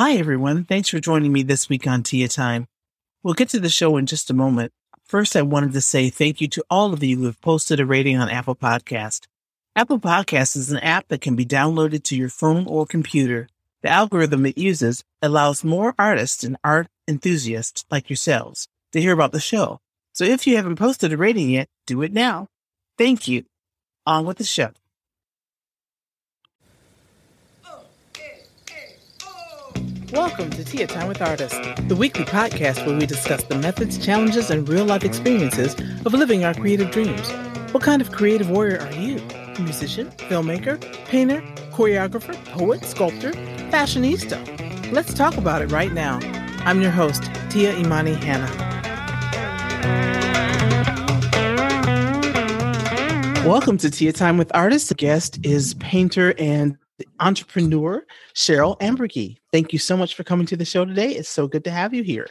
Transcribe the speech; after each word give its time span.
Hi, 0.00 0.14
everyone. 0.14 0.64
Thanks 0.64 0.88
for 0.88 0.98
joining 0.98 1.30
me 1.30 1.42
this 1.42 1.68
week 1.68 1.86
on 1.86 2.02
Tia 2.02 2.26
Time. 2.26 2.68
We'll 3.22 3.34
get 3.34 3.50
to 3.50 3.60
the 3.60 3.68
show 3.68 3.98
in 3.98 4.06
just 4.06 4.30
a 4.30 4.34
moment. 4.34 4.72
First, 5.04 5.36
I 5.36 5.42
wanted 5.42 5.74
to 5.74 5.82
say 5.82 6.08
thank 6.08 6.40
you 6.40 6.48
to 6.48 6.64
all 6.70 6.94
of 6.94 7.04
you 7.04 7.18
who 7.18 7.26
have 7.26 7.38
posted 7.42 7.80
a 7.80 7.84
rating 7.84 8.16
on 8.16 8.30
Apple 8.30 8.54
Podcast. 8.54 9.26
Apple 9.76 9.98
Podcast 9.98 10.56
is 10.56 10.72
an 10.72 10.78
app 10.78 11.08
that 11.08 11.20
can 11.20 11.36
be 11.36 11.44
downloaded 11.44 12.02
to 12.04 12.16
your 12.16 12.30
phone 12.30 12.66
or 12.66 12.86
computer. 12.86 13.50
The 13.82 13.90
algorithm 13.90 14.46
it 14.46 14.56
uses 14.56 15.04
allows 15.20 15.64
more 15.64 15.94
artists 15.98 16.44
and 16.44 16.56
art 16.64 16.86
enthusiasts 17.06 17.84
like 17.90 18.08
yourselves 18.08 18.68
to 18.92 19.02
hear 19.02 19.12
about 19.12 19.32
the 19.32 19.38
show. 19.38 19.80
So 20.14 20.24
if 20.24 20.46
you 20.46 20.56
haven't 20.56 20.76
posted 20.76 21.12
a 21.12 21.18
rating 21.18 21.50
yet, 21.50 21.68
do 21.86 22.00
it 22.00 22.14
now. 22.14 22.48
Thank 22.96 23.28
you. 23.28 23.44
On 24.06 24.24
with 24.24 24.38
the 24.38 24.44
show. 24.44 24.70
Welcome 30.12 30.50
to 30.50 30.64
Tia 30.64 30.88
Time 30.88 31.06
with 31.06 31.22
Artists, 31.22 31.56
the 31.86 31.94
weekly 31.94 32.24
podcast 32.24 32.84
where 32.84 32.98
we 32.98 33.06
discuss 33.06 33.44
the 33.44 33.54
methods, 33.54 33.96
challenges, 33.96 34.50
and 34.50 34.68
real 34.68 34.84
life 34.84 35.04
experiences 35.04 35.74
of 36.04 36.12
living 36.12 36.44
our 36.44 36.52
creative 36.52 36.90
dreams. 36.90 37.30
What 37.72 37.84
kind 37.84 38.02
of 38.02 38.10
creative 38.10 38.50
warrior 38.50 38.80
are 38.80 38.92
you? 38.92 39.22
Musician, 39.60 40.10
filmmaker, 40.10 40.80
painter, 41.04 41.42
choreographer, 41.70 42.34
poet, 42.46 42.84
sculptor, 42.84 43.30
fashionista? 43.70 44.90
Let's 44.90 45.14
talk 45.14 45.36
about 45.36 45.62
it 45.62 45.70
right 45.70 45.92
now. 45.92 46.18
I'm 46.64 46.82
your 46.82 46.90
host, 46.90 47.30
Tia 47.48 47.76
Imani 47.76 48.14
Hanna. 48.14 48.48
Welcome 53.46 53.78
to 53.78 53.88
Tia 53.88 54.12
Time 54.12 54.38
with 54.38 54.50
Artists. 54.56 54.88
The 54.88 54.96
guest 54.96 55.38
is 55.44 55.74
painter 55.74 56.34
and 56.36 56.76
entrepreneur 57.20 58.04
Cheryl 58.34 58.78
Ambergy. 58.80 59.36
Thank 59.52 59.72
you 59.72 59.78
so 59.78 59.96
much 59.96 60.14
for 60.14 60.24
coming 60.24 60.46
to 60.46 60.56
the 60.56 60.64
show 60.64 60.84
today. 60.84 61.12
It's 61.12 61.28
so 61.28 61.46
good 61.46 61.64
to 61.64 61.70
have 61.70 61.94
you 61.94 62.02
here. 62.02 62.28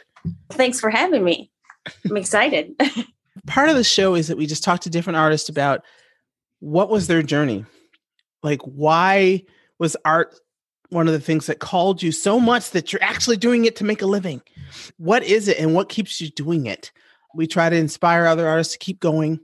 Thanks 0.50 0.80
for 0.80 0.90
having 0.90 1.24
me. 1.24 1.50
I'm 2.08 2.16
excited. 2.16 2.74
Part 3.46 3.68
of 3.68 3.76
the 3.76 3.84
show 3.84 4.14
is 4.14 4.28
that 4.28 4.36
we 4.36 4.46
just 4.46 4.64
talk 4.64 4.80
to 4.80 4.90
different 4.90 5.16
artists 5.16 5.48
about 5.48 5.82
what 6.60 6.90
was 6.90 7.06
their 7.06 7.22
journey? 7.22 7.64
Like, 8.42 8.60
why 8.62 9.44
was 9.78 9.96
art 10.04 10.38
one 10.90 11.06
of 11.06 11.12
the 11.12 11.20
things 11.20 11.46
that 11.46 11.60
called 11.60 12.02
you 12.02 12.12
so 12.12 12.38
much 12.38 12.70
that 12.70 12.92
you're 12.92 13.02
actually 13.02 13.36
doing 13.36 13.64
it 13.64 13.76
to 13.76 13.84
make 13.84 14.02
a 14.02 14.06
living? 14.06 14.42
What 14.98 15.22
is 15.22 15.48
it 15.48 15.58
and 15.58 15.74
what 15.74 15.88
keeps 15.88 16.20
you 16.20 16.28
doing 16.30 16.66
it? 16.66 16.92
We 17.34 17.46
try 17.46 17.70
to 17.70 17.76
inspire 17.76 18.26
other 18.26 18.46
artists 18.46 18.72
to 18.74 18.78
keep 18.78 19.00
going. 19.00 19.40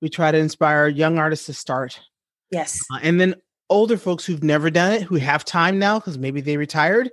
We 0.00 0.08
try 0.08 0.30
to 0.30 0.38
inspire 0.38 0.88
young 0.88 1.18
artists 1.18 1.46
to 1.46 1.54
start. 1.54 2.00
Yes. 2.50 2.80
Uh, 2.92 2.98
and 3.02 3.20
then 3.20 3.34
older 3.70 3.96
folks 3.96 4.24
who've 4.24 4.42
never 4.42 4.70
done 4.70 4.92
it, 4.92 5.02
who 5.02 5.16
have 5.16 5.44
time 5.44 5.78
now 5.78 5.98
because 5.98 6.18
maybe 6.18 6.40
they 6.40 6.56
retired, 6.56 7.10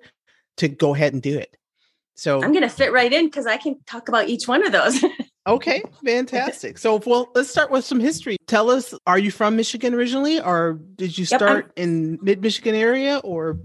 to 0.58 0.68
go 0.68 0.94
ahead 0.94 1.14
and 1.14 1.22
do 1.22 1.38
it. 1.38 1.56
So 2.16 2.44
I'm 2.44 2.52
going 2.52 2.64
to 2.64 2.70
fit 2.70 2.92
right 2.92 3.12
in 3.12 3.26
because 3.26 3.48
I 3.48 3.58
can 3.58 3.80
talk 3.88 4.08
about 4.08 4.28
each 4.28 4.48
one 4.48 4.66
of 4.66 4.72
those. 4.72 5.04
okay, 5.48 5.82
fantastic. 6.06 6.78
So, 6.78 7.02
well, 7.06 7.32
let's 7.34 7.50
start 7.50 7.72
with 7.72 7.86
some 7.86 8.00
history. 8.00 8.38
Tell 8.48 8.70
us, 8.70 8.94
are 9.08 9.18
you 9.18 9.32
from 9.32 9.56
Michigan 9.56 9.94
originally, 9.94 10.40
or 10.40 10.80
did 10.96 11.18
you 11.18 11.26
start 11.26 11.72
in 11.76 12.20
mid 12.22 12.42
Michigan 12.42 12.76
area, 12.76 13.18
or? 13.24 13.58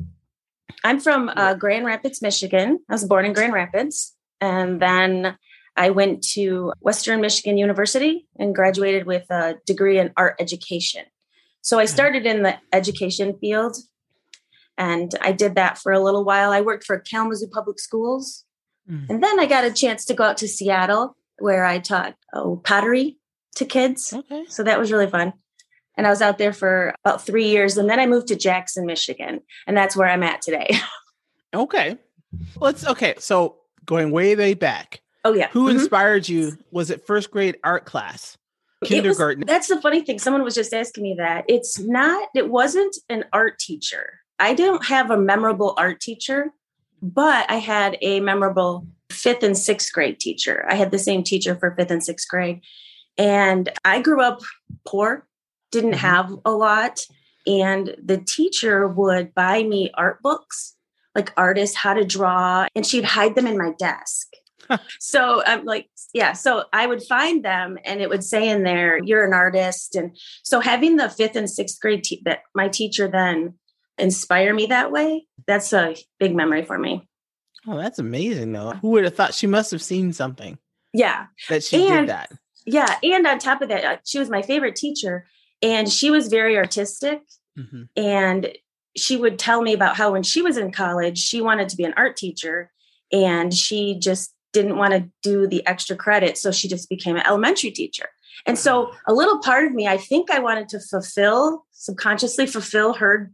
I'm 0.85 1.01
from 1.01 1.31
uh, 1.37 1.55
Grand 1.55 1.85
Rapids, 1.85 2.23
Michigan. 2.23 2.79
I 2.89 2.95
was 2.95 3.05
born 3.05 3.27
in 3.27 3.33
Grand 3.35 3.53
Rapids, 3.53 4.15
and 4.41 4.81
then 4.81 5.37
I 5.77 5.91
went 5.91 6.23
to 6.33 6.73
Western 6.81 7.21
Michigan 7.21 7.59
University 7.59 8.27
and 8.39 8.55
graduated 8.55 9.07
with 9.07 9.31
a 9.31 9.57
degree 9.67 9.99
in 9.99 10.13
art 10.17 10.37
education. 10.41 11.05
So 11.69 11.79
I 11.79 11.85
started 11.85 12.25
in 12.25 12.45
the 12.45 12.57
education 12.73 13.37
field 13.39 13.77
and 14.79 15.13
I 15.21 15.33
did 15.33 15.55
that 15.57 15.77
for 15.77 15.93
a 15.93 16.01
little 16.01 16.25
while. 16.25 16.51
I 16.51 16.63
worked 16.63 16.85
for 16.85 16.99
Kalamazoo 16.99 17.49
Public 17.49 17.79
Schools. 17.79 18.47
Mm. 18.91 19.11
And 19.11 19.23
then 19.23 19.39
I 19.39 19.45
got 19.45 19.67
a 19.67 19.71
chance 19.71 20.07
to 20.07 20.15
go 20.15 20.25
out 20.25 20.39
to 20.39 20.49
Seattle 20.49 21.15
where 21.41 21.67
I 21.67 21.79
taught 21.79 22.15
oh, 22.33 22.63
pottery 22.65 23.19
to 23.57 23.67
kids. 23.67 24.15
Okay. 24.15 24.47
So 24.49 24.63
that 24.63 24.79
was 24.79 24.91
really 24.91 25.11
fun. 25.11 25.35
And 25.95 26.07
I 26.07 26.11
was 26.11 26.23
out 26.23 26.39
there 26.39 26.55
for 26.55 26.95
about 27.05 27.27
three 27.27 27.51
years. 27.51 27.77
And 27.77 27.91
then 27.91 28.01
I 28.01 28.07
moved 28.07 28.29
to 28.29 28.35
Jackson, 28.35 28.87
Michigan. 28.87 29.41
And 29.67 29.77
that's 29.77 29.95
where 29.95 30.09
I'm 30.09 30.23
at 30.23 30.41
today. 30.41 30.71
okay. 31.55 31.99
Let's, 32.57 32.87
okay. 32.87 33.13
So 33.19 33.57
going 33.85 34.11
way, 34.11 34.35
way 34.37 34.55
back. 34.55 35.03
Oh, 35.23 35.35
yeah. 35.35 35.49
Who 35.51 35.67
mm-hmm. 35.69 35.81
inspired 35.81 36.31
you? 36.31 36.57
Was 36.71 36.91
it 36.91 37.07
first 37.07 37.31
grade 37.31 37.59
art 37.63 37.85
class? 37.85 38.39
Kindergarten. 38.85 39.41
Was, 39.41 39.47
that's 39.47 39.69
the 39.69 39.81
funny 39.81 40.03
thing. 40.03 40.19
Someone 40.19 40.43
was 40.43 40.55
just 40.55 40.73
asking 40.73 41.03
me 41.03 41.15
that. 41.19 41.45
It's 41.49 41.79
not, 41.79 42.29
it 42.35 42.51
wasn't 42.51 42.97
an 43.09 43.25
art 43.33 43.59
teacher. 43.59 44.21
I 44.39 44.55
don't 44.55 44.85
have 44.87 45.11
a 45.11 45.17
memorable 45.17 45.75
art 45.77 46.01
teacher, 46.01 46.53
but 47.03 47.51
I 47.51 47.57
had 47.57 47.99
a 48.03 48.21
memorable 48.21 48.87
fifth 49.11 49.43
and 49.43 49.57
sixth 49.57 49.93
grade 49.93 50.21
teacher. 50.21 50.65
I 50.69 50.75
had 50.75 50.91
the 50.91 50.99
same 50.99 51.23
teacher 51.23 51.57
for 51.57 51.75
fifth 51.75 51.91
and 51.91 52.05
sixth 52.05 52.29
grade. 52.29 52.61
And 53.17 53.69
I 53.85 54.01
grew 54.01 54.23
up 54.23 54.41
poor, 54.87 55.27
didn't 55.73 55.93
mm-hmm. 55.93 56.07
have 56.07 56.33
a 56.45 56.53
lot. 56.53 57.01
And 57.47 57.97
the 58.03 58.19
teacher 58.19 58.87
would 58.87 59.35
buy 59.35 59.63
me 59.63 59.91
art 59.95 60.23
books, 60.23 60.77
like 61.15 61.33
artists, 61.37 61.77
how 61.77 61.95
to 61.95 62.05
draw, 62.05 62.67
and 62.77 62.87
she'd 62.87 63.05
hide 63.05 63.35
them 63.35 63.47
in 63.47 63.59
my 63.59 63.73
desk 63.79 64.29
so 65.01 65.43
I'm 65.45 65.65
like, 65.65 65.89
yeah. 66.13 66.33
So 66.33 66.65
I 66.73 66.87
would 66.87 67.03
find 67.03 67.45
them 67.45 67.79
and 67.85 68.01
it 68.01 68.09
would 68.09 68.25
say 68.25 68.49
in 68.49 68.63
there, 68.63 68.99
you're 69.03 69.25
an 69.25 69.33
artist. 69.33 69.95
And 69.95 70.17
so 70.43 70.61
having 70.61 70.97
the 70.97 71.09
fifth 71.09 71.37
and 71.37 71.49
sixth 71.49 71.81
grade 71.81 72.05
te- 72.05 72.23
that 72.25 72.41
my 72.55 72.69
teacher 72.69 73.09
then 73.09 73.55
inspire 73.99 74.55
me 74.55 74.67
that 74.67 74.93
way, 74.93 75.27
that's 75.47 75.73
a 75.73 75.97
big 76.19 76.35
memory 76.35 76.65
for 76.65 76.79
me. 76.79 77.09
Oh, 77.67 77.77
that's 77.77 77.99
amazing 77.99 78.53
though. 78.53 78.73
Who 78.73 78.91
would 78.91 79.05
have 79.05 79.15
thought 79.15 79.35
she 79.35 79.47
must 79.47 79.71
have 79.71 79.83
seen 79.83 80.13
something? 80.13 80.59
Yeah. 80.93 81.27
That 81.49 81.65
she 81.65 81.87
and, 81.87 82.07
did 82.07 82.09
that. 82.09 82.33
Yeah. 82.65 82.97
And 83.03 83.27
on 83.27 83.39
top 83.39 83.63
of 83.63 83.69
that, 83.69 83.85
uh, 83.85 83.97
she 84.05 84.19
was 84.19 84.31
my 84.31 84.43
favorite 84.43 84.77
teacher 84.77 85.27
and 85.63 85.91
she 85.91 86.11
was 86.11 86.29
very 86.29 86.57
artistic. 86.57 87.21
Mm-hmm. 87.59 87.83
And 87.97 88.53
she 88.97 89.17
would 89.17 89.39
tell 89.39 89.63
me 89.63 89.73
about 89.73 89.97
how 89.97 90.13
when 90.13 90.23
she 90.23 90.43
was 90.43 90.57
in 90.57 90.73
college, 90.73 91.19
she 91.19 91.41
wanted 91.41 91.69
to 91.69 91.77
be 91.77 91.85
an 91.85 91.95
art 91.97 92.17
teacher 92.17 92.71
and 93.13 93.53
she 93.55 93.99
just 93.99 94.35
didn't 94.53 94.77
want 94.77 94.93
to 94.93 95.09
do 95.23 95.47
the 95.47 95.67
extra 95.67 95.97
credit. 95.97 96.39
So 96.39 96.51
she 96.51 96.69
just 96.69 96.89
became 96.89 97.17
an 97.17 97.27
elementary 97.27 97.71
teacher. 97.71 98.09
And 98.47 98.59
so 98.59 98.93
a 99.07 99.13
little 99.13 99.39
part 99.39 99.65
of 99.65 99.73
me, 99.73 99.87
I 99.87 99.97
think 99.97 100.31
I 100.31 100.39
wanted 100.39 100.69
to 100.71 100.81
fulfill, 100.81 101.67
subconsciously 101.73 102.47
fulfill 102.47 102.95
her 102.95 103.31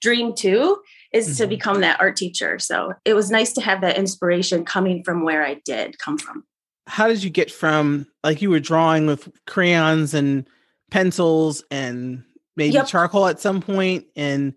dream 0.00 0.34
too, 0.34 0.78
is 1.12 1.26
mm-hmm. 1.28 1.44
to 1.44 1.46
become 1.48 1.80
that 1.80 2.00
art 2.00 2.16
teacher. 2.16 2.58
So 2.58 2.94
it 3.04 3.14
was 3.14 3.30
nice 3.30 3.52
to 3.54 3.60
have 3.60 3.80
that 3.82 3.96
inspiration 3.96 4.64
coming 4.64 5.02
from 5.04 5.24
where 5.24 5.44
I 5.44 5.60
did 5.64 5.98
come 5.98 6.18
from. 6.18 6.44
How 6.86 7.08
did 7.08 7.22
you 7.22 7.30
get 7.30 7.50
from 7.50 8.06
like 8.22 8.42
you 8.42 8.50
were 8.50 8.60
drawing 8.60 9.06
with 9.06 9.28
crayons 9.46 10.14
and 10.14 10.48
pencils 10.90 11.64
and 11.70 12.22
maybe 12.56 12.74
yep. 12.74 12.86
charcoal 12.86 13.26
at 13.26 13.40
some 13.40 13.60
point 13.60 14.06
and 14.14 14.54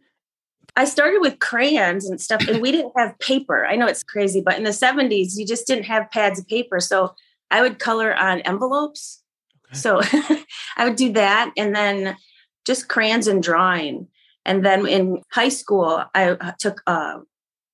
I 0.76 0.86
started 0.86 1.20
with 1.20 1.40
crayons 1.40 2.10
and 2.10 2.22
stuff, 2.22 2.48
and 2.48 2.62
we 2.62 2.72
didn't 2.72 2.94
have 2.98 3.18
paper. 3.20 3.66
I 3.66 3.76
know 3.76 3.88
it's 3.88 4.04
crazy, 4.04 4.42
but 4.42 4.58
in 4.58 4.64
the 4.64 4.70
70s, 4.70 5.38
you 5.38 5.46
just 5.46 5.68
didn't 5.68 5.86
have 5.86 6.12
pads 6.12 6.40
of 6.40 6.48
paper. 6.48 6.80
So 6.80 7.16
I 7.52 7.62
would 7.62 7.80
color 7.80 8.16
on 8.16 8.42
envelopes. 8.42 9.22
Okay. 9.68 9.78
So 9.78 10.02
I 10.78 10.86
would 10.86 10.96
do 10.96 11.12
that 11.14 11.52
and 11.58 11.76
then 11.76 12.16
just 12.66 12.88
crayons 12.88 13.28
and 13.28 13.42
drawing. 13.42 14.08
And 14.46 14.66
then 14.66 14.88
in 14.88 15.22
high 15.32 15.50
school, 15.50 16.04
I 16.14 16.32
uh, 16.32 16.54
took 16.60 16.82
uh, 16.88 17.20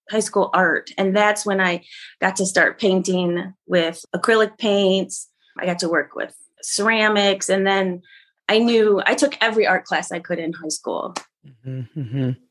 high 0.09 0.19
school 0.19 0.49
art. 0.53 0.91
And 0.97 1.15
that's 1.15 1.45
when 1.45 1.61
I 1.61 1.83
got 2.21 2.35
to 2.37 2.45
start 2.45 2.79
painting 2.79 3.53
with 3.67 4.03
acrylic 4.15 4.57
paints. 4.57 5.29
I 5.59 5.65
got 5.65 5.79
to 5.79 5.89
work 5.89 6.15
with 6.15 6.35
ceramics. 6.61 7.49
And 7.49 7.65
then 7.65 8.01
I 8.49 8.59
knew 8.59 9.01
I 9.05 9.15
took 9.15 9.37
every 9.41 9.65
art 9.67 9.85
class 9.85 10.11
I 10.11 10.19
could 10.19 10.39
in 10.39 10.53
high 10.53 10.69
school. 10.69 11.15
Mm-hmm, 11.45 11.99
mm-hmm 11.99 12.44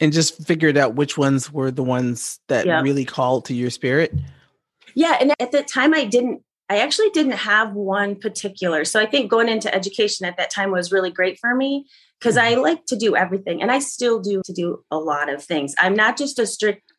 and 0.00 0.12
just 0.12 0.44
figured 0.46 0.76
out 0.76 0.94
which 0.94 1.18
ones 1.18 1.52
were 1.52 1.70
the 1.70 1.82
ones 1.82 2.40
that 2.48 2.66
really 2.82 3.04
called 3.04 3.44
to 3.46 3.54
your 3.54 3.70
spirit 3.70 4.14
yeah 4.94 5.16
and 5.20 5.32
at 5.40 5.52
that 5.52 5.68
time 5.68 5.94
i 5.94 6.04
didn't 6.04 6.42
i 6.68 6.78
actually 6.78 7.10
didn't 7.10 7.32
have 7.32 7.72
one 7.72 8.14
particular 8.14 8.84
so 8.84 9.00
i 9.00 9.06
think 9.06 9.30
going 9.30 9.48
into 9.48 9.72
education 9.74 10.26
at 10.26 10.36
that 10.36 10.50
time 10.50 10.70
was 10.70 10.92
really 10.92 11.10
great 11.10 11.38
for 11.38 11.54
me 11.54 11.86
because 12.18 12.36
mm-hmm. 12.36 12.58
i 12.58 12.62
like 12.62 12.84
to 12.86 12.96
do 12.96 13.16
everything 13.16 13.62
and 13.62 13.70
i 13.70 13.78
still 13.78 14.20
do 14.20 14.42
to 14.44 14.52
do 14.52 14.84
a 14.90 14.98
lot 14.98 15.28
of 15.28 15.42
things 15.42 15.74
i'm 15.78 15.94
not 15.94 16.16
just 16.16 16.38
a 16.38 16.46
strict 16.46 16.92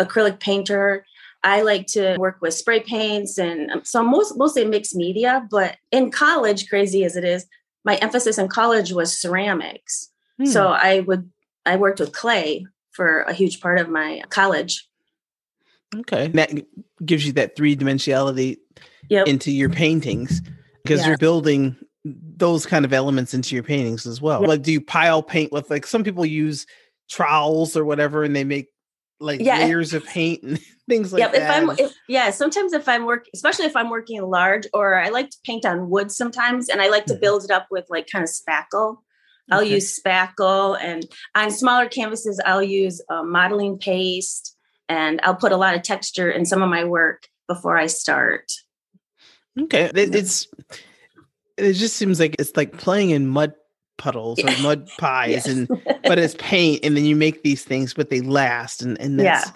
acrylic 0.00 0.40
painter 0.40 1.04
I 1.44 1.60
like 1.60 1.86
to 1.88 2.16
work 2.18 2.38
with 2.40 2.54
spray 2.54 2.80
paints 2.80 3.36
and 3.36 3.70
um, 3.70 3.84
so 3.84 4.02
most 4.02 4.36
mostly 4.38 4.64
mixed 4.64 4.96
media. 4.96 5.46
But 5.50 5.76
in 5.92 6.10
college, 6.10 6.70
crazy 6.70 7.04
as 7.04 7.16
it 7.16 7.24
is, 7.24 7.46
my 7.84 7.96
emphasis 7.96 8.38
in 8.38 8.48
college 8.48 8.92
was 8.92 9.20
ceramics. 9.20 10.08
Hmm. 10.38 10.46
So 10.46 10.68
I 10.68 11.00
would 11.00 11.30
I 11.66 11.76
worked 11.76 12.00
with 12.00 12.12
clay 12.12 12.66
for 12.92 13.22
a 13.22 13.32
huge 13.32 13.60
part 13.60 13.78
of 13.78 13.88
my 13.88 14.22
college. 14.28 14.88
Okay. 15.94 16.28
That 16.28 16.50
gives 17.04 17.26
you 17.26 17.32
that 17.32 17.56
three 17.56 17.76
dimensionality 17.76 18.58
yep. 19.08 19.26
into 19.26 19.50
your 19.50 19.70
paintings 19.70 20.42
because 20.82 21.00
yeah. 21.00 21.08
you're 21.08 21.18
building 21.18 21.76
those 22.04 22.66
kind 22.66 22.84
of 22.84 22.92
elements 22.92 23.32
into 23.34 23.54
your 23.54 23.64
paintings 23.64 24.06
as 24.06 24.20
well. 24.20 24.40
Yep. 24.40 24.48
Like, 24.48 24.62
do 24.62 24.72
you 24.72 24.80
pile 24.80 25.22
paint 25.22 25.52
with 25.52 25.70
like 25.70 25.86
some 25.86 26.04
people 26.04 26.26
use 26.26 26.66
trowels 27.10 27.76
or 27.76 27.84
whatever 27.84 28.24
and 28.24 28.34
they 28.34 28.44
make 28.44 28.68
like 29.20 29.40
yeah. 29.40 29.58
layers 29.58 29.94
of 29.94 30.04
paint 30.06 30.42
and 30.42 30.60
things 30.88 31.12
like 31.12 31.20
yeah, 31.20 31.28
that. 31.28 31.42
If 31.42 31.50
I'm, 31.50 31.78
if, 31.78 31.94
yeah, 32.08 32.30
sometimes 32.30 32.72
if 32.72 32.88
I'm 32.88 33.04
working, 33.04 33.30
especially 33.34 33.66
if 33.66 33.76
I'm 33.76 33.90
working 33.90 34.22
large, 34.22 34.66
or 34.72 34.94
I 34.94 35.08
like 35.08 35.30
to 35.30 35.38
paint 35.44 35.64
on 35.64 35.90
wood 35.90 36.10
sometimes, 36.10 36.68
and 36.68 36.80
I 36.80 36.88
like 36.88 37.06
to 37.06 37.14
mm-hmm. 37.14 37.20
build 37.20 37.44
it 37.44 37.50
up 37.50 37.66
with 37.70 37.86
like 37.88 38.08
kind 38.10 38.22
of 38.22 38.30
spackle. 38.30 38.98
I'll 39.50 39.60
okay. 39.60 39.74
use 39.74 40.00
spackle, 40.00 40.78
and 40.80 41.04
on 41.34 41.50
smaller 41.50 41.88
canvases, 41.88 42.40
I'll 42.46 42.62
use 42.62 43.02
uh, 43.08 43.22
modeling 43.22 43.78
paste, 43.78 44.56
and 44.88 45.20
I'll 45.22 45.34
put 45.34 45.52
a 45.52 45.56
lot 45.56 45.74
of 45.74 45.82
texture 45.82 46.30
in 46.30 46.46
some 46.46 46.62
of 46.62 46.70
my 46.70 46.84
work 46.84 47.28
before 47.46 47.76
I 47.76 47.86
start. 47.86 48.50
Okay, 49.60 49.90
it, 49.94 50.14
it's 50.14 50.48
it 51.56 51.74
just 51.74 51.96
seems 51.96 52.18
like 52.20 52.36
it's 52.38 52.56
like 52.56 52.76
playing 52.78 53.10
in 53.10 53.28
mud 53.28 53.54
puddles 53.96 54.42
or 54.42 54.62
mud 54.62 54.88
pies 54.98 55.30
yes. 55.30 55.46
and 55.46 55.68
but 56.02 56.18
it's 56.18 56.34
paint 56.38 56.84
and 56.84 56.96
then 56.96 57.04
you 57.04 57.14
make 57.14 57.42
these 57.42 57.62
things 57.62 57.94
but 57.94 58.10
they 58.10 58.20
last 58.20 58.82
and 58.82 59.00
and 59.00 59.20
that's 59.20 59.46
yeah. 59.46 59.52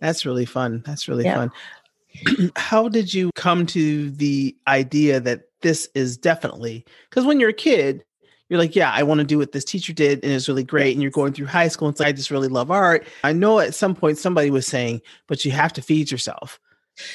that's 0.00 0.24
really 0.24 0.44
fun 0.44 0.82
that's 0.86 1.08
really 1.08 1.24
yeah. 1.24 1.34
fun 1.34 2.52
how 2.56 2.88
did 2.88 3.12
you 3.12 3.30
come 3.34 3.66
to 3.66 4.10
the 4.12 4.56
idea 4.68 5.18
that 5.18 5.42
this 5.62 5.88
is 5.96 6.16
definitely 6.16 6.84
because 7.10 7.24
when 7.24 7.40
you're 7.40 7.50
a 7.50 7.54
kid 7.54 8.04
you're 8.52 8.60
like 8.60 8.76
yeah 8.76 8.92
i 8.92 9.02
want 9.02 9.18
to 9.18 9.24
do 9.24 9.38
what 9.38 9.52
this 9.52 9.64
teacher 9.64 9.94
did 9.94 10.22
and 10.22 10.30
it's 10.30 10.46
really 10.46 10.62
great 10.62 10.92
and 10.92 11.00
you're 11.00 11.10
going 11.10 11.32
through 11.32 11.46
high 11.46 11.68
school 11.68 11.88
and 11.88 11.98
like 11.98 12.08
i 12.08 12.12
just 12.12 12.30
really 12.30 12.48
love 12.48 12.70
art 12.70 13.06
i 13.24 13.32
know 13.32 13.58
at 13.58 13.74
some 13.74 13.94
point 13.94 14.18
somebody 14.18 14.50
was 14.50 14.66
saying 14.66 15.00
but 15.26 15.42
you 15.44 15.50
have 15.50 15.72
to 15.72 15.80
feed 15.80 16.10
yourself 16.10 16.60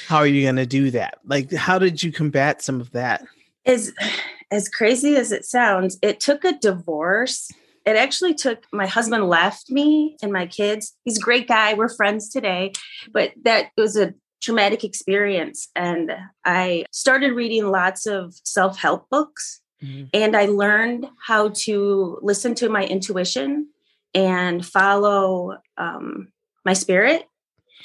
how 0.08 0.16
are 0.16 0.26
you 0.26 0.42
going 0.42 0.56
to 0.56 0.66
do 0.66 0.90
that 0.90 1.18
like 1.24 1.52
how 1.52 1.78
did 1.78 2.02
you 2.02 2.10
combat 2.10 2.60
some 2.60 2.80
of 2.80 2.90
that 2.90 3.24
is 3.68 3.94
as 4.50 4.68
crazy 4.68 5.14
as 5.14 5.30
it 5.30 5.44
sounds, 5.44 5.98
it 6.02 6.18
took 6.18 6.44
a 6.44 6.58
divorce. 6.58 7.50
It 7.84 7.96
actually 7.96 8.34
took 8.34 8.64
my 8.72 8.86
husband 8.86 9.28
left 9.28 9.70
me 9.70 10.16
and 10.22 10.32
my 10.32 10.46
kids. 10.46 10.94
He's 11.04 11.18
a 11.18 11.22
great 11.22 11.46
guy. 11.46 11.74
We're 11.74 11.88
friends 11.88 12.28
today, 12.28 12.72
but 13.12 13.32
that 13.44 13.70
was 13.76 13.96
a 13.96 14.14
traumatic 14.40 14.84
experience. 14.84 15.68
And 15.76 16.12
I 16.44 16.84
started 16.92 17.32
reading 17.32 17.70
lots 17.70 18.06
of 18.06 18.34
self 18.44 18.78
help 18.78 19.08
books. 19.10 19.60
Mm-hmm. 19.82 20.06
And 20.12 20.36
I 20.36 20.46
learned 20.46 21.08
how 21.24 21.50
to 21.50 22.18
listen 22.22 22.54
to 22.56 22.68
my 22.68 22.84
intuition 22.84 23.68
and 24.14 24.64
follow 24.64 25.58
um, 25.76 26.32
my 26.64 26.72
spirit. 26.72 27.28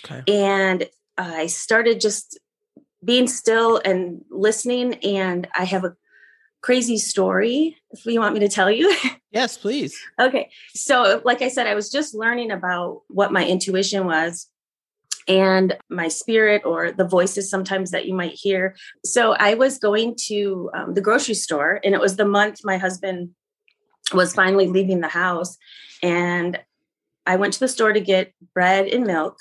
Okay. 0.05 0.23
And 0.27 0.89
I 1.17 1.47
started 1.47 2.01
just 2.01 2.39
being 3.03 3.27
still 3.27 3.81
and 3.83 4.23
listening. 4.29 4.95
And 4.95 5.47
I 5.55 5.65
have 5.65 5.83
a 5.83 5.95
crazy 6.61 6.97
story 6.97 7.77
if 7.91 8.05
you 8.05 8.19
want 8.19 8.33
me 8.33 8.39
to 8.41 8.49
tell 8.49 8.71
you. 8.71 8.95
Yes, 9.33 9.57
please. 9.57 9.99
okay. 10.19 10.51
So, 10.75 11.19
like 11.25 11.41
I 11.41 11.47
said, 11.47 11.65
I 11.65 11.73
was 11.73 11.89
just 11.89 12.13
learning 12.13 12.51
about 12.51 13.01
what 13.07 13.31
my 13.31 13.43
intuition 13.43 14.05
was 14.05 14.47
and 15.27 15.77
my 15.89 16.07
spirit 16.07 16.63
or 16.65 16.91
the 16.91 17.07
voices 17.07 17.49
sometimes 17.49 17.91
that 17.91 18.05
you 18.05 18.13
might 18.13 18.33
hear. 18.33 18.75
So, 19.05 19.33
I 19.33 19.53
was 19.53 19.77
going 19.77 20.15
to 20.27 20.69
um, 20.73 20.93
the 20.93 21.01
grocery 21.01 21.35
store, 21.35 21.79
and 21.83 21.93
it 21.93 22.01
was 22.01 22.15
the 22.15 22.25
month 22.25 22.61
my 22.63 22.77
husband 22.77 23.31
was 24.13 24.33
finally 24.33 24.67
leaving 24.67 25.01
the 25.01 25.07
house. 25.07 25.57
And 26.01 26.59
I 27.25 27.37
went 27.37 27.53
to 27.53 27.59
the 27.59 27.67
store 27.67 27.93
to 27.93 28.01
get 28.01 28.33
bread 28.53 28.87
and 28.87 29.05
milk. 29.05 29.37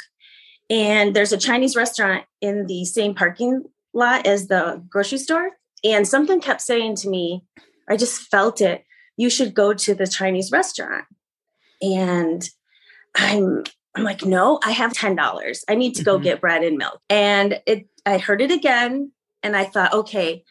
And 0.70 1.14
there's 1.14 1.32
a 1.32 1.38
Chinese 1.38 1.76
restaurant 1.76 2.24
in 2.40 2.66
the 2.66 2.84
same 2.84 3.14
parking 3.14 3.64
lot 3.92 4.26
as 4.26 4.46
the 4.46 4.82
grocery 4.88 5.18
store. 5.18 5.50
And 5.84 6.06
something 6.06 6.40
kept 6.40 6.60
saying 6.60 6.96
to 6.96 7.08
me, 7.08 7.44
I 7.88 7.96
just 7.96 8.22
felt 8.22 8.60
it. 8.60 8.84
You 9.16 9.28
should 9.28 9.54
go 9.54 9.74
to 9.74 9.94
the 9.94 10.06
Chinese 10.06 10.52
restaurant. 10.52 11.04
And 11.82 12.48
I'm 13.16 13.64
I'm 13.94 14.04
like, 14.04 14.24
no, 14.24 14.58
I 14.64 14.72
have 14.72 14.92
$10. 14.92 15.64
I 15.68 15.74
need 15.74 15.94
to 15.96 16.04
go 16.04 16.14
mm-hmm. 16.14 16.24
get 16.24 16.40
bread 16.40 16.62
and 16.62 16.78
milk. 16.78 17.00
And 17.10 17.60
it 17.66 17.86
I 18.06 18.18
heard 18.18 18.40
it 18.40 18.50
again 18.50 19.12
and 19.42 19.56
I 19.56 19.64
thought, 19.64 19.92
okay, 19.92 20.44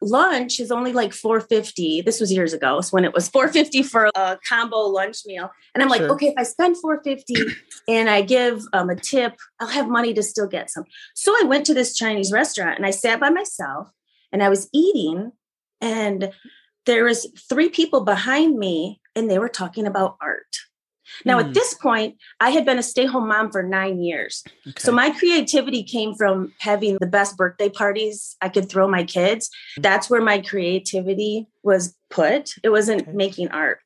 lunch 0.00 0.60
is 0.60 0.70
only 0.70 0.92
like 0.92 1.12
450 1.12 2.02
this 2.02 2.20
was 2.20 2.32
years 2.32 2.52
ago 2.52 2.80
so 2.80 2.90
when 2.90 3.04
it 3.04 3.12
was 3.12 3.28
450 3.30 3.82
for 3.82 4.08
a 4.14 4.38
combo 4.48 4.76
lunch 4.76 5.22
meal 5.26 5.50
and 5.74 5.82
i'm 5.82 5.88
like 5.88 5.98
sure. 5.98 6.12
okay 6.12 6.28
if 6.28 6.34
i 6.38 6.44
spend 6.44 6.76
450 6.76 7.34
and 7.88 8.08
i 8.08 8.22
give 8.22 8.62
um, 8.72 8.90
a 8.90 8.94
tip 8.94 9.34
i'll 9.58 9.66
have 9.66 9.88
money 9.88 10.14
to 10.14 10.22
still 10.22 10.46
get 10.46 10.70
some 10.70 10.84
so 11.16 11.32
i 11.40 11.42
went 11.44 11.66
to 11.66 11.74
this 11.74 11.96
chinese 11.96 12.30
restaurant 12.30 12.76
and 12.76 12.86
i 12.86 12.90
sat 12.90 13.18
by 13.18 13.28
myself 13.28 13.90
and 14.32 14.42
I 14.42 14.48
was 14.48 14.68
eating 14.72 15.32
and 15.80 16.32
there 16.86 17.04
was 17.04 17.26
three 17.48 17.68
people 17.68 18.02
behind 18.02 18.58
me 18.58 19.00
and 19.14 19.30
they 19.30 19.38
were 19.38 19.48
talking 19.48 19.86
about 19.86 20.16
art. 20.20 20.56
Now, 21.24 21.38
at 21.38 21.46
hmm. 21.46 21.52
this 21.52 21.74
point, 21.74 22.16
I 22.40 22.50
had 22.50 22.64
been 22.64 22.78
a 22.78 22.82
stay 22.82 23.06
home 23.06 23.28
mom 23.28 23.50
for 23.50 23.62
nine 23.62 24.00
years. 24.02 24.44
Okay. 24.66 24.74
So, 24.78 24.92
my 24.92 25.10
creativity 25.10 25.82
came 25.82 26.14
from 26.14 26.52
having 26.58 26.98
the 27.00 27.06
best 27.06 27.36
birthday 27.36 27.68
parties 27.68 28.36
I 28.40 28.48
could 28.48 28.68
throw 28.68 28.88
my 28.88 29.04
kids. 29.04 29.50
That's 29.78 30.08
where 30.08 30.22
my 30.22 30.40
creativity 30.40 31.48
was 31.62 31.96
put. 32.10 32.54
It 32.62 32.70
wasn't 32.70 33.02
okay. 33.02 33.12
making 33.12 33.48
art. 33.48 33.80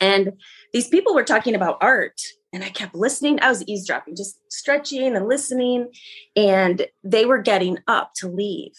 And 0.00 0.32
these 0.72 0.88
people 0.88 1.14
were 1.14 1.24
talking 1.24 1.54
about 1.54 1.78
art, 1.80 2.20
and 2.52 2.64
I 2.64 2.70
kept 2.70 2.94
listening. 2.94 3.38
I 3.40 3.48
was 3.48 3.62
eavesdropping, 3.66 4.16
just 4.16 4.38
stretching 4.50 5.16
and 5.16 5.28
listening. 5.28 5.92
And 6.36 6.86
they 7.04 7.24
were 7.24 7.38
getting 7.38 7.78
up 7.86 8.12
to 8.16 8.28
leave. 8.28 8.72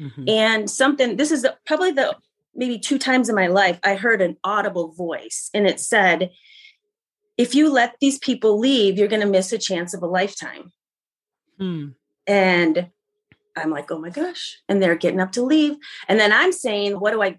Mm-hmm. 0.00 0.28
And 0.28 0.70
something, 0.70 1.16
this 1.16 1.30
is 1.30 1.46
probably 1.64 1.92
the 1.92 2.14
maybe 2.56 2.78
two 2.78 2.98
times 2.98 3.28
in 3.28 3.34
my 3.34 3.46
life, 3.46 3.78
I 3.84 3.94
heard 3.94 4.22
an 4.22 4.36
audible 4.42 4.92
voice 4.92 5.50
and 5.54 5.66
it 5.66 5.78
said, 5.78 6.30
if 7.36 7.54
you 7.54 7.70
let 7.70 7.96
these 8.00 8.18
people 8.18 8.58
leave, 8.58 8.98
you're 8.98 9.08
going 9.08 9.20
to 9.20 9.26
miss 9.26 9.52
a 9.52 9.58
chance 9.58 9.94
of 9.94 10.02
a 10.02 10.06
lifetime. 10.06 10.72
Hmm. 11.58 11.88
And 12.26 12.90
I'm 13.56 13.70
like, 13.70 13.90
oh 13.90 13.98
my 13.98 14.10
gosh. 14.10 14.58
And 14.68 14.82
they're 14.82 14.94
getting 14.94 15.20
up 15.20 15.32
to 15.32 15.42
leave. 15.42 15.76
And 16.08 16.20
then 16.20 16.32
I'm 16.32 16.52
saying, 16.52 17.00
what 17.00 17.12
do 17.12 17.22
I 17.22 17.38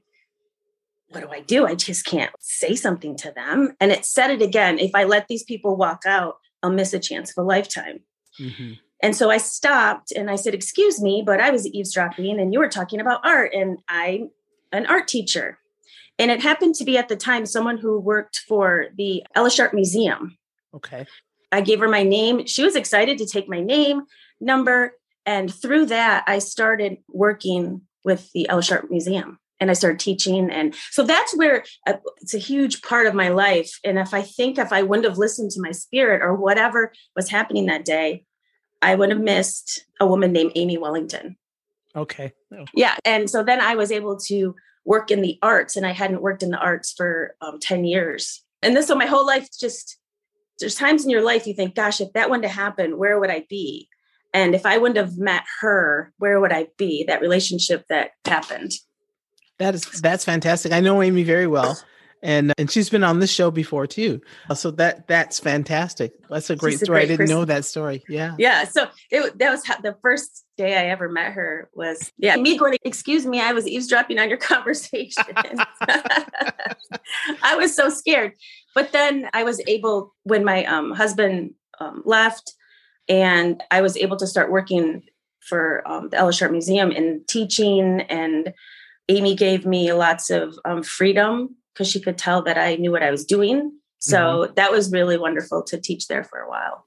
what 1.09 1.21
do 1.21 1.29
I 1.29 1.39
do? 1.39 1.65
I 1.65 1.75
just 1.75 2.05
can't 2.05 2.33
say 2.39 2.75
something 2.75 3.15
to 3.17 3.31
them. 3.31 3.75
And 3.79 3.93
it 3.93 4.03
said 4.03 4.29
it 4.29 4.41
again. 4.41 4.77
If 4.77 4.91
I 4.93 5.05
let 5.05 5.29
these 5.29 5.43
people 5.43 5.77
walk 5.77 6.03
out, 6.05 6.35
I'll 6.61 6.71
miss 6.71 6.91
a 6.93 6.99
chance 6.99 7.31
of 7.31 7.41
a 7.41 7.47
lifetime. 7.47 8.01
Mm-hmm. 8.39 8.73
And 9.01 9.15
so 9.15 9.29
I 9.29 9.37
stopped 9.37 10.11
and 10.11 10.29
I 10.29 10.35
said, 10.35 10.53
Excuse 10.53 11.01
me, 11.01 11.23
but 11.25 11.39
I 11.39 11.49
was 11.49 11.67
eavesdropping 11.67 12.39
and 12.39 12.51
you 12.51 12.59
were 12.59 12.67
talking 12.67 12.99
about 12.99 13.25
art, 13.25 13.53
and 13.53 13.79
I'm 13.87 14.31
an 14.71 14.85
art 14.87 15.07
teacher. 15.07 15.59
And 16.19 16.31
it 16.31 16.41
happened 16.41 16.75
to 16.75 16.83
be 16.83 16.97
at 16.97 17.09
the 17.09 17.15
time 17.15 17.45
someone 17.45 17.77
who 17.77 17.99
worked 17.99 18.41
for 18.47 18.87
the 18.95 19.23
Ella 19.35 19.51
Sharp 19.51 19.73
Museum. 19.73 20.37
Okay. 20.73 21.05
I 21.51 21.61
gave 21.61 21.79
her 21.79 21.87
my 21.87 22.03
name. 22.03 22.45
She 22.45 22.63
was 22.63 22.75
excited 22.75 23.17
to 23.19 23.25
take 23.25 23.47
my 23.47 23.61
name, 23.61 24.03
number. 24.39 24.93
And 25.25 25.53
through 25.53 25.87
that, 25.87 26.23
I 26.27 26.39
started 26.39 26.97
working 27.07 27.81
with 28.03 28.31
the 28.33 28.49
Ella 28.49 28.63
Sharp 28.63 28.89
Museum 28.89 29.39
and 29.59 29.69
I 29.69 29.73
started 29.73 29.99
teaching. 29.99 30.49
And 30.49 30.75
so 30.91 31.03
that's 31.03 31.35
where 31.35 31.63
uh, 31.85 31.93
it's 32.21 32.33
a 32.33 32.39
huge 32.39 32.81
part 32.81 33.07
of 33.07 33.13
my 33.13 33.29
life. 33.29 33.79
And 33.83 33.97
if 33.97 34.13
I 34.13 34.21
think 34.21 34.57
if 34.57 34.71
I 34.71 34.83
wouldn't 34.83 35.07
have 35.07 35.17
listened 35.17 35.51
to 35.51 35.61
my 35.61 35.71
spirit 35.71 36.21
or 36.21 36.35
whatever 36.35 36.91
was 37.15 37.29
happening 37.29 37.65
that 37.65 37.85
day, 37.85 38.25
I 38.81 38.95
would 38.95 39.09
have 39.09 39.19
missed 39.19 39.85
a 39.99 40.05
woman 40.05 40.31
named 40.31 40.51
Amy 40.55 40.77
Wellington. 40.77 41.37
Okay. 41.95 42.33
Oh. 42.53 42.65
Yeah. 42.75 42.95
And 43.03 43.29
so 43.29 43.43
then 43.43 43.59
I 43.59 43.75
was 43.75 43.91
able 43.91 44.17
to 44.27 44.55
work 44.87 45.11
in 45.11 45.21
the 45.21 45.37
arts, 45.43 45.75
and 45.75 45.85
I 45.85 45.91
hadn't 45.91 46.21
worked 46.21 46.41
in 46.41 46.49
the 46.49 46.57
arts 46.57 46.93
for 46.93 47.35
um, 47.41 47.59
10 47.59 47.83
years. 47.83 48.43
And 48.63 48.75
this, 48.75 48.87
so 48.87 48.95
my 48.95 49.05
whole 49.05 49.27
life 49.27 49.49
just, 49.59 49.97
there's 50.59 50.75
times 50.75 51.03
in 51.03 51.11
your 51.11 51.21
life 51.21 51.45
you 51.45 51.53
think, 51.53 51.75
gosh, 51.75 51.99
if 51.99 52.13
that 52.13 52.29
wouldn't 52.29 52.45
have 52.45 52.55
happened, 52.55 52.97
where 52.97 53.19
would 53.19 53.29
I 53.29 53.45
be? 53.49 53.89
And 54.33 54.55
if 54.55 54.65
I 54.65 54.77
wouldn't 54.77 54.97
have 54.97 55.17
met 55.17 55.43
her, 55.59 56.13
where 56.17 56.39
would 56.39 56.53
I 56.53 56.67
be? 56.77 57.03
That 57.03 57.21
relationship 57.21 57.85
that 57.89 58.11
happened. 58.25 58.71
That 59.59 59.75
is 59.75 59.83
that's 60.01 60.23
fantastic. 60.23 60.71
I 60.71 60.79
know 60.79 61.01
Amy 61.01 61.23
very 61.23 61.47
well 61.47 61.79
and 62.23 62.53
and 62.57 62.69
she's 62.71 62.89
been 62.89 63.03
on 63.03 63.19
this 63.19 63.31
show 63.31 63.51
before 63.51 63.85
too. 63.87 64.21
So 64.53 64.71
that 64.71 65.07
that's 65.07 65.39
fantastic. 65.39 66.13
That's 66.29 66.49
a 66.49 66.55
great 66.55 66.75
a 66.75 66.85
story. 66.85 66.99
Great 66.99 67.03
I 67.03 67.07
didn't 67.07 67.17
person. 67.19 67.35
know 67.35 67.45
that 67.45 67.65
story. 67.65 68.03
Yeah, 68.09 68.35
yeah. 68.37 68.63
So 68.65 68.87
it, 69.11 69.37
that 69.37 69.51
was 69.51 69.63
the 69.63 69.95
first 70.01 70.45
day 70.57 70.77
I 70.77 70.89
ever 70.89 71.09
met 71.09 71.33
her. 71.33 71.69
Was 71.73 72.11
yeah, 72.17 72.35
me 72.35 72.57
going. 72.57 72.77
Excuse 72.83 73.25
me, 73.25 73.41
I 73.41 73.53
was 73.53 73.67
eavesdropping 73.67 74.19
on 74.19 74.29
your 74.29 74.37
conversation. 74.39 75.23
I 77.43 77.55
was 77.55 77.75
so 77.75 77.89
scared, 77.89 78.33
but 78.73 78.91
then 78.91 79.29
I 79.33 79.43
was 79.43 79.61
able 79.67 80.15
when 80.23 80.43
my 80.43 80.65
um, 80.65 80.91
husband 80.91 81.53
um, 81.79 82.01
left, 82.05 82.53
and 83.07 83.63
I 83.69 83.81
was 83.81 83.95
able 83.97 84.17
to 84.17 84.27
start 84.27 84.51
working 84.51 85.03
for 85.41 85.87
um, 85.87 86.09
the 86.09 86.17
Ella 86.17 86.33
Sharp 86.33 86.51
Museum 86.51 86.91
and 86.91 87.27
teaching 87.27 88.01
and. 88.01 88.53
Amy 89.09 89.35
gave 89.35 89.65
me 89.65 89.93
lots 89.93 90.29
of 90.29 90.59
um, 90.65 90.83
freedom 90.83 91.55
because 91.77 91.89
she 91.89 92.01
could 92.01 92.17
tell 92.17 92.41
that 92.43 92.57
I 92.57 92.75
knew 92.75 92.91
what 92.91 93.03
I 93.03 93.11
was 93.11 93.23
doing. 93.23 93.71
So 93.99 94.17
mm-hmm. 94.17 94.53
that 94.55 94.71
was 94.71 94.91
really 94.91 95.17
wonderful 95.17 95.63
to 95.63 95.79
teach 95.79 96.07
there 96.07 96.23
for 96.23 96.39
a 96.39 96.49
while. 96.49 96.85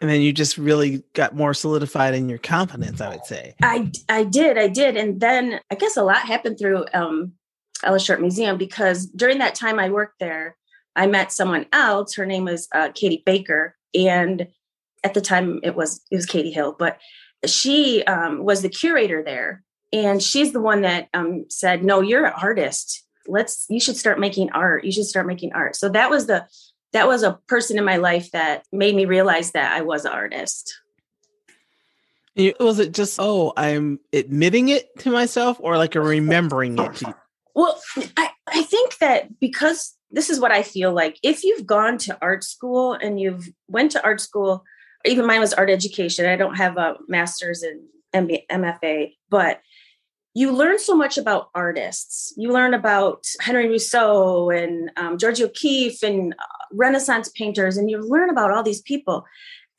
And 0.00 0.10
then 0.10 0.20
you 0.20 0.32
just 0.32 0.58
really 0.58 1.02
got 1.14 1.34
more 1.34 1.54
solidified 1.54 2.14
in 2.14 2.28
your 2.28 2.38
confidence, 2.38 3.00
I 3.00 3.08
would 3.10 3.24
say. 3.24 3.54
I 3.62 3.90
I 4.08 4.24
did, 4.24 4.58
I 4.58 4.68
did. 4.68 4.96
And 4.96 5.20
then 5.20 5.60
I 5.70 5.76
guess 5.76 5.96
a 5.96 6.02
lot 6.02 6.18
happened 6.18 6.58
through 6.58 6.84
um 6.92 7.32
Ella 7.82 8.00
Sharp 8.00 8.20
Museum 8.20 8.58
because 8.58 9.06
during 9.06 9.38
that 9.38 9.54
time 9.54 9.78
I 9.78 9.90
worked 9.90 10.18
there, 10.20 10.56
I 10.96 11.06
met 11.06 11.32
someone 11.32 11.66
else. 11.72 12.14
Her 12.14 12.26
name 12.26 12.44
was 12.44 12.68
uh, 12.72 12.90
Katie 12.94 13.22
Baker. 13.24 13.76
and 13.94 14.48
at 15.04 15.12
the 15.12 15.20
time 15.20 15.60
it 15.62 15.76
was 15.76 16.00
it 16.10 16.16
was 16.16 16.26
Katie 16.26 16.50
Hill, 16.50 16.74
but 16.78 16.98
she 17.46 18.02
um, 18.04 18.42
was 18.42 18.62
the 18.62 18.70
curator 18.70 19.22
there, 19.22 19.62
and 19.92 20.22
she's 20.22 20.52
the 20.52 20.62
one 20.62 20.80
that 20.80 21.08
um, 21.12 21.44
said, 21.50 21.84
"No, 21.84 22.00
you're 22.00 22.24
an 22.24 22.32
artist. 22.32 23.03
Let's 23.26 23.66
you 23.68 23.80
should 23.80 23.96
start 23.96 24.20
making 24.20 24.50
art. 24.52 24.84
You 24.84 24.92
should 24.92 25.06
start 25.06 25.26
making 25.26 25.52
art." 25.52 25.76
So 25.76 25.88
that 25.90 26.10
was 26.10 26.26
the 26.26 26.46
that 26.92 27.08
was 27.08 27.22
a 27.22 27.38
person 27.48 27.78
in 27.78 27.84
my 27.84 27.96
life 27.96 28.30
that 28.32 28.64
made 28.72 28.94
me 28.94 29.04
realize 29.04 29.52
that 29.52 29.72
I 29.72 29.82
was 29.82 30.04
an 30.04 30.12
artist. 30.12 30.74
Was 32.58 32.78
it 32.78 32.92
just 32.92 33.18
oh 33.20 33.52
I'm 33.56 34.00
admitting 34.12 34.68
it 34.68 34.98
to 35.00 35.10
myself, 35.10 35.58
or 35.60 35.76
like 35.76 35.94
a 35.94 36.00
remembering 36.00 36.78
it? 36.78 37.02
Well, 37.56 37.80
I 38.16 38.30
I 38.48 38.64
think 38.64 38.98
that 38.98 39.38
because 39.38 39.96
this 40.10 40.28
is 40.28 40.40
what 40.40 40.50
I 40.50 40.64
feel 40.64 40.92
like. 40.92 41.20
If 41.22 41.44
you've 41.44 41.64
gone 41.64 41.98
to 41.98 42.18
art 42.20 42.42
school 42.42 42.94
and 42.94 43.20
you've 43.20 43.48
went 43.68 43.92
to 43.92 44.02
art 44.02 44.20
school 44.20 44.64
even 45.04 45.26
mine 45.26 45.40
was 45.40 45.52
art 45.52 45.70
education. 45.70 46.26
I 46.26 46.36
don't 46.36 46.56
have 46.56 46.76
a 46.76 46.96
master's 47.08 47.62
in 47.62 47.86
MFA, 48.14 49.12
but 49.28 49.60
you 50.34 50.50
learn 50.52 50.80
so 50.80 50.96
much 50.96 51.16
about 51.16 51.48
artists. 51.54 52.34
You 52.36 52.52
learn 52.52 52.74
about 52.74 53.24
Henry 53.40 53.68
Rousseau 53.68 54.50
and 54.50 54.90
um, 54.96 55.16
George 55.16 55.40
O'Keeffe 55.40 56.02
and 56.02 56.34
uh, 56.34 56.64
Renaissance 56.72 57.28
painters, 57.28 57.76
and 57.76 57.88
you 57.88 57.98
learn 58.00 58.30
about 58.30 58.50
all 58.50 58.64
these 58.64 58.82
people. 58.82 59.24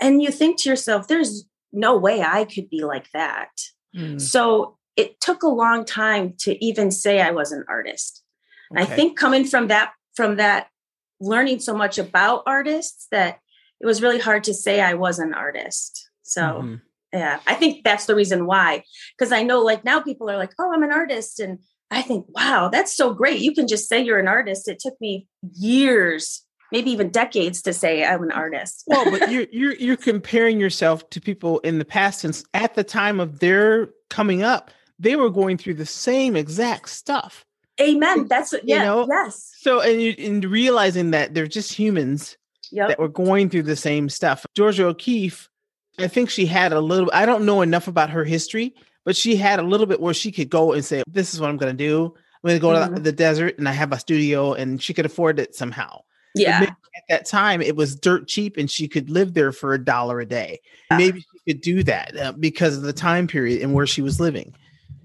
And 0.02 0.22
you 0.22 0.32
think 0.32 0.60
to 0.62 0.70
yourself, 0.70 1.08
there's 1.08 1.46
no 1.74 1.98
way 1.98 2.22
I 2.22 2.46
could 2.46 2.70
be 2.70 2.86
like 2.86 3.12
that. 3.12 3.50
Mm. 3.96 4.20
So 4.20 4.78
it 4.96 5.20
took 5.20 5.44
a 5.44 5.48
long 5.48 5.84
time 5.84 6.34
to 6.40 6.64
even 6.64 6.90
say 6.90 7.22
I 7.22 7.32
was 7.32 7.52
an 7.52 7.66
artist. 7.68 8.24
Okay. 8.72 8.82
I 8.82 8.86
think 8.86 9.20
coming 9.20 9.46
from 9.46 9.68
that, 9.68 9.92
from 10.16 10.38
that, 10.38 10.68
learning 11.20 11.60
so 11.60 11.76
much 11.76 11.98
about 11.98 12.44
artists 12.46 13.08
that 13.12 13.40
it 13.82 13.86
was 13.86 14.02
really 14.02 14.20
hard 14.20 14.44
to 14.46 14.54
say 14.54 14.82
I 14.82 14.94
was 14.94 15.20
an 15.20 15.34
artist. 15.34 16.10
So 16.24 16.42
mm-hmm. 16.42 16.76
Yeah, 17.16 17.40
I 17.48 17.54
think 17.56 17.84
that's 17.84 18.06
the 18.06 18.16
reason 18.16 18.46
why. 18.46 18.84
Because 19.18 19.32
I 19.32 19.44
know 19.44 19.62
like 19.62 19.86
now 19.86 20.02
people 20.02 20.30
are 20.30 20.38
like, 20.38 20.54
oh, 20.60 20.72
I'm 20.74 20.84
an 20.84 20.92
artist. 20.92 21.40
And 21.40 21.60
I 21.90 22.02
think, 22.02 22.26
wow, 22.30 22.70
that's 22.72 22.96
so 22.96 23.14
great. 23.14 23.40
You 23.40 23.54
can 23.54 23.68
just 23.68 23.88
say 23.88 24.02
you're 24.02 24.20
an 24.20 24.28
artist. 24.28 24.68
It 24.68 24.80
took 24.80 25.00
me 25.00 25.28
years, 25.54 26.44
maybe 26.72 26.92
even 26.92 27.10
decades 27.10 27.62
to 27.64 27.74
say 27.74 28.04
I'm 28.04 28.24
an 28.24 28.32
artist. 28.32 28.84
well, 28.88 29.10
but 29.10 29.32
you're 29.32 29.48
you're 29.52 29.76
you're 29.76 29.98
comparing 29.98 30.60
yourself 30.60 31.10
to 31.12 31.22
people 31.22 31.60
in 31.60 31.80
the 31.80 31.86
past 31.86 32.20
since 32.20 32.44
at 32.54 32.76
the 32.76 32.84
time 32.84 33.20
of 33.20 33.40
their 33.40 33.90
coming 34.10 34.44
up, 34.44 34.72
they 35.00 35.16
were 35.16 35.30
going 35.30 35.58
through 35.58 35.76
the 35.76 35.86
same 35.86 36.36
exact 36.36 36.90
stuff. 36.90 37.46
Amen. 37.80 38.28
That's 38.28 38.54
what, 38.54 38.68
yeah, 38.68 38.80
you 38.80 38.84
know? 38.84 39.08
yes. 39.10 39.52
So 39.58 39.82
and 39.82 40.02
you 40.02 40.16
and 40.18 40.44
realizing 40.44 41.12
that 41.12 41.34
they're 41.34 41.48
just 41.48 41.74
humans 41.74 42.38
yep. 42.72 42.90
that 42.90 43.00
were 43.00 43.10
going 43.10 43.50
through 43.50 43.64
the 43.64 43.76
same 43.76 44.10
stuff. 44.10 44.46
Georgia 44.56 44.88
O'Keeffe, 44.88 45.50
I 46.00 46.08
think 46.08 46.30
she 46.30 46.46
had 46.46 46.74
a 46.74 46.82
little, 46.82 47.10
I 47.14 47.26
don't 47.26 47.46
know 47.46 47.62
enough 47.62 47.88
about 47.88 48.10
her 48.10 48.24
history, 48.24 48.74
but 49.04 49.16
she 49.16 49.36
had 49.36 49.60
a 49.60 49.64
little 49.64 49.86
bit 49.86 50.02
where 50.02 50.14
she 50.14 50.32
could 50.32 50.50
go 50.50 50.74
and 50.74 50.84
say, 50.84 51.04
This 51.08 51.34
is 51.34 51.40
what 51.40 51.50
I'm 51.50 51.58
going 51.58 51.76
to 51.76 51.78
do. 51.78 52.14
I'm 52.44 52.50
going 52.50 52.56
to 52.56 52.60
go 52.60 52.70
mm-hmm. 52.70 52.96
to 52.96 53.02
the 53.02 53.12
desert 53.12 53.58
and 53.58 53.68
I 53.68 53.72
have 53.72 53.92
a 53.92 54.00
studio, 54.00 54.54
and 54.54 54.82
she 54.82 54.94
could 54.94 55.06
afford 55.06 55.40
it 55.40 55.56
somehow. 55.56 56.02
Yeah. 56.36 56.62
At 56.64 57.04
that 57.10 57.26
time, 57.26 57.62
it 57.62 57.76
was 57.76 57.96
dirt 57.96 58.28
cheap 58.28 58.58
and 58.58 58.70
she 58.70 58.88
could 58.88 59.10
live 59.10 59.34
there 59.34 59.52
for 59.52 59.74
a 59.74 59.84
dollar 59.84 60.20
a 60.20 60.26
day. 60.26 60.60
Yeah. 60.92 60.98
Maybe 60.98 61.22
she 61.22 61.54
could 61.54 61.62
do 61.62 61.84
that 61.84 62.18
uh, 62.18 62.32
because 62.34 62.78
of 62.78 62.84
the 62.84 62.94
time 62.94 63.28
period 63.28 63.62
and 63.62 63.74
where 63.74 63.88
she 63.88 64.02
was 64.02 64.20
living. 64.20 64.54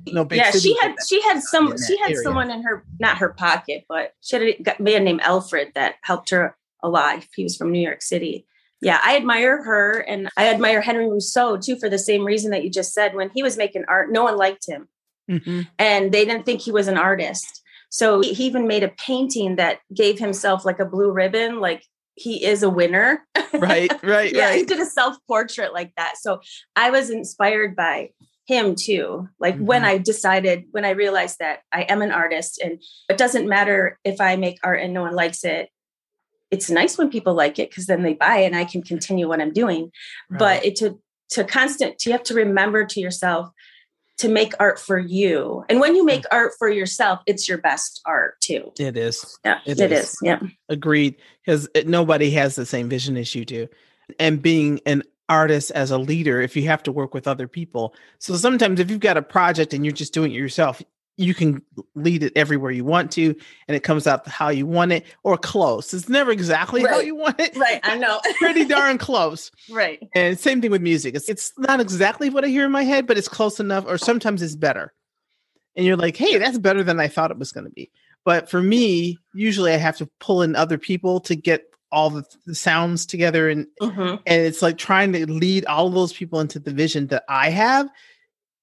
No, 0.07 0.27
yeah, 0.31 0.51
she 0.51 0.77
had 0.81 0.95
she 1.07 1.21
had 1.23 1.43
some 1.43 1.77
she 1.77 1.97
had 1.99 2.13
area. 2.13 2.23
someone 2.23 2.51
in 2.51 2.63
her 2.63 2.85
not 2.99 3.19
her 3.19 3.29
pocket, 3.29 3.85
but 3.87 4.15
she 4.23 4.37
had 4.37 4.79
a 4.79 4.83
man 4.83 5.05
named 5.05 5.21
Alfred 5.21 5.73
that 5.75 5.97
helped 6.03 6.31
her 6.31 6.57
a 6.83 6.89
lot. 6.89 7.25
He 7.35 7.43
was 7.43 7.57
from 7.57 7.71
New 7.71 7.81
York 7.81 8.01
City. 8.01 8.47
Yeah, 8.81 9.01
I 9.05 9.17
admire 9.17 9.63
her 9.63 10.01
and 10.01 10.31
I 10.37 10.49
admire 10.49 10.81
Henry 10.81 11.09
Rousseau 11.09 11.57
too 11.59 11.77
for 11.77 11.89
the 11.89 11.99
same 11.99 12.25
reason 12.25 12.51
that 12.51 12.65
you 12.65 12.71
just 12.71 12.95
said. 12.95 13.15
When 13.15 13.31
he 13.35 13.43
was 13.43 13.57
making 13.57 13.85
art, 13.89 14.11
no 14.11 14.25
one 14.25 14.37
liked 14.37 14.67
him. 14.67 14.89
Mm-hmm. 15.31 15.63
And 15.79 16.13
they 16.13 16.25
didn't 16.25 16.47
think 16.47 16.61
he 16.61 16.73
was 16.73 16.89
an 16.89 16.97
artist. 16.97 17.63
So 17.91 18.21
he 18.21 18.45
even 18.45 18.67
made 18.67 18.83
a 18.83 18.89
painting 18.89 19.57
that 19.57 19.81
gave 19.95 20.19
himself 20.19 20.65
like 20.65 20.79
a 20.79 20.87
blue 20.87 21.11
ribbon, 21.11 21.61
like 21.61 21.85
he 22.15 22.45
is 22.45 22.63
a 22.63 22.71
winner. 22.71 23.27
Right, 23.53 23.91
right, 24.05 24.33
yeah, 24.33 24.51
right. 24.51 24.59
he 24.59 24.65
did 24.65 24.79
a 24.79 24.87
self 24.87 25.17
portrait 25.27 25.75
like 25.75 25.93
that. 25.97 26.15
So 26.19 26.41
I 26.77 26.91
was 26.91 27.11
inspired 27.11 27.75
by 27.75 28.11
him 28.47 28.77
too. 28.77 29.29
Like 29.41 29.57
mm-hmm. 29.57 29.67
when 29.67 29.85
I 29.85 29.99
decided, 29.99 30.67
when 30.71 30.85
I 30.85 30.91
realized 30.91 31.39
that 31.41 31.61
I 31.73 31.83
am 31.83 32.01
an 32.01 32.13
artist 32.13 32.61
and 32.63 32.81
it 33.09 33.19
doesn't 33.19 33.49
matter 33.49 33.99
if 34.05 34.21
I 34.21 34.37
make 34.37 34.59
art 34.63 34.81
and 34.81 34.95
no 34.95 35.03
one 35.03 35.17
likes 35.17 35.43
it, 35.43 35.69
it's 36.51 36.71
nice 36.71 36.99
when 36.99 37.11
people 37.11 37.35
like 37.35 37.59
it 37.59 37.71
because 37.71 37.87
then 37.87 38.03
they 38.03 38.15
buy 38.15 38.39
it 38.39 38.47
and 38.47 38.57
I 38.57 38.65
can 38.65 38.83
continue 38.83 39.29
what 39.29 39.41
I'm 39.41 39.53
doing. 39.53 39.91
Right. 40.29 40.39
But 40.39 40.65
it 40.65 40.77
to 40.77 40.99
to 41.31 41.45
constant 41.45 42.05
you 42.05 42.13
have 42.13 42.25
to 42.25 42.35
remember 42.35 42.85
to 42.85 43.01
yourself 43.01 43.51
to 44.19 44.29
make 44.29 44.53
art 44.61 44.79
for 44.79 44.99
you. 44.99 45.65
And 45.71 45.81
when 45.81 45.97
you 45.97 46.05
make 46.05 46.25
art 46.31 46.53
for 46.59 46.69
yourself, 46.69 47.21
it's 47.25 47.49
your 47.49 47.57
best 47.57 48.03
art 48.05 48.39
too. 48.43 48.71
It 48.79 48.97
is. 48.97 49.39
Yeah, 49.47 49.61
it, 49.65 49.81
it 49.81 49.93
is. 49.93 50.11
is. 50.11 50.19
Yeah. 50.23 50.41
Agreed. 50.69 51.17
Because 51.45 51.69
nobody 51.87 52.31
has 52.33 52.55
the 52.55 52.67
same 52.67 52.91
vision 52.91 53.17
as 53.17 53.35
you 53.35 53.47
do. 53.47 53.67
And 54.19 54.43
being 54.43 54.81
an 54.85 55.05
artist 55.31 55.71
as 55.71 55.91
a 55.91 55.97
leader, 55.97 56.43
if 56.43 56.55
you 56.55 56.65
have 56.65 56.83
to 56.83 56.93
work 56.93 57.15
with 57.15 57.27
other 57.27 57.49
people. 57.49 57.95
So 58.19 58.37
sometimes 58.37 58.79
if 58.79 58.91
you've 58.91 59.01
got 59.01 59.17
a 59.17 59.23
project 59.23 59.73
and 59.73 59.87
you're 59.87 59.93
just 59.93 60.13
doing 60.13 60.33
it 60.33 60.35
yourself, 60.35 60.83
you 61.21 61.35
can 61.35 61.63
lead 61.95 62.23
it 62.23 62.33
everywhere 62.35 62.71
you 62.71 62.85
want 62.85 63.13
to 63.13 63.35
and 63.69 63.77
it 63.77 63.83
comes 63.83 64.07
out 64.07 64.27
how 64.27 64.49
you 64.49 64.67
want 64.67 64.91
it 64.91 65.05
or 65.23 65.37
close. 65.37 65.93
It's 65.93 66.09
never 66.09 66.31
exactly 66.31 66.83
right. 66.83 66.95
how 66.95 67.01
you 67.01 67.15
want 67.15 67.39
it. 67.39 67.55
Right 67.57 67.81
i 67.85 67.99
know. 67.99 68.21
Pretty 68.39 68.65
darn 68.65 68.97
close. 68.97 69.51
Right. 69.71 70.03
And 70.15 70.39
same 70.39 70.63
thing 70.63 70.71
with 70.71 70.81
music. 70.81 71.15
It's, 71.15 71.29
it's 71.29 71.53
not 71.59 71.79
exactly 71.79 72.31
what 72.31 72.45
i 72.45 72.49
hear 72.49 72.65
in 72.65 72.73
my 72.73 72.85
head 72.85 73.07
but 73.07 73.19
it's 73.19 73.29
close 73.29 73.61
enough 73.61 73.85
or 73.87 73.99
sometimes 73.99 74.41
it's 74.41 74.57
better. 74.57 74.95
And 75.77 75.85
you're 75.85 75.97
like 75.97 76.17
hey 76.17 76.39
that's 76.39 76.59
better 76.59 76.83
than 76.83 76.99
i 76.99 77.09
thought 77.09 77.31
it 77.31 77.39
was 77.39 77.53
going 77.53 77.65
to 77.65 77.71
be. 77.71 77.91
But 78.25 78.49
for 78.49 78.63
me 78.63 79.19
usually 79.35 79.73
i 79.73 79.77
have 79.77 79.99
to 79.99 80.07
pull 80.21 80.41
in 80.43 80.57
other 80.57 80.79
people 80.79 81.21
to 81.21 81.37
get 81.37 81.65
all 81.93 82.09
the, 82.09 82.25
the 82.47 82.55
sounds 82.55 83.05
together 83.05 83.49
and 83.49 83.67
mm-hmm. 83.83 84.17
and 84.27 84.43
it's 84.47 84.63
like 84.63 84.79
trying 84.79 85.13
to 85.13 85.31
lead 85.31 85.67
all 85.67 85.89
of 85.89 85.95
those 85.95 86.13
people 86.13 86.41
into 86.41 86.59
the 86.59 86.71
vision 86.71 87.09
that 87.09 87.25
i 87.29 87.51
have 87.51 87.91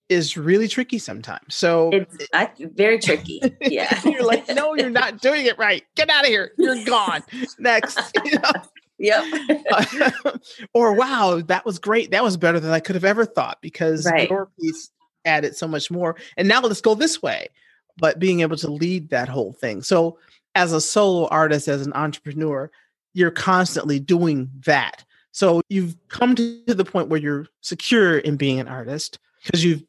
is 0.09 0.37
really 0.37 0.67
tricky 0.67 0.97
sometimes. 0.97 1.55
So 1.55 1.89
it's 1.91 2.27
I, 2.33 2.49
very 2.57 2.99
tricky. 2.99 3.41
Yeah. 3.61 3.99
you're 4.05 4.23
like, 4.23 4.47
no, 4.49 4.75
you're 4.75 4.89
not 5.01 5.21
doing 5.21 5.45
it 5.45 5.57
right. 5.57 5.83
Get 5.95 6.09
out 6.09 6.23
of 6.23 6.29
here. 6.29 6.51
You're 6.57 6.83
gone. 6.85 7.23
Next. 7.59 7.99
You 8.25 8.39
know? 8.39 8.51
Yep. 8.99 10.41
or 10.73 10.93
wow, 10.93 11.41
that 11.45 11.65
was 11.65 11.77
great. 11.77 12.11
That 12.11 12.23
was 12.23 12.35
better 12.35 12.59
than 12.59 12.71
I 12.71 12.79
could 12.79 12.95
have 12.95 13.05
ever 13.05 13.25
thought 13.25 13.59
because 13.61 14.05
right. 14.05 14.29
your 14.29 14.49
piece 14.59 14.89
added 15.23 15.55
so 15.55 15.67
much 15.67 15.91
more. 15.91 16.15
And 16.35 16.47
now 16.47 16.61
let's 16.61 16.81
go 16.81 16.95
this 16.95 17.21
way. 17.21 17.49
But 17.97 18.19
being 18.19 18.39
able 18.41 18.57
to 18.57 18.71
lead 18.71 19.09
that 19.09 19.29
whole 19.29 19.53
thing. 19.53 19.83
So 19.83 20.17
as 20.55 20.73
a 20.73 20.81
solo 20.81 21.27
artist, 21.27 21.67
as 21.67 21.85
an 21.85 21.93
entrepreneur, 21.93 22.71
you're 23.13 23.31
constantly 23.31 23.99
doing 23.99 24.49
that. 24.65 25.03
So 25.31 25.61
you've 25.69 25.95
come 26.09 26.33
to 26.35 26.63
the 26.65 26.85
point 26.85 27.09
where 27.09 27.19
you're 27.19 27.45
secure 27.61 28.17
in 28.17 28.37
being 28.37 28.59
an 28.59 28.67
artist 28.67 29.19
because 29.43 29.63
you've 29.63 29.83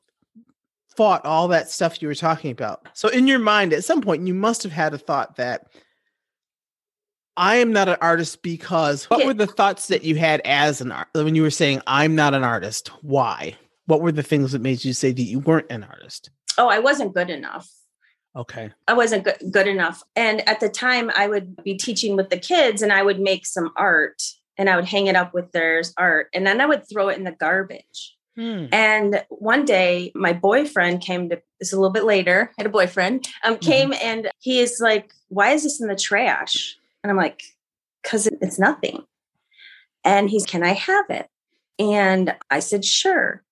fought 0.98 1.24
all 1.24 1.46
that 1.46 1.70
stuff 1.70 2.02
you 2.02 2.08
were 2.08 2.14
talking 2.16 2.50
about. 2.50 2.88
So 2.92 3.06
in 3.06 3.28
your 3.28 3.38
mind, 3.38 3.72
at 3.72 3.84
some 3.84 4.02
point, 4.02 4.26
you 4.26 4.34
must 4.34 4.64
have 4.64 4.72
had 4.72 4.92
a 4.92 4.98
thought 4.98 5.36
that 5.36 5.68
I 7.36 7.58
am 7.58 7.72
not 7.72 7.88
an 7.88 7.98
artist 8.00 8.42
because 8.42 9.04
what 9.04 9.24
were 9.24 9.32
the 9.32 9.46
thoughts 9.46 9.86
that 9.86 10.02
you 10.02 10.16
had 10.16 10.40
as 10.44 10.80
an 10.80 10.90
art 10.90 11.06
when 11.12 11.36
you 11.36 11.42
were 11.42 11.50
saying 11.50 11.82
I'm 11.86 12.16
not 12.16 12.34
an 12.34 12.42
artist? 12.42 12.88
Why? 13.02 13.54
What 13.86 14.00
were 14.00 14.10
the 14.10 14.24
things 14.24 14.50
that 14.50 14.60
made 14.60 14.84
you 14.84 14.92
say 14.92 15.12
that 15.12 15.22
you 15.22 15.38
weren't 15.38 15.70
an 15.70 15.84
artist? 15.84 16.30
Oh, 16.58 16.66
I 16.66 16.80
wasn't 16.80 17.14
good 17.14 17.30
enough. 17.30 17.70
Okay. 18.34 18.72
I 18.88 18.94
wasn't 18.94 19.22
good, 19.22 19.36
good 19.52 19.68
enough. 19.68 20.02
And 20.16 20.46
at 20.48 20.58
the 20.58 20.68
time 20.68 21.12
I 21.14 21.28
would 21.28 21.62
be 21.62 21.76
teaching 21.76 22.16
with 22.16 22.30
the 22.30 22.40
kids 22.40 22.82
and 22.82 22.92
I 22.92 23.04
would 23.04 23.20
make 23.20 23.46
some 23.46 23.70
art 23.76 24.20
and 24.56 24.68
I 24.68 24.74
would 24.74 24.86
hang 24.86 25.06
it 25.06 25.14
up 25.14 25.32
with 25.32 25.52
their 25.52 25.80
art 25.96 26.26
and 26.34 26.44
then 26.44 26.60
I 26.60 26.66
would 26.66 26.90
throw 26.90 27.08
it 27.08 27.18
in 27.18 27.22
the 27.22 27.30
garbage. 27.30 28.17
Hmm. 28.38 28.66
And 28.70 29.24
one 29.30 29.64
day, 29.64 30.12
my 30.14 30.32
boyfriend 30.32 31.00
came 31.00 31.28
to 31.28 31.42
this 31.58 31.72
a 31.72 31.76
little 31.76 31.90
bit 31.90 32.04
later. 32.04 32.52
I 32.56 32.62
had 32.62 32.66
a 32.66 32.70
boyfriend 32.70 33.26
um, 33.42 33.54
mm-hmm. 33.54 33.68
came 33.68 33.92
and 33.94 34.30
he 34.38 34.60
is 34.60 34.78
like, 34.80 35.12
"Why 35.28 35.50
is 35.50 35.64
this 35.64 35.80
in 35.80 35.88
the 35.88 35.96
trash?" 35.96 36.76
And 37.02 37.10
I'm 37.10 37.16
like, 37.16 37.42
"Cause 38.04 38.28
it's 38.40 38.58
nothing." 38.58 39.02
And 40.04 40.30
he's, 40.30 40.46
"Can 40.46 40.62
I 40.62 40.74
have 40.74 41.06
it?" 41.10 41.28
And 41.80 42.36
I 42.48 42.60
said, 42.60 42.84
"Sure." 42.84 43.42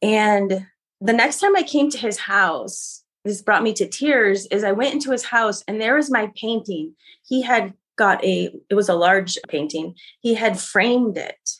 And 0.00 0.66
the 1.02 1.12
next 1.12 1.40
time 1.40 1.54
I 1.54 1.62
came 1.62 1.90
to 1.90 1.98
his 1.98 2.16
house, 2.20 3.04
this 3.26 3.42
brought 3.42 3.62
me 3.62 3.74
to 3.74 3.86
tears. 3.86 4.46
Is 4.46 4.64
I 4.64 4.72
went 4.72 4.94
into 4.94 5.10
his 5.10 5.24
house 5.24 5.62
and 5.68 5.78
there 5.78 5.96
was 5.96 6.10
my 6.10 6.32
painting. 6.34 6.94
He 7.28 7.42
had 7.42 7.74
got 7.96 8.24
a. 8.24 8.54
It 8.70 8.74
was 8.74 8.88
a 8.88 8.94
large 8.94 9.36
painting. 9.48 9.96
He 10.20 10.32
had 10.32 10.58
framed 10.58 11.18
it 11.18 11.58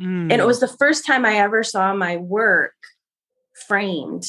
Mm. 0.00 0.32
And 0.32 0.32
it 0.32 0.46
was 0.46 0.60
the 0.60 0.68
first 0.68 1.06
time 1.06 1.24
I 1.24 1.36
ever 1.36 1.62
saw 1.62 1.94
my 1.94 2.16
work 2.16 2.74
framed. 3.66 4.26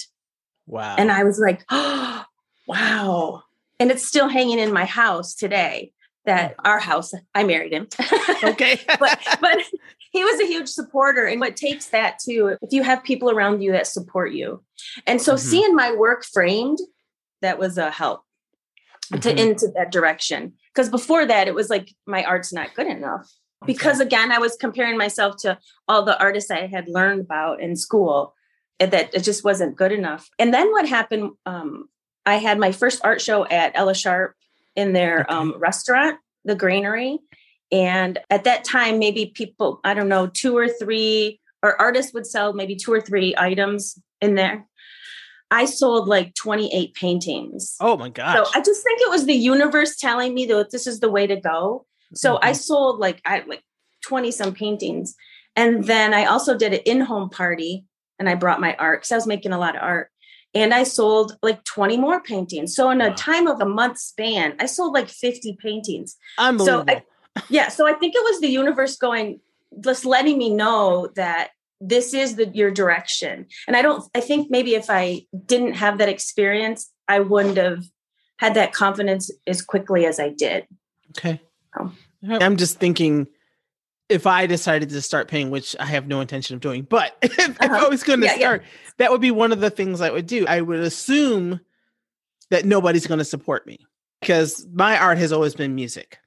Wow. 0.67 0.95
And 0.97 1.11
I 1.11 1.23
was 1.23 1.39
like, 1.39 1.63
oh, 1.69 2.23
wow. 2.67 3.43
And 3.79 3.91
it's 3.91 4.05
still 4.05 4.29
hanging 4.29 4.59
in 4.59 4.71
my 4.73 4.85
house 4.85 5.35
today. 5.35 5.91
that 6.25 6.55
our 6.63 6.79
house, 6.79 7.11
I 7.35 7.43
married 7.43 7.73
him. 7.73 7.87
Okay. 8.45 8.79
but 8.97 9.19
but 9.41 9.57
he 10.11 10.23
was 10.23 10.39
a 10.39 10.45
huge 10.47 10.69
supporter. 10.69 11.25
And 11.25 11.41
what 11.41 11.57
takes 11.57 11.87
that 11.89 12.17
too, 12.23 12.55
if 12.61 12.71
you 12.71 12.81
have 12.83 13.03
people 13.03 13.29
around 13.29 13.61
you 13.61 13.73
that 13.73 13.87
support 13.87 14.31
you. 14.31 14.63
And 15.05 15.21
so 15.21 15.33
Mhm. 15.33 15.39
seeing 15.39 15.75
my 15.75 15.91
work 15.91 16.23
framed, 16.23 16.79
that 17.41 17.59
was 17.59 17.77
a 17.77 17.91
help 17.91 18.23
to 19.11 19.17
Mhm. 19.33 19.37
into 19.37 19.67
that 19.75 19.91
direction. 19.91 20.53
Because 20.73 20.89
before 20.89 21.25
that, 21.25 21.47
it 21.49 21.55
was 21.55 21.69
like 21.69 21.89
my 22.07 22.23
art's 22.23 22.53
not 22.53 22.73
good 22.73 22.87
enough. 22.87 23.29
Because 23.65 23.99
again, 23.99 24.31
I 24.31 24.39
was 24.39 24.55
comparing 24.55 24.97
myself 24.97 25.37
to 25.41 25.57
all 25.87 26.03
the 26.03 26.19
artists 26.19 26.51
I 26.51 26.67
had 26.67 26.87
learned 26.87 27.21
about 27.21 27.61
in 27.61 27.75
school, 27.75 28.33
that 28.79 29.13
it 29.13 29.23
just 29.23 29.43
wasn't 29.43 29.75
good 29.75 29.91
enough. 29.91 30.29
And 30.39 30.53
then 30.53 30.71
what 30.71 30.87
happened? 30.87 31.31
Um, 31.45 31.89
I 32.25 32.35
had 32.35 32.59
my 32.59 32.71
first 32.71 33.01
art 33.03 33.21
show 33.21 33.45
at 33.47 33.71
Ella 33.75 33.95
Sharp 33.95 34.35
in 34.75 34.93
their 34.93 35.21
Okay. 35.21 35.33
um, 35.33 35.55
restaurant, 35.57 36.17
the 36.45 36.55
Granary. 36.55 37.19
And 37.71 38.19
at 38.29 38.43
that 38.43 38.63
time, 38.63 38.99
maybe 38.99 39.27
people, 39.33 39.79
I 39.83 39.93
don't 39.93 40.09
know, 40.09 40.27
two 40.27 40.55
or 40.57 40.67
three, 40.69 41.39
or 41.61 41.79
artists 41.81 42.13
would 42.13 42.25
sell 42.27 42.53
maybe 42.53 42.75
two 42.75 42.91
or 42.93 43.01
three 43.01 43.33
items 43.37 43.97
in 44.21 44.35
there. 44.35 44.67
I 45.49 45.65
sold 45.65 46.07
like 46.07 46.33
28 46.33 46.93
paintings. 46.95 47.75
Oh 47.79 47.95
my 47.95 48.09
gosh. 48.09 48.35
So 48.35 48.45
I 48.55 48.61
just 48.63 48.83
think 48.83 49.01
it 49.01 49.09
was 49.09 49.25
the 49.25 49.33
universe 49.33 49.95
telling 49.97 50.33
me 50.33 50.45
that 50.47 50.71
this 50.71 50.87
is 50.87 50.99
the 50.99 51.11
way 51.11 51.27
to 51.27 51.35
go. 51.35 51.85
So 52.15 52.39
I 52.41 52.51
Mhm. 52.51 52.55
sold 52.57 52.99
like 52.99 53.21
I 53.25 53.43
like 53.47 53.63
20 54.01 54.31
some 54.31 54.53
paintings. 54.53 55.15
And 55.55 55.83
then 55.85 56.13
I 56.13 56.25
also 56.25 56.57
did 56.57 56.73
an 56.73 56.79
in-home 56.85 57.29
party 57.29 57.85
and 58.19 58.27
I 58.29 58.35
brought 58.35 58.59
my 58.61 58.75
art 58.75 59.01
because 59.01 59.11
I 59.11 59.15
was 59.15 59.27
making 59.27 59.53
a 59.53 59.59
lot 59.59 59.75
of 59.75 59.81
art. 59.83 60.09
And 60.55 60.73
I 60.73 60.83
sold 60.83 61.37
like 61.41 61.63
20 61.63 61.97
more 61.97 62.21
paintings. 62.21 62.75
So 62.75 62.89
in 62.91 63.01
a 63.01 63.09
Wow. 63.09 63.15
time 63.17 63.47
of 63.47 63.59
a 63.61 63.65
month 63.65 63.97
span, 63.97 64.55
I 64.59 64.65
sold 64.67 64.93
like 64.93 65.09
50 65.09 65.57
paintings. 65.61 66.15
Unbelievable. 66.37 67.01
Yeah. 67.49 67.69
So 67.69 67.87
I 67.87 67.93
think 67.93 68.13
it 68.15 68.23
was 68.23 68.39
the 68.39 68.47
universe 68.47 68.95
going, 68.97 69.39
just 69.79 70.05
letting 70.05 70.37
me 70.37 70.49
know 70.53 71.09
that 71.15 71.49
this 71.81 72.13
is 72.13 72.35
the 72.35 72.47
your 72.49 72.71
direction. 72.71 73.47
And 73.67 73.75
I 73.75 73.81
don't 73.81 74.03
I 74.15 74.21
think 74.21 74.49
maybe 74.51 74.75
if 74.75 74.89
I 74.89 75.25
didn't 75.45 75.73
have 75.73 75.97
that 75.97 76.09
experience, 76.09 76.91
I 77.07 77.19
wouldn't 77.19 77.57
have 77.57 77.83
had 78.37 78.53
that 78.53 78.73
confidence 78.73 79.29
as 79.47 79.61
quickly 79.61 80.05
as 80.05 80.19
I 80.19 80.29
did. 80.29 80.67
okay. 81.17 81.41
Oh. 81.79 81.91
I'm 82.23 82.57
just 82.57 82.79
thinking 82.79 83.27
if 84.09 84.27
I 84.27 84.45
decided 84.47 84.89
to 84.89 85.01
start 85.01 85.27
paying, 85.27 85.49
which 85.49 85.75
I 85.79 85.85
have 85.85 86.07
no 86.07 86.21
intention 86.21 86.55
of 86.55 86.61
doing, 86.61 86.83
but 86.83 87.17
if, 87.21 87.37
if 87.39 87.61
I 87.61 87.65
Uh-huh. 87.67 87.87
was 87.89 88.03
going 88.03 88.19
to 88.21 88.25
Yeah, 88.27 88.33
yeah. 88.33 88.39
start, 88.39 88.63
that 88.97 89.11
would 89.11 89.21
be 89.21 89.31
one 89.31 89.51
of 89.51 89.59
the 89.59 89.69
things 89.69 90.01
I 90.01 90.09
would 90.11 90.27
do. 90.27 90.45
I 90.47 90.61
would 90.61 90.79
assume 90.79 91.59
that 92.49 92.65
nobody's 92.65 93.07
going 93.07 93.17
to 93.19 93.25
support 93.25 93.65
me 93.65 93.79
because 94.21 94.67
my 94.73 94.97
art 94.97 95.17
has 95.17 95.31
always 95.31 95.55
been 95.55 95.73
music. 95.75 96.19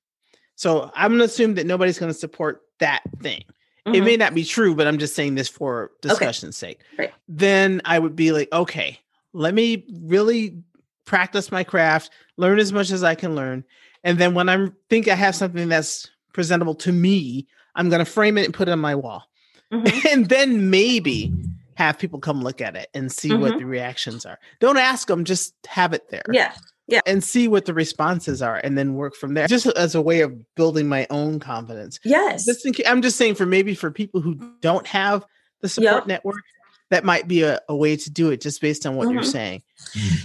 So 0.56 0.90
I'm 0.94 1.10
going 1.12 1.18
to 1.20 1.26
assume 1.26 1.54
that 1.56 1.66
nobody's 1.66 1.98
going 1.98 2.10
to 2.12 2.18
support 2.18 2.62
that 2.80 3.02
thing. 3.20 3.44
It 3.86 3.90
Mhm. 4.00 4.04
may 4.04 4.16
not 4.16 4.34
be 4.34 4.42
true, 4.44 4.74
but 4.74 4.86
I'm 4.88 4.98
just 4.98 5.14
saying 5.14 5.36
this 5.36 5.48
for 5.48 5.92
discussion's 6.02 6.56
sake. 6.56 6.80
Right. 6.98 7.12
Then 7.28 7.82
I 7.84 7.98
would 7.98 8.16
be 8.16 8.32
like, 8.32 8.48
okay, 8.52 8.98
let 9.32 9.54
me 9.54 9.84
really 10.02 10.58
practice 11.04 11.52
my 11.52 11.62
craft, 11.62 12.10
learn 12.36 12.58
as 12.58 12.72
much 12.72 12.90
as 12.90 13.04
I 13.04 13.14
can 13.14 13.36
learn. 13.36 13.64
And 14.06 14.18
then 14.18 14.34
when 14.34 14.48
I 14.48 14.68
think 14.88 15.08
I 15.08 15.14
have 15.16 15.34
something 15.34 15.68
that's 15.68 16.08
presentable 16.32 16.76
to 16.76 16.92
me, 16.92 17.46
I'm 17.74 17.88
going 17.90 17.98
to 18.04 18.10
frame 18.10 18.38
it 18.38 18.44
and 18.44 18.54
put 18.54 18.68
it 18.68 18.72
on 18.72 18.78
my 18.78 18.94
wall. 18.94 19.24
Mhm. 19.72 20.04
And 20.12 20.28
then 20.28 20.70
maybe 20.70 21.32
have 21.74 21.98
people 21.98 22.20
come 22.20 22.40
look 22.40 22.60
at 22.60 22.76
it 22.76 22.88
and 22.94 23.10
see 23.12 23.34
what 23.34 23.52
Mhm. 23.54 23.58
the 23.58 23.64
reactions 23.66 24.24
are. 24.24 24.38
Don't 24.60 24.78
ask 24.78 25.08
them, 25.08 25.24
just 25.24 25.54
have 25.66 25.92
it 25.92 26.08
there 26.08 26.22
Yeah. 26.32 26.52
Yeah. 26.86 27.00
And 27.04 27.22
see 27.22 27.48
what 27.48 27.64
the 27.66 27.74
responses 27.74 28.40
are 28.40 28.56
and 28.62 28.78
then 28.78 28.94
work 28.94 29.16
from 29.16 29.34
there 29.34 29.48
just 29.48 29.66
as 29.66 29.96
a 29.96 30.00
way 30.00 30.20
of 30.20 30.32
building 30.54 30.88
my 30.88 31.06
own 31.10 31.40
confidence. 31.40 31.98
Yes. 32.04 32.44
Just 32.46 32.64
in 32.64 32.72
ca- 32.74 32.84
I'm 32.86 33.02
just 33.02 33.16
saying 33.16 33.34
for 33.34 33.44
maybe 33.44 33.74
for 33.74 33.90
people 33.90 34.20
who 34.20 34.36
don't 34.62 34.86
have 34.86 35.26
the 35.62 35.68
support 35.68 36.02
Yep. 36.02 36.06
network, 36.06 36.42
that 36.90 37.04
might 37.04 37.26
be 37.26 37.42
a, 37.42 37.60
a 37.68 37.74
way 37.74 37.96
to 37.96 38.08
do 38.08 38.30
it 38.30 38.40
just 38.40 38.60
based 38.60 38.86
on 38.86 38.94
what 38.94 39.10
you're 39.10 39.22
Mhm. 39.22 39.32
saying. 39.32 39.62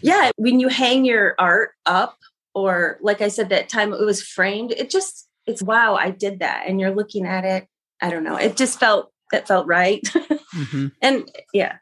yeah. 0.04 0.30
When 0.38 0.60
you 0.60 0.67
hang 0.67 1.04
your 1.04 1.34
art 1.39 1.72
up, 1.88 2.20
or 2.54 2.98
like 3.02 3.22
I 3.22 3.28
said, 3.30 3.50
that 3.50 3.70
time 3.70 3.94
it 3.94 4.04
was 4.06 4.22
framed, 4.22 4.72
it 4.72 4.90
just 4.90 5.28
it's 5.48 5.62
wow, 5.64 5.96
I 5.96 6.12
did 6.12 6.40
that. 6.40 6.66
And 6.68 6.80
you're 6.80 6.94
looking 6.96 7.26
at 7.26 7.46
it. 7.46 7.68
I 8.02 8.10
don't 8.10 8.24
know. 8.24 8.36
It 8.36 8.58
just 8.58 8.80
felt 8.80 9.12
it 9.34 9.48
felt 9.48 9.68
right. 9.68 10.02
Mhm. 10.54 10.92
and 11.02 11.32
yeah. 11.54 11.78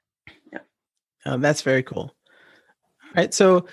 Oh, 1.25 1.37
that's 1.37 1.61
very 1.61 1.83
cool. 1.83 2.15
All 3.03 3.13
right. 3.15 3.33
So 3.33 3.65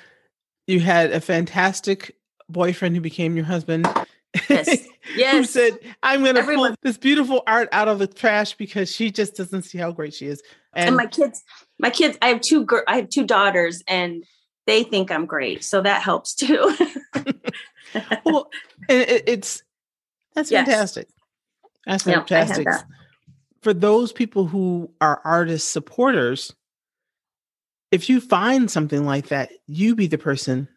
you 0.67 0.81
had 0.81 1.13
a 1.13 1.21
fantastic 1.21 2.17
boyfriend 2.49 2.95
who 2.97 3.01
became 3.01 3.37
your 3.37 3.45
husband. 3.45 3.87
Yes. 4.49 4.87
Yes. 5.15 5.35
who 5.37 5.45
said, 5.45 5.79
I'm 6.03 6.25
going 6.25 6.35
to 6.35 6.43
pull 6.43 6.75
this 6.83 6.99
beautiful 6.99 7.45
art 7.47 7.69
out 7.71 7.87
of 7.87 8.01
the 8.01 8.09
trash 8.09 8.55
because 8.55 8.91
she 8.91 9.13
just 9.13 9.37
doesn't 9.37 9.63
see 9.63 9.79
how 9.79 9.93
great 9.93 10.15
she 10.15 10.27
is. 10.27 10.43
and, 10.75 10.89
And, 10.89 10.97
my 10.97 11.07
kids 11.07 11.45
my 11.79 11.91
kids 11.91 12.19
i 12.21 12.27
have 12.27 12.41
two 12.41 12.65
gir- 12.65 12.83
i 12.89 12.97
have 12.97 13.09
two 13.09 13.25
daughters 13.25 13.85
and 13.87 14.25
they 14.67 14.83
think 14.83 15.11
i'm 15.11 15.27
great 15.27 15.65
so 15.65 15.81
that 15.81 16.03
helps 16.03 16.35
too 16.35 16.75
well, 18.25 18.51
it, 18.89 19.23
it's 19.27 19.63
that's 20.35 20.51
Yes. 20.51 20.67
fantastic. 20.67 21.09
That's 21.87 22.03
fantastic. 22.05 22.67
that. 22.67 22.85
For 23.63 23.73
those 23.73 24.13
people 24.13 24.47
who 24.47 24.91
are 25.01 25.21
artist 25.25 25.71
supporters, 25.71 26.53
if 27.91 28.11
you 28.11 28.21
find 28.21 28.71
something 28.71 29.07
like 29.07 29.29
that, 29.29 29.51
you 29.67 29.95
be 29.95 30.09
the 30.09 30.19
person 30.19 30.69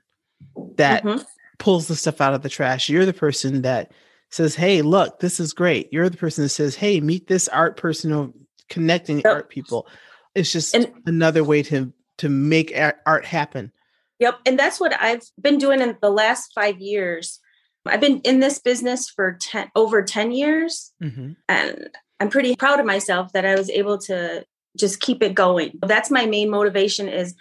that 0.77 1.03
Mhm. 1.03 1.25
pulls 1.57 1.87
the 1.87 1.95
stuff 1.95 2.21
out 2.21 2.33
of 2.33 2.41
the 2.41 2.47
trash. 2.49 2.87
You're 2.87 3.05
the 3.05 3.11
person 3.13 3.63
that 3.63 3.91
says, 4.29 4.55
"Hey, 4.55 4.81
look, 4.81 5.19
this 5.19 5.39
is 5.41 5.51
great." 5.51 5.91
You're 5.91 6.09
the 6.09 6.15
person 6.17 6.43
that 6.45 6.49
says, 6.49 6.75
"Hey, 6.75 7.01
meet 7.01 7.27
this 7.27 7.47
art 7.49 7.75
person 7.75 8.13
or 8.13 8.31
connecting 8.69 9.17
Yep. 9.17 9.25
art 9.25 9.49
people." 9.49 9.87
It's 10.35 10.51
just 10.51 10.73
And- 10.73 10.93
another 11.05 11.43
way 11.43 11.63
to 11.63 11.91
to 12.19 12.29
make 12.29 12.73
art 13.05 13.25
happen. 13.25 13.71
Yep 14.19 14.39
and 14.45 14.57
that's 14.59 14.79
what 14.79 14.93
i've 15.01 15.23
been 15.41 15.57
doing 15.57 15.81
in 15.81 15.97
the 16.01 16.11
last 16.11 16.51
five 16.53 16.79
years. 16.79 17.39
I've 17.85 18.01
been 18.01 18.19
in 18.21 18.39
this 18.39 18.59
business 18.59 19.09
for 19.09 19.37
10 19.41 19.71
over 19.75 20.03
10 20.03 20.31
years 20.31 20.91
Mhm. 21.01 21.35
and 21.47 21.89
i'm 22.19 22.29
pretty 22.29 22.55
proud 22.55 22.79
of 22.79 22.85
myself 22.85 23.31
that 23.33 23.45
i 23.45 23.55
was 23.55 23.69
able 23.69 23.97
to 24.09 24.45
just 24.77 24.99
keep 25.01 25.23
it 25.23 25.33
going. 25.33 25.79
That's 25.85 26.11
my 26.11 26.25
main 26.27 26.49
motivation 26.49 27.07
is 27.09 27.33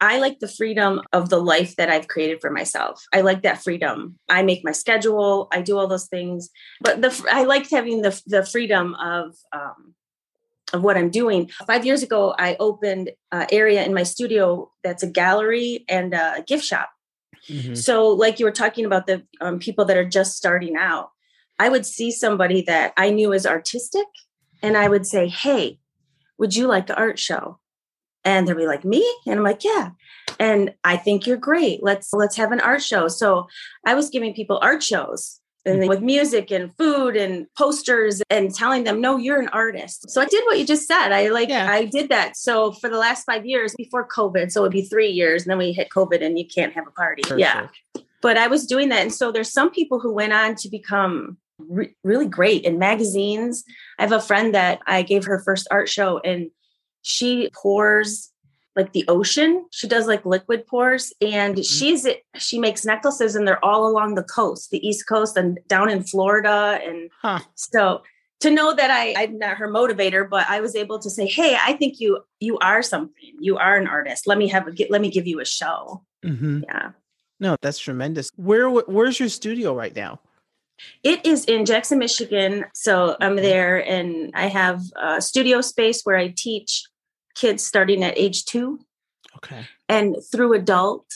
i 0.00 0.18
like 0.18 0.38
the 0.38 0.48
freedom 0.48 1.00
of 1.12 1.28
the 1.28 1.40
life 1.40 1.74
that 1.76 1.90
i've 1.90 2.08
created 2.08 2.38
for 2.40 2.50
myself. 2.50 3.02
I 3.12 3.20
like 3.20 3.42
that 3.42 3.62
freedom. 3.62 4.16
I 4.28 4.42
make 4.42 4.62
my 4.64 4.72
schedule. 4.72 5.48
I 5.52 5.60
do 5.60 5.76
all 5.76 5.88
those 5.88 6.06
things. 6.08 6.48
But 6.80 7.02
the 7.02 7.10
i 7.30 7.42
liked 7.44 7.70
having 7.70 8.02
the, 8.02 8.12
the 8.26 8.46
freedom 8.46 8.94
of 8.94 9.34
um, 9.52 9.94
of 10.72 10.82
what 10.82 10.96
i'm 10.96 11.10
doing 11.10 11.48
five 11.66 11.84
years 11.86 12.02
ago 12.02 12.34
i 12.38 12.56
opened 12.60 13.10
an 13.32 13.46
area 13.50 13.84
in 13.84 13.94
my 13.94 14.02
studio 14.02 14.70
that's 14.84 15.02
a 15.02 15.10
gallery 15.10 15.84
and 15.88 16.14
a 16.14 16.44
gift 16.46 16.64
shop 16.64 16.90
Mhm. 17.48 17.76
so, 17.76 18.08
like 18.08 18.38
you 18.38 18.44
were 18.44 18.52
talking 18.52 18.84
about 18.84 19.06
the 19.06 19.22
um, 19.40 19.58
people 19.58 19.84
that 19.86 19.96
are 19.96 20.04
just 20.04 20.36
starting 20.36 20.76
out, 20.76 21.10
I 21.58 21.68
would 21.70 21.86
see 21.86 22.10
somebody 22.10 22.60
that 22.62 22.92
I 22.98 23.08
knew 23.10 23.32
as 23.32 23.46
artistic, 23.46 24.06
and 24.60 24.76
I 24.76 24.88
would 24.88 25.06
say, 25.06 25.28
"Hey, 25.28 25.78
would 26.36 26.54
you 26.54 26.66
like 26.66 26.90
an 26.90 26.96
art 26.96 27.18
show?" 27.18 27.58
And 28.24 28.46
they'd 28.46 28.56
be 28.56 28.66
like, 28.66 28.84
"Me?" 28.84 29.02
And 29.26 29.38
I'm 29.38 29.44
like, 29.44 29.64
"Yeah." 29.64 29.90
And 30.38 30.74
I 30.84 30.96
think 30.98 31.26
you're 31.26 31.38
great. 31.38 31.82
Let's 31.82 32.12
let's 32.12 32.36
have 32.36 32.52
an 32.52 32.60
art 32.60 32.82
show. 32.82 33.08
So 33.08 33.46
I 33.86 33.94
was 33.94 34.10
giving 34.10 34.34
people 34.34 34.58
art 34.60 34.82
shows 34.82 35.40
Mm-hmm. 35.68 35.80
and 35.80 35.88
with 35.88 36.00
music 36.00 36.50
and 36.50 36.74
food 36.76 37.16
and 37.16 37.46
posters 37.56 38.22
and 38.30 38.54
telling 38.54 38.84
them, 38.84 39.00
"No, 39.00 39.16
you're 39.16 39.40
an 39.40 39.48
artist." 39.48 40.10
So 40.10 40.20
I 40.20 40.26
did 40.26 40.44
what 40.46 40.58
you 40.58 40.66
just 40.66 40.86
said. 40.86 41.12
I 41.12 41.28
like 41.28 41.48
Yeah. 41.48 41.70
I 41.70 41.84
did 41.84 42.08
that. 42.08 42.36
So 42.36 42.72
for 42.72 42.88
the 42.88 42.98
last 42.98 43.24
5 43.24 43.46
years 43.46 43.74
before 43.76 44.06
COVID, 44.08 44.50
so 44.50 44.62
it'd 44.62 44.72
be 44.72 44.82
3 44.82 45.08
years 45.08 45.42
and 45.42 45.50
then 45.50 45.58
we 45.58 45.72
hit 45.72 45.88
COVID 45.90 46.24
and 46.24 46.38
you 46.38 46.46
can't 46.46 46.72
have 46.72 46.86
a 46.86 46.92
party. 46.92 47.22
For 47.22 47.38
yeah 47.38 47.68
but 48.20 48.36
I 48.36 48.48
was 48.48 48.66
doing 48.66 48.88
that. 48.88 49.02
And 49.02 49.12
so 49.14 49.30
there's 49.30 49.52
some 49.52 49.70
people 49.70 50.00
who 50.00 50.12
went 50.12 50.32
on 50.32 50.54
to 50.56 50.68
become 50.68 51.38
re- 51.58 51.94
really 52.02 52.26
great 52.26 52.64
in 52.64 52.78
magazines. 52.78 53.64
I 53.98 54.02
have 54.02 54.12
a 54.12 54.20
friend 54.20 54.54
that 54.54 54.80
I 54.86 55.02
gave 55.02 55.24
her 55.24 55.38
first 55.40 55.68
art 55.70 55.88
show 55.88 56.18
and 56.18 56.50
she 57.02 57.48
pours 57.54 58.32
like 58.78 58.92
the 58.92 59.04
ocean. 59.08 59.66
She 59.72 59.88
does 59.88 60.06
like 60.06 60.24
liquid 60.24 60.66
pours 60.66 61.12
and 61.20 61.56
Mhm. 61.56 61.64
she's 61.64 62.06
she 62.36 62.58
makes 62.58 62.84
necklaces 62.84 63.34
and 63.34 63.46
they're 63.46 63.62
all 63.64 63.86
along 63.90 64.14
the 64.14 64.22
coast, 64.22 64.70
the 64.70 64.86
East 64.86 65.06
Coast 65.08 65.36
and 65.36 65.58
down 65.66 65.90
in 65.90 66.02
Florida. 66.04 66.78
And 66.86 67.10
Huh. 67.20 67.40
so 67.56 68.02
to 68.40 68.50
know 68.50 68.72
that 68.72 68.90
I, 68.90 69.14
I'm 69.20 69.36
not 69.38 69.56
her 69.56 69.68
motivator, 69.68 70.30
but 70.30 70.48
I 70.48 70.60
was 70.60 70.76
able 70.76 71.00
to 71.00 71.10
say, 71.10 71.26
Hey, 71.26 71.58
I 71.60 71.72
think 71.72 71.98
you, 71.98 72.20
you 72.38 72.56
are 72.58 72.82
something, 72.82 73.34
you 73.40 73.58
are 73.58 73.76
an 73.76 73.88
artist. 73.88 74.28
Let 74.28 74.38
me 74.38 74.46
have 74.48 74.68
a, 74.68 74.72
let 74.90 75.00
me 75.00 75.10
give 75.10 75.26
you 75.26 75.40
a 75.40 75.44
show. 75.44 76.04
Mhm. 76.24 76.62
Yeah. 76.62 76.90
No, 77.40 77.56
that's 77.60 77.78
tremendous. 77.78 78.30
Where 78.36 78.68
where's 78.70 79.18
your 79.20 79.28
studio 79.28 79.74
right 79.74 79.94
now? 79.94 80.20
It 81.02 81.26
is 81.26 81.44
in 81.46 81.64
Jackson, 81.66 81.98
Michigan. 81.98 82.64
So 82.74 83.16
I'm 83.20 83.34
there 83.36 83.84
and 83.84 84.30
I 84.34 84.46
have 84.46 84.80
a 84.96 85.20
studio 85.20 85.60
space 85.60 86.02
where 86.04 86.16
I 86.16 86.32
teach 86.36 86.84
kids 87.38 87.64
starting 87.64 88.02
at 88.02 88.18
age 88.18 88.44
two 88.44 88.80
Okay. 89.36 89.66
and 89.88 90.16
through 90.32 90.54
adult. 90.54 91.06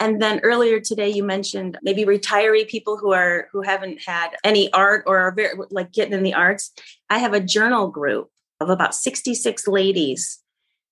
And 0.00 0.22
then 0.22 0.40
earlier 0.42 0.80
today, 0.80 1.10
you 1.10 1.22
mentioned 1.22 1.78
maybe 1.82 2.04
retiree 2.04 2.66
people 2.66 2.96
who 2.96 3.12
are 3.12 3.48
who 3.52 3.60
haven't 3.60 4.00
had 4.06 4.30
any 4.42 4.72
art 4.72 5.04
or 5.06 5.18
are 5.18 5.32
very 5.32 5.54
like 5.70 5.92
getting 5.92 6.14
in 6.14 6.22
the 6.22 6.34
arts. 6.34 6.72
I 7.10 7.18
have 7.18 7.34
a 7.34 7.40
journal 7.40 7.88
group 7.88 8.30
of 8.60 8.70
about 8.70 8.94
66 8.94 9.68
ladies 9.68 10.40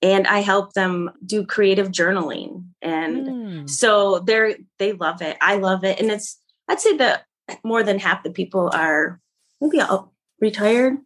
and 0.03 0.27
I 0.27 0.41
help 0.41 0.75
them 0.75 1.11
do 1.25 1.47
creative 1.47 1.89
journaling. 1.91 2.67
And 2.83 3.27
mm. 3.27 3.71
so 3.71 4.21
they're 4.21 4.57
they 4.79 4.93
love 4.93 5.23
it. 5.23 5.39
I 5.41 5.57
love 5.57 5.83
it. 5.83 5.99
And 5.99 6.11
it's 6.11 6.39
I'd 6.69 6.81
say 6.81 6.97
that 6.99 7.25
more 7.65 7.83
than 7.83 7.99
half 7.99 8.23
the 8.23 8.31
people 8.31 8.71
are 8.75 9.21
maybe 9.61 9.81
all 9.81 10.13
retired. 10.41 10.99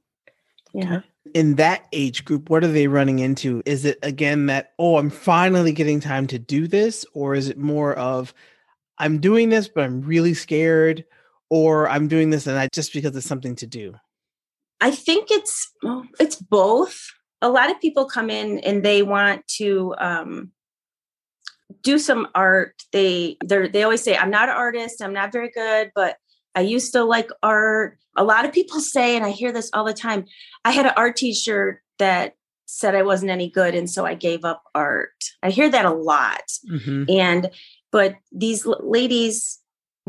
Yeah. 0.74 1.00
In 1.34 1.56
that 1.56 1.86
age 1.92 2.24
group, 2.24 2.50
what 2.50 2.64
are 2.64 2.72
they 2.72 2.86
running 2.86 3.18
into? 3.18 3.62
Is 3.66 3.84
it 3.84 3.98
again 4.02 4.46
that, 4.46 4.72
oh, 4.78 4.96
I'm 4.96 5.10
finally 5.10 5.72
getting 5.72 6.00
time 6.00 6.26
to 6.28 6.38
do 6.38 6.66
this? 6.66 7.04
Or 7.14 7.34
is 7.34 7.48
it 7.48 7.58
more 7.58 7.94
of 7.94 8.34
I'm 8.98 9.18
doing 9.20 9.48
this, 9.48 9.68
but 9.68 9.84
I'm 9.84 10.02
really 10.02 10.34
scared, 10.34 11.04
or 11.50 11.88
I'm 11.88 12.08
doing 12.08 12.30
this 12.30 12.46
and 12.46 12.58
I 12.58 12.68
just 12.72 12.92
because 12.92 13.14
it's 13.16 13.26
something 13.26 13.56
to 13.56 13.66
do? 13.66 13.94
I 14.80 14.90
think 14.90 15.30
it's 15.30 15.72
well, 15.82 16.04
it's 16.20 16.36
both 16.36 17.10
a 17.40 17.48
lot 17.48 17.70
of 17.70 17.80
people 17.80 18.06
come 18.06 18.30
in 18.30 18.58
and 18.60 18.84
they 18.84 19.02
want 19.02 19.46
to 19.48 19.94
um, 19.98 20.52
do 21.82 21.98
some 21.98 22.28
art. 22.34 22.74
They 22.92 23.36
they 23.44 23.68
they 23.68 23.82
always 23.82 24.02
say, 24.02 24.16
"I'm 24.16 24.30
not 24.30 24.48
an 24.48 24.56
artist. 24.56 25.02
I'm 25.02 25.12
not 25.12 25.32
very 25.32 25.50
good, 25.50 25.92
but 25.94 26.16
I 26.54 26.62
used 26.62 26.92
to 26.92 27.04
like 27.04 27.30
art." 27.42 27.98
A 28.16 28.24
lot 28.24 28.44
of 28.44 28.52
people 28.52 28.80
say, 28.80 29.16
and 29.16 29.24
I 29.24 29.30
hear 29.30 29.52
this 29.52 29.70
all 29.72 29.84
the 29.84 29.92
time. 29.92 30.26
I 30.64 30.72
had 30.72 30.86
an 30.86 30.92
art 30.96 31.16
teacher 31.16 31.82
that 31.98 32.34
said 32.66 32.94
I 32.94 33.02
wasn't 33.02 33.30
any 33.30 33.50
good, 33.50 33.74
and 33.74 33.88
so 33.88 34.04
I 34.04 34.14
gave 34.14 34.44
up 34.44 34.62
art. 34.74 35.24
I 35.42 35.50
hear 35.50 35.70
that 35.70 35.84
a 35.84 35.92
lot, 35.92 36.44
mm-hmm. 36.70 37.04
and 37.08 37.50
but 37.90 38.16
these 38.32 38.66
ladies 38.66 39.58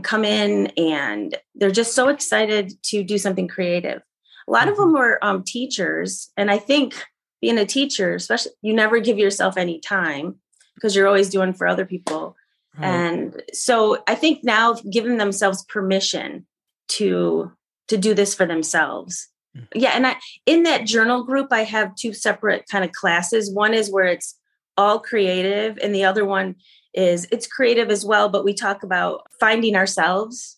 come 0.04 0.26
in 0.26 0.68
and 0.78 1.38
they're 1.56 1.72
just 1.72 1.94
so 1.94 2.08
excited 2.10 2.72
to 2.84 3.04
do 3.04 3.18
something 3.18 3.48
creative. 3.48 4.02
A 4.48 4.52
lot 4.52 4.64
mm-hmm. 4.64 4.72
of 4.72 4.78
them 4.78 4.94
were 4.94 5.24
um, 5.24 5.44
teachers, 5.44 6.32
and 6.36 6.52
I 6.52 6.58
think 6.58 6.96
being 7.42 7.58
a 7.58 7.66
teacher, 7.66 8.16
especially 8.16 8.52
you 8.62 8.74
never 8.74 9.00
give 9.00 9.18
yourself 9.18 9.58
any 9.58 9.80
time 9.80 10.36
because 10.76 10.96
you're 10.96 11.08
always 11.08 11.30
doing 11.30 11.54
for 11.54 11.68
other 11.68 11.86
people. 11.86 12.36
Right. 12.78 12.88
And 12.88 13.42
so 13.54 14.04
I 14.08 14.16
think 14.16 14.44
now 14.44 14.74
giving 14.92 15.18
themselves 15.18 15.66
permission 15.66 16.46
to 16.90 17.52
to 17.88 17.98
do 17.98 18.14
this 18.14 18.36
for 18.36 18.46
themselves. 18.46 19.28
Mm. 19.58 19.68
Yeah, 19.74 19.92
and 19.96 20.08
I 20.08 20.18
in 20.46 20.64
that 20.64 20.86
journal 20.86 21.24
group 21.24 21.48
I 21.52 21.64
have 21.64 21.96
two 21.96 22.14
separate 22.14 22.66
kind 22.72 22.84
of 22.84 22.92
classes. 22.92 23.54
One 23.54 23.74
is 23.74 23.92
where 23.92 24.06
it's 24.06 24.36
all 24.78 25.00
creative 25.00 25.78
and 25.82 25.94
the 25.94 26.06
other 26.06 26.24
one 26.24 26.56
is 26.94 27.28
it's 27.32 27.48
creative 27.48 27.90
as 27.90 28.06
well, 28.06 28.30
but 28.30 28.46
we 28.46 28.54
talk 28.54 28.84
about 28.84 29.28
finding 29.40 29.76
ourselves 29.76 30.58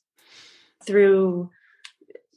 through 0.86 1.50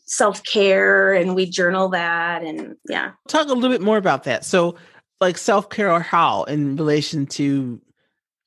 self 0.04 0.42
care 0.44 1.12
and 1.12 1.34
we 1.34 1.46
journal 1.46 1.88
that. 1.90 2.42
And 2.42 2.76
yeah. 2.88 3.12
Talk 3.28 3.48
a 3.48 3.52
little 3.52 3.70
bit 3.70 3.82
more 3.82 3.96
about 3.96 4.24
that. 4.24 4.44
So, 4.44 4.76
like 5.20 5.38
self 5.38 5.70
care 5.70 5.90
or 5.90 6.00
how 6.00 6.44
in 6.44 6.76
relation 6.76 7.26
to 7.26 7.80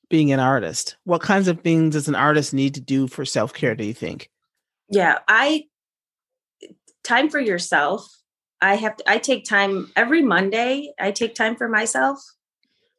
being 0.08 0.32
an 0.32 0.40
artist? 0.40 0.96
What 1.04 1.22
kinds 1.22 1.48
of 1.48 1.60
things 1.60 1.94
does 1.94 2.08
an 2.08 2.14
artist 2.14 2.54
need 2.54 2.74
to 2.74 2.80
do 2.80 3.08
for 3.08 3.24
self 3.24 3.52
care, 3.52 3.74
do 3.74 3.84
you 3.84 3.94
think? 3.94 4.30
Yeah, 4.90 5.18
I, 5.28 5.64
time 7.04 7.28
for 7.28 7.40
yourself. 7.40 8.06
I 8.60 8.74
have 8.76 8.96
to, 8.96 9.10
I 9.10 9.18
take 9.18 9.44
time 9.44 9.92
every 9.94 10.22
Monday. 10.22 10.92
I 10.98 11.12
take 11.12 11.34
time 11.34 11.56
for 11.56 11.68
myself. 11.68 12.18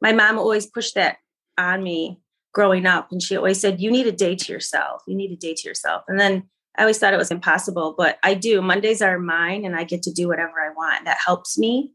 My 0.01 0.13
mom 0.13 0.37
always 0.37 0.65
pushed 0.65 0.95
that 0.95 1.17
on 1.57 1.83
me 1.83 2.19
growing 2.53 2.85
up. 2.85 3.11
And 3.11 3.21
she 3.21 3.35
always 3.35 3.59
said, 3.59 3.81
You 3.81 3.91
need 3.91 4.07
a 4.07 4.11
day 4.11 4.35
to 4.35 4.53
yourself. 4.53 5.01
You 5.07 5.15
need 5.15 5.31
a 5.31 5.35
day 5.35 5.53
to 5.55 5.67
yourself. 5.67 6.03
And 6.07 6.19
then 6.19 6.43
I 6.77 6.83
always 6.83 6.97
thought 6.97 7.13
it 7.13 7.17
was 7.17 7.31
impossible, 7.31 7.95
but 7.97 8.17
I 8.23 8.35
do. 8.35 8.61
Mondays 8.61 9.01
are 9.01 9.19
mine 9.19 9.65
and 9.65 9.75
I 9.75 9.83
get 9.83 10.03
to 10.03 10.13
do 10.13 10.27
whatever 10.27 10.61
I 10.61 10.73
want. 10.73 11.05
That 11.05 11.17
helps 11.25 11.57
me, 11.57 11.91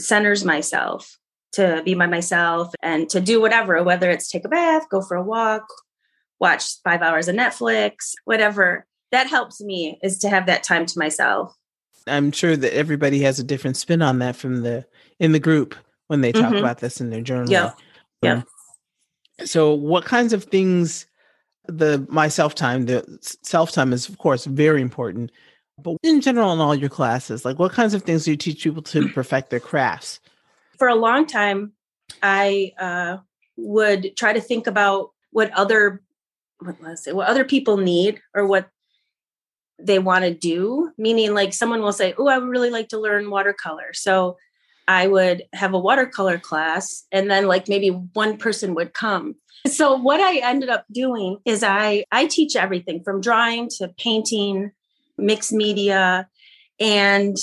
centers 0.00 0.44
myself 0.44 1.18
to 1.52 1.82
be 1.84 1.94
by 1.94 2.06
myself 2.06 2.74
and 2.82 3.08
to 3.10 3.20
do 3.20 3.40
whatever, 3.40 3.82
whether 3.82 4.10
it's 4.10 4.30
take 4.30 4.44
a 4.44 4.48
bath, 4.48 4.88
go 4.90 5.00
for 5.00 5.16
a 5.16 5.22
walk, 5.22 5.64
watch 6.40 6.80
five 6.82 7.02
hours 7.02 7.28
of 7.28 7.36
Netflix, 7.36 8.12
whatever. 8.24 8.86
That 9.10 9.28
helps 9.28 9.60
me 9.60 9.98
is 10.02 10.18
to 10.18 10.28
have 10.28 10.46
that 10.46 10.62
time 10.62 10.86
to 10.86 10.98
myself. 10.98 11.54
I'm 12.06 12.32
sure 12.32 12.56
that 12.56 12.74
everybody 12.74 13.20
has 13.20 13.38
a 13.38 13.44
different 13.44 13.76
spin 13.76 14.02
on 14.02 14.18
that 14.18 14.36
from 14.36 14.62
the 14.62 14.86
in 15.18 15.32
the 15.32 15.40
group 15.40 15.74
when 16.08 16.20
they 16.20 16.32
talk 16.32 16.46
mm-hmm. 16.46 16.56
about 16.56 16.78
this 16.78 17.00
in 17.00 17.10
their 17.10 17.20
journal. 17.20 17.50
Yeah. 17.50 17.72
Yeah. 18.22 18.42
So 19.44 19.72
what 19.72 20.04
kinds 20.04 20.32
of 20.32 20.44
things 20.44 21.06
the 21.66 22.04
my 22.08 22.28
self 22.28 22.54
time, 22.54 22.86
the 22.86 23.18
self 23.42 23.72
time 23.72 23.92
is 23.92 24.08
of 24.08 24.18
course 24.18 24.44
very 24.44 24.82
important. 24.82 25.30
But 25.80 25.96
in 26.02 26.20
general, 26.20 26.52
in 26.52 26.58
all 26.58 26.74
your 26.74 26.88
classes, 26.88 27.44
like 27.44 27.58
what 27.58 27.72
kinds 27.72 27.94
of 27.94 28.02
things 28.02 28.24
do 28.24 28.32
you 28.32 28.36
teach 28.36 28.64
people 28.64 28.82
to 28.82 29.08
perfect 29.10 29.50
their 29.50 29.60
crafts? 29.60 30.18
For 30.78 30.88
a 30.88 30.94
long 30.94 31.26
time, 31.26 31.72
I 32.22 32.72
uh, 32.78 33.18
would 33.56 34.16
try 34.16 34.32
to 34.32 34.40
think 34.40 34.66
about 34.66 35.10
what 35.30 35.50
other 35.52 36.02
what 36.60 36.76
let's 36.80 37.04
say 37.04 37.12
what 37.12 37.28
other 37.28 37.44
people 37.44 37.76
need 37.76 38.20
or 38.34 38.46
what 38.46 38.68
they 39.78 39.98
want 39.98 40.24
to 40.24 40.34
do. 40.34 40.92
Meaning, 40.98 41.34
like 41.34 41.52
someone 41.52 41.82
will 41.82 41.92
say, 41.92 42.14
"Oh, 42.18 42.28
I 42.28 42.38
would 42.38 42.48
really 42.48 42.70
like 42.70 42.88
to 42.88 42.98
learn 42.98 43.30
watercolor," 43.30 43.92
so 43.92 44.36
I 44.86 45.06
would 45.06 45.44
have 45.52 45.74
a 45.74 45.78
watercolor 45.78 46.38
class, 46.38 47.04
and 47.12 47.30
then 47.30 47.46
like 47.46 47.68
maybe 47.68 47.88
one 47.90 48.36
person 48.38 48.74
would 48.74 48.94
come 48.94 49.36
so 49.66 49.94
what 49.96 50.20
I 50.20 50.38
ended 50.38 50.68
up 50.68 50.84
doing 50.92 51.38
is 51.44 51.62
I 51.62 52.04
I 52.12 52.26
teach 52.26 52.56
everything 52.56 53.02
from 53.02 53.20
drawing 53.20 53.68
to 53.78 53.88
painting, 53.98 54.72
mixed 55.16 55.52
media, 55.52 56.28
and 56.78 57.36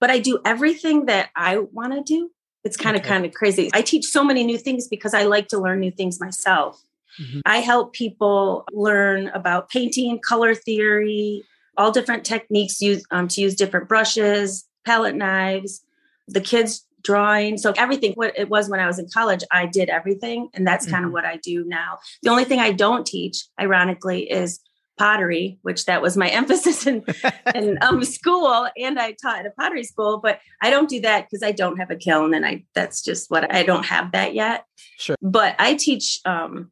but 0.00 0.10
I 0.10 0.18
do 0.18 0.40
everything 0.44 1.06
that 1.06 1.30
I 1.36 1.58
want 1.58 1.92
to 1.92 2.02
do. 2.02 2.30
It's 2.64 2.76
kind 2.76 2.96
of 2.96 3.02
okay. 3.02 3.08
kind 3.08 3.24
of 3.24 3.32
crazy. 3.32 3.70
I 3.72 3.82
teach 3.82 4.06
so 4.06 4.22
many 4.22 4.44
new 4.44 4.58
things 4.58 4.86
because 4.88 5.14
I 5.14 5.24
like 5.24 5.48
to 5.48 5.58
learn 5.58 5.80
new 5.80 5.90
things 5.90 6.20
myself. 6.20 6.82
Mm-hmm. 7.20 7.40
I 7.46 7.58
help 7.58 7.92
people 7.92 8.64
learn 8.72 9.28
about 9.28 9.70
painting, 9.70 10.20
color 10.20 10.54
theory, 10.54 11.44
all 11.76 11.90
different 11.90 12.24
techniques 12.24 12.80
used 12.80 13.06
um, 13.10 13.28
to 13.28 13.40
use 13.40 13.54
different 13.54 13.88
brushes, 13.88 14.66
palette 14.84 15.16
knives. 15.16 15.82
The 16.28 16.40
kids 16.40 16.86
drawing. 17.02 17.58
So 17.58 17.72
everything 17.76 18.12
what 18.12 18.38
it 18.38 18.48
was 18.48 18.68
when 18.68 18.80
I 18.80 18.86
was 18.86 18.98
in 18.98 19.08
college, 19.12 19.42
I 19.50 19.66
did 19.66 19.88
everything. 19.88 20.48
And 20.54 20.66
that's 20.66 20.84
mm-hmm. 20.84 20.94
kind 20.94 21.06
of 21.06 21.12
what 21.12 21.24
I 21.24 21.36
do 21.36 21.64
now. 21.64 21.98
The 22.22 22.30
only 22.30 22.44
thing 22.44 22.60
I 22.60 22.72
don't 22.72 23.06
teach, 23.06 23.44
ironically, 23.60 24.30
is 24.30 24.60
pottery, 25.00 25.58
which 25.62 25.86
that 25.86 26.02
was 26.02 26.14
my 26.14 26.28
emphasis 26.40 26.86
in, 26.86 27.02
in 27.54 27.78
um, 27.80 28.04
school. 28.04 28.68
And 28.76 29.00
I 29.00 29.12
taught 29.12 29.40
at 29.40 29.46
a 29.46 29.50
pottery 29.50 29.82
school, 29.82 30.18
but 30.18 30.40
I 30.62 30.68
don't 30.68 30.90
do 30.90 31.00
that 31.00 31.26
because 31.26 31.42
I 31.42 31.52
don't 31.52 31.78
have 31.78 31.90
a 31.90 31.96
kiln 31.96 32.34
and 32.34 32.44
I 32.44 32.64
that's 32.74 33.02
just 33.02 33.30
what 33.30 33.52
I 33.52 33.62
don't 33.62 33.86
have 33.86 34.12
that 34.12 34.34
yet. 34.34 34.66
Sure. 34.98 35.16
But 35.22 35.56
I 35.58 35.74
teach 35.74 36.20
um, 36.26 36.70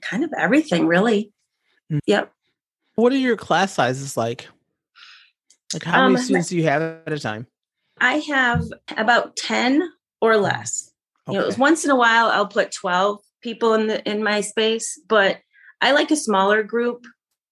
kind 0.00 0.24
of 0.24 0.32
everything 0.36 0.86
really. 0.86 1.32
Mm-hmm. 1.92 1.98
Yep. 2.06 2.32
What 2.94 3.12
are 3.12 3.18
your 3.18 3.36
class 3.36 3.74
sizes 3.74 4.16
like? 4.16 4.48
Like 5.74 5.84
how 5.84 6.06
um, 6.06 6.14
many 6.14 6.24
students 6.24 6.48
do 6.48 6.56
you 6.56 6.64
have 6.64 6.80
at 6.80 7.12
a 7.12 7.18
time? 7.18 7.46
I 8.00 8.18
have 8.28 8.64
about 8.96 9.36
10 9.36 9.86
or 10.22 10.38
less. 10.38 10.92
Okay. 11.28 11.36
You 11.36 11.42
know, 11.42 11.54
once 11.58 11.84
in 11.84 11.90
a 11.90 11.96
while 11.96 12.28
I'll 12.28 12.46
put 12.46 12.72
12 12.72 13.20
people 13.42 13.74
in 13.74 13.86
the 13.86 14.02
in 14.10 14.22
my 14.22 14.40
space, 14.40 14.98
but 15.06 15.40
I 15.80 15.92
like 15.92 16.10
a 16.10 16.16
smaller 16.16 16.62
group 16.62 17.06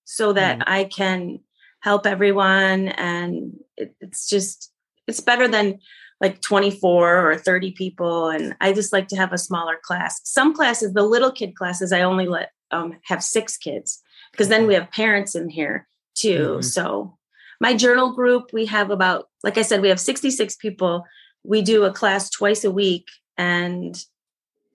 so 0.04 0.32
that 0.32 0.58
mm. 0.58 0.62
I 0.66 0.84
can 0.84 1.40
help 1.80 2.06
everyone 2.06 2.88
and 2.88 3.58
it, 3.76 3.94
it's 4.00 4.28
just 4.28 4.72
it's 5.06 5.20
better 5.20 5.46
than 5.46 5.78
like 6.20 6.40
24 6.40 7.30
or 7.30 7.36
30 7.36 7.72
people 7.72 8.28
and 8.28 8.56
I 8.60 8.72
just 8.72 8.92
like 8.92 9.08
to 9.08 9.16
have 9.16 9.32
a 9.32 9.38
smaller 9.38 9.76
class. 9.82 10.20
Some 10.24 10.54
classes, 10.54 10.94
the 10.94 11.02
little 11.02 11.32
kid 11.32 11.56
classes, 11.56 11.92
I 11.92 12.02
only 12.02 12.26
let 12.26 12.50
um, 12.70 12.96
have 13.04 13.22
6 13.22 13.56
kids 13.58 14.00
because 14.30 14.48
then 14.48 14.66
we 14.66 14.74
have 14.74 14.90
parents 14.90 15.34
in 15.34 15.48
here 15.48 15.86
too. 16.14 16.56
Mm. 16.58 16.64
So 16.64 17.18
my 17.60 17.74
journal 17.74 18.12
group, 18.12 18.50
we 18.52 18.66
have 18.66 18.90
about, 18.90 19.28
like 19.42 19.58
I 19.58 19.62
said, 19.62 19.80
we 19.80 19.88
have 19.88 20.00
66 20.00 20.56
people. 20.56 21.04
We 21.44 21.62
do 21.62 21.84
a 21.84 21.92
class 21.92 22.30
twice 22.30 22.64
a 22.64 22.70
week, 22.70 23.06
and 23.36 24.02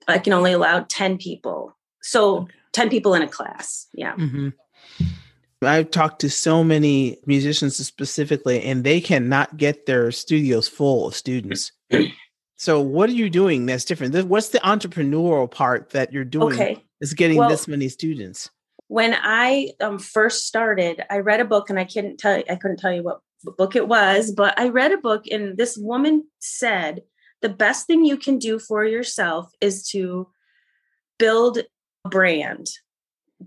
I 0.08 0.18
can 0.18 0.32
only 0.32 0.52
allow 0.52 0.86
10 0.88 1.18
people. 1.18 1.76
So 2.02 2.38
okay. 2.38 2.54
10 2.72 2.88
people 2.90 3.14
in 3.14 3.22
a 3.22 3.28
class. 3.28 3.86
Yeah. 3.94 4.14
Mm-hmm. 4.14 4.48
I've 5.62 5.90
talked 5.90 6.20
to 6.22 6.30
so 6.30 6.64
many 6.64 7.18
musicians 7.26 7.76
specifically, 7.76 8.62
and 8.62 8.82
they 8.82 9.00
cannot 9.00 9.58
get 9.58 9.84
their 9.84 10.10
studios 10.10 10.68
full 10.68 11.06
of 11.06 11.14
students. 11.14 11.72
so, 12.56 12.80
what 12.80 13.10
are 13.10 13.14
you 13.14 13.28
doing 13.28 13.66
that's 13.66 13.84
different? 13.84 14.14
What's 14.26 14.48
the 14.48 14.58
entrepreneurial 14.60 15.50
part 15.50 15.90
that 15.90 16.14
you're 16.14 16.24
doing? 16.24 16.54
Okay. 16.54 16.82
Is 17.02 17.12
getting 17.12 17.36
well, 17.36 17.48
this 17.48 17.68
many 17.68 17.88
students 17.90 18.50
when 18.90 19.14
I 19.22 19.70
um, 19.80 20.00
first 20.00 20.48
started, 20.48 21.04
I 21.08 21.18
read 21.18 21.38
a 21.38 21.44
book, 21.44 21.70
and 21.70 21.78
I 21.78 21.84
couldn't 21.84 22.16
tell 22.16 22.38
you, 22.38 22.44
I 22.50 22.56
couldn't 22.56 22.78
tell 22.78 22.92
you 22.92 23.04
what 23.04 23.20
book 23.56 23.76
it 23.76 23.86
was, 23.86 24.32
but 24.32 24.58
I 24.58 24.68
read 24.68 24.90
a 24.90 24.98
book, 24.98 25.26
and 25.30 25.56
this 25.56 25.78
woman 25.78 26.26
said 26.40 27.02
the 27.40 27.48
best 27.48 27.86
thing 27.86 28.04
you 28.04 28.16
can 28.16 28.36
do 28.36 28.58
for 28.58 28.84
yourself 28.84 29.48
is 29.60 29.86
to 29.90 30.26
build 31.20 31.60
brand, 32.08 32.66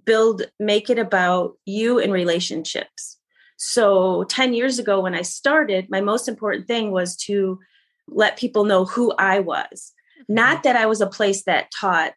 build, 0.05 0.43
make 0.59 0.89
it 0.89 0.99
about 0.99 1.53
you 1.65 1.99
and 1.99 2.11
relationships. 2.11 3.17
So 3.57 4.25
10 4.25 4.53
years 4.53 4.79
ago, 4.79 4.99
when 5.01 5.15
I 5.15 5.21
started, 5.21 5.89
my 5.89 6.01
most 6.01 6.27
important 6.27 6.67
thing 6.67 6.91
was 6.91 7.15
to 7.17 7.59
let 8.07 8.37
people 8.37 8.65
know 8.65 8.85
who 8.85 9.13
I 9.17 9.39
was. 9.39 9.93
Not 10.27 10.55
mm-hmm. 10.55 10.61
that 10.63 10.75
I 10.75 10.85
was 10.85 11.01
a 11.01 11.07
place 11.07 11.43
that 11.43 11.71
taught 11.79 12.13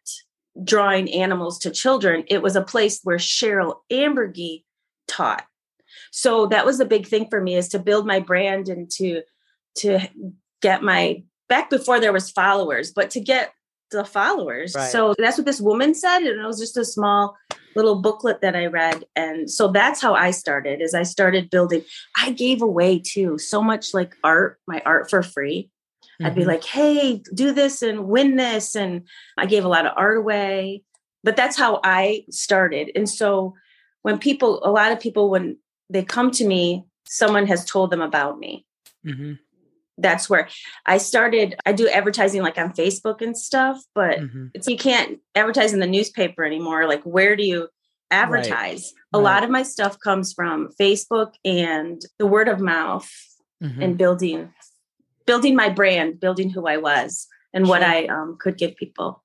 drawing 0.63 1.11
animals 1.13 1.59
to 1.59 1.71
children, 1.71 2.23
it 2.27 2.41
was 2.41 2.55
a 2.55 2.63
place 2.63 2.99
where 3.03 3.17
Cheryl 3.17 3.77
Ambergy 3.91 4.63
taught. 5.07 5.45
So 6.11 6.47
that 6.47 6.65
was 6.65 6.79
a 6.79 6.85
big 6.85 7.07
thing 7.07 7.27
for 7.29 7.39
me 7.41 7.55
is 7.55 7.69
to 7.69 7.79
build 7.79 8.07
my 8.07 8.19
brand 8.19 8.69
and 8.69 8.89
to 8.91 9.21
to 9.77 9.99
get 10.61 10.81
my 10.81 11.23
back 11.47 11.69
before 11.69 11.99
there 11.99 12.13
was 12.13 12.31
followers, 12.31 12.91
but 12.91 13.11
to 13.11 13.19
get 13.19 13.51
the 13.91 14.05
followers. 14.05 14.75
Right. 14.75 14.91
So 14.91 15.13
that's 15.17 15.37
what 15.37 15.45
this 15.45 15.61
woman 15.61 15.93
said. 15.93 16.19
And 16.19 16.39
it 16.39 16.45
was 16.45 16.59
just 16.59 16.77
a 16.77 16.85
small 16.85 17.37
little 17.75 18.01
booklet 18.01 18.41
that 18.41 18.55
I 18.55 18.65
read. 18.65 19.05
And 19.15 19.49
so 19.49 19.67
that's 19.69 20.01
how 20.01 20.15
I 20.15 20.31
started 20.31 20.81
is 20.81 20.93
I 20.93 21.03
started 21.03 21.49
building. 21.49 21.83
I 22.17 22.31
gave 22.31 22.61
away 22.61 22.99
too 22.99 23.37
so 23.37 23.61
much 23.61 23.93
like 23.93 24.15
art, 24.23 24.59
my 24.67 24.81
art 24.85 25.09
for 25.09 25.21
free. 25.23 25.69
Mm-hmm. 26.01 26.25
I'd 26.25 26.35
be 26.35 26.41
mm-hmm. 26.41 26.49
like, 26.49 26.63
hey, 26.63 27.21
do 27.33 27.51
this 27.51 27.81
and 27.81 28.07
win 28.07 28.35
this. 28.35 28.75
And 28.75 29.07
I 29.37 29.45
gave 29.45 29.63
a 29.63 29.69
lot 29.69 29.85
of 29.85 29.93
art 29.95 30.17
away. 30.17 30.83
But 31.23 31.35
that's 31.35 31.57
how 31.57 31.79
I 31.83 32.25
started. 32.29 32.91
And 32.95 33.09
so 33.09 33.53
when 34.01 34.17
people, 34.17 34.63
a 34.63 34.71
lot 34.71 34.91
of 34.91 34.99
people, 34.99 35.29
when 35.29 35.57
they 35.89 36.03
come 36.03 36.31
to 36.31 36.45
me, 36.45 36.85
someone 37.05 37.47
has 37.47 37.65
told 37.65 37.91
them 37.91 38.01
about 38.01 38.39
me. 38.39 38.65
Mm-hmm 39.05 39.33
that's 39.97 40.29
where 40.29 40.47
I 40.85 40.97
started. 40.97 41.55
I 41.65 41.73
do 41.73 41.87
advertising 41.87 42.41
like 42.41 42.57
on 42.57 42.73
Facebook 42.73 43.21
and 43.21 43.37
stuff, 43.37 43.81
but 43.95 44.19
mm-hmm. 44.19 44.47
it's 44.53 44.67
you 44.67 44.77
can't 44.77 45.19
advertise 45.35 45.73
in 45.73 45.79
the 45.79 45.87
newspaper 45.87 46.43
anymore. 46.43 46.87
Like, 46.87 47.03
where 47.03 47.35
do 47.35 47.43
you 47.43 47.69
advertise? 48.11 48.93
Right. 49.13 49.19
A 49.19 49.23
right. 49.23 49.33
lot 49.33 49.43
of 49.43 49.49
my 49.49 49.63
stuff 49.63 49.99
comes 49.99 50.33
from 50.33 50.69
Facebook 50.79 51.33
and 51.43 52.01
the 52.19 52.27
word 52.27 52.47
of 52.47 52.59
mouth 52.59 53.11
mm-hmm. 53.61 53.81
and 53.81 53.97
building 53.97 54.53
building 55.25 55.55
my 55.55 55.69
brand, 55.69 56.19
building 56.19 56.49
who 56.49 56.67
I 56.67 56.77
was 56.77 57.27
and 57.53 57.65
sure. 57.65 57.75
what 57.75 57.83
I 57.83 58.05
um, 58.05 58.37
could 58.39 58.57
give 58.57 58.75
people. 58.77 59.23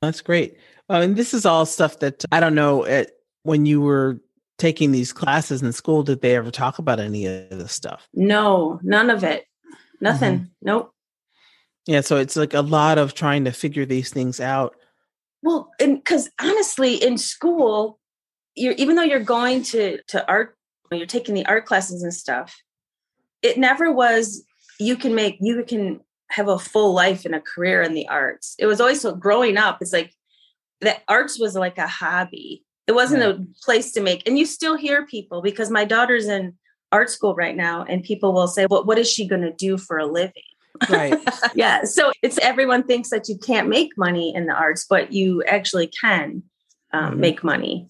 That's 0.00 0.20
great. 0.20 0.56
Uh, 0.88 1.00
and 1.02 1.16
this 1.16 1.32
is 1.34 1.46
all 1.46 1.66
stuff 1.66 2.00
that 2.00 2.24
I 2.32 2.40
don't 2.40 2.54
know. 2.54 2.84
It, 2.84 3.12
when 3.44 3.66
you 3.66 3.80
were 3.80 4.20
taking 4.58 4.92
these 4.92 5.12
classes 5.12 5.62
in 5.62 5.72
school, 5.72 6.02
did 6.02 6.22
they 6.22 6.36
ever 6.36 6.50
talk 6.50 6.78
about 6.78 7.00
any 7.00 7.26
of 7.26 7.50
this 7.50 7.72
stuff? 7.72 8.08
No, 8.14 8.80
none 8.82 9.10
of 9.10 9.22
it. 9.24 9.44
Nothing. 10.02 10.34
Mm-hmm. 10.34 10.44
Nope. 10.62 10.92
Yeah, 11.86 12.00
so 12.00 12.16
it's 12.16 12.36
like 12.36 12.54
a 12.54 12.60
lot 12.60 12.98
of 12.98 13.14
trying 13.14 13.44
to 13.44 13.52
figure 13.52 13.86
these 13.86 14.10
things 14.10 14.40
out. 14.40 14.74
Well, 15.42 15.70
and 15.80 15.96
because 15.96 16.28
honestly, 16.40 16.94
in 16.94 17.18
school, 17.18 17.98
you're 18.54 18.74
even 18.74 18.96
though 18.96 19.02
you're 19.02 19.20
going 19.20 19.62
to 19.64 20.02
to 20.08 20.28
art, 20.28 20.56
you're 20.90 21.06
taking 21.06 21.34
the 21.34 21.46
art 21.46 21.66
classes 21.66 22.02
and 22.02 22.12
stuff. 22.12 22.54
It 23.42 23.58
never 23.58 23.92
was 23.92 24.44
you 24.78 24.96
can 24.96 25.14
make 25.14 25.38
you 25.40 25.64
can 25.64 26.00
have 26.30 26.48
a 26.48 26.58
full 26.58 26.94
life 26.94 27.24
and 27.24 27.34
a 27.34 27.40
career 27.40 27.82
in 27.82 27.94
the 27.94 28.08
arts. 28.08 28.54
It 28.58 28.66
was 28.66 28.80
always 28.80 29.00
so 29.00 29.14
growing 29.14 29.56
up. 29.56 29.78
It's 29.80 29.92
like 29.92 30.12
that 30.80 31.02
arts 31.08 31.38
was 31.38 31.54
like 31.54 31.78
a 31.78 31.86
hobby. 31.86 32.64
It 32.88 32.92
wasn't 32.92 33.22
right. 33.22 33.36
a 33.36 33.46
place 33.64 33.92
to 33.92 34.00
make. 34.00 34.26
And 34.26 34.38
you 34.38 34.46
still 34.46 34.76
hear 34.76 35.06
people 35.06 35.42
because 35.42 35.70
my 35.70 35.84
daughter's 35.84 36.26
in 36.26 36.54
art 36.92 37.10
school 37.10 37.34
right 37.34 37.56
now 37.56 37.84
and 37.84 38.02
people 38.02 38.32
will 38.32 38.48
say 38.48 38.66
well 38.68 38.84
what 38.84 38.98
is 38.98 39.10
she 39.10 39.26
going 39.26 39.42
to 39.42 39.52
do 39.52 39.76
for 39.76 39.98
a 39.98 40.06
living? 40.06 40.42
Right. 40.88 41.18
Yeah 41.54 41.84
so 41.84 42.12
it's 42.22 42.38
everyone 42.38 42.84
thinks 42.84 43.10
that 43.10 43.28
you 43.28 43.36
can't 43.38 43.68
make 43.68 43.96
money 43.96 44.34
in 44.34 44.46
the 44.46 44.54
arts 44.54 44.86
but 44.88 45.12
you 45.12 45.42
actually 45.44 45.88
can 45.88 46.42
um, 46.92 47.12
mm-hmm. 47.12 47.20
make 47.20 47.44
money 47.44 47.88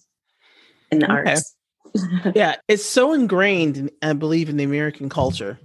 in 0.91 1.01
the 1.01 1.07
okay. 1.07 1.31
arts. 1.31 1.55
Yeah 2.35 2.57
it's 2.69 2.85
so 2.85 3.13
ingrained 3.13 3.77
in, 3.77 3.91
i 4.01 4.13
believe 4.15 4.49
in 4.49 4.57
the 4.57 4.65
american 4.65 5.09
culture 5.09 5.59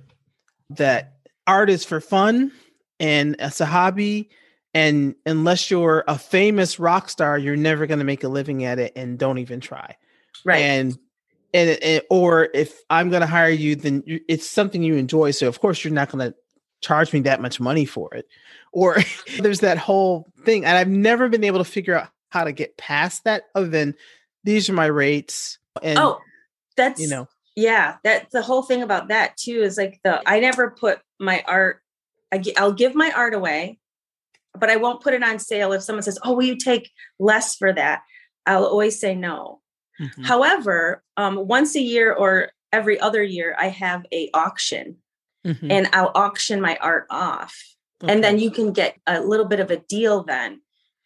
that 0.72 1.14
art 1.46 1.70
is 1.70 1.86
for 1.86 2.02
fun 2.02 2.52
and 3.00 3.36
it's 3.40 3.62
a 3.62 3.66
hobby 3.66 4.30
and 4.74 5.16
unless 5.26 5.72
you're 5.72 6.04
a 6.08 6.18
famous 6.18 6.80
rock 6.80 7.10
star 7.10 7.38
you're 7.38 7.56
never 7.56 7.88
going 7.88 8.00
to 8.00 8.06
make 8.06 8.24
a 8.24 8.28
living 8.28 8.64
at 8.64 8.78
it 8.78 8.94
and 8.96 9.18
don't 9.18 9.40
even 9.40 9.60
try. 9.60 9.96
Right. 10.46 10.62
And 10.62 10.98
and, 11.54 11.82
and 11.82 12.02
or 12.10 12.50
if 12.54 12.82
I'm 12.90 13.10
going 13.10 13.22
to 13.22 13.28
hire 13.28 13.50
you, 13.50 13.76
then 13.76 14.04
it's 14.06 14.48
something 14.48 14.84
you 14.84 14.96
enjoy. 14.96 15.32
So 15.32 15.48
of 15.48 15.60
course 15.60 15.84
you're 15.84 15.94
not 15.94 16.12
going 16.12 16.32
to 16.32 16.36
charge 16.82 17.14
me 17.14 17.22
that 17.22 17.42
much 17.42 17.60
money 17.60 17.86
for 17.86 18.14
it. 18.14 18.28
Or 18.72 18.98
there's 19.40 19.62
that 19.62 19.78
whole 19.78 20.32
thing, 20.44 20.66
and 20.66 20.78
I've 20.78 20.90
never 20.90 21.30
been 21.30 21.44
able 21.44 21.60
to 21.60 21.66
figure 21.66 21.96
out 21.96 22.10
how 22.30 22.44
to 22.44 22.52
get 22.52 22.78
past 22.78 23.24
that. 23.24 23.44
Other 23.56 23.68
than 23.68 23.96
these 24.44 24.70
are 24.70 24.74
my 24.74 24.86
rates, 24.86 25.58
and 25.82 25.98
oh, 25.98 26.20
that's 26.76 27.00
you 27.00 27.08
know, 27.08 27.28
yeah, 27.56 27.98
that's 28.04 28.32
the 28.32 28.42
whole 28.42 28.64
thing 28.64 28.82
about 28.82 29.08
that 29.08 29.38
too. 29.38 29.62
Is 29.62 29.78
like 29.78 30.00
the 30.04 30.22
I 30.28 30.40
never 30.40 30.72
put 30.72 31.00
my 31.20 31.44
art. 31.48 31.82
I, 32.32 32.44
I'll 32.58 32.74
give 32.74 32.94
my 32.94 33.12
art 33.16 33.34
away, 33.34 33.80
but 34.54 34.70
I 34.70 34.76
won't 34.76 35.02
put 35.02 35.14
it 35.14 35.24
on 35.24 35.40
sale. 35.40 35.72
If 35.72 35.82
someone 35.82 36.04
says, 36.04 36.20
"Oh, 36.24 36.34
will 36.34 36.44
you 36.44 36.58
take 36.58 36.92
less 37.20 37.56
for 37.56 37.74
that?" 37.74 38.02
I'll 38.46 38.66
always 38.66 39.00
say 39.00 39.14
no 39.14 39.62
Mm-hmm. 40.00 40.24
However, 40.24 41.04
um, 41.16 41.48
once 41.48 41.76
a 41.76 41.82
year 41.82 42.14
or 42.14 42.52
every 42.72 43.00
other 43.00 43.24
year, 43.24 43.56
I 43.60 43.70
have 43.70 44.06
a 44.12 44.30
auction, 44.34 44.98
mm-hmm. 45.46 45.72
and 45.72 45.90
I'll 45.94 46.12
auction 46.14 46.62
my 46.62 46.78
art 46.82 47.08
off, 47.10 47.58
okay. 48.04 48.14
and 48.14 48.24
then 48.24 48.40
you 48.40 48.52
can 48.52 48.74
get 48.74 48.98
a 49.08 49.22
little 49.22 49.46
bit 49.46 49.60
of 49.60 49.72
a 49.72 49.78
deal 49.78 50.24
then 50.24 50.62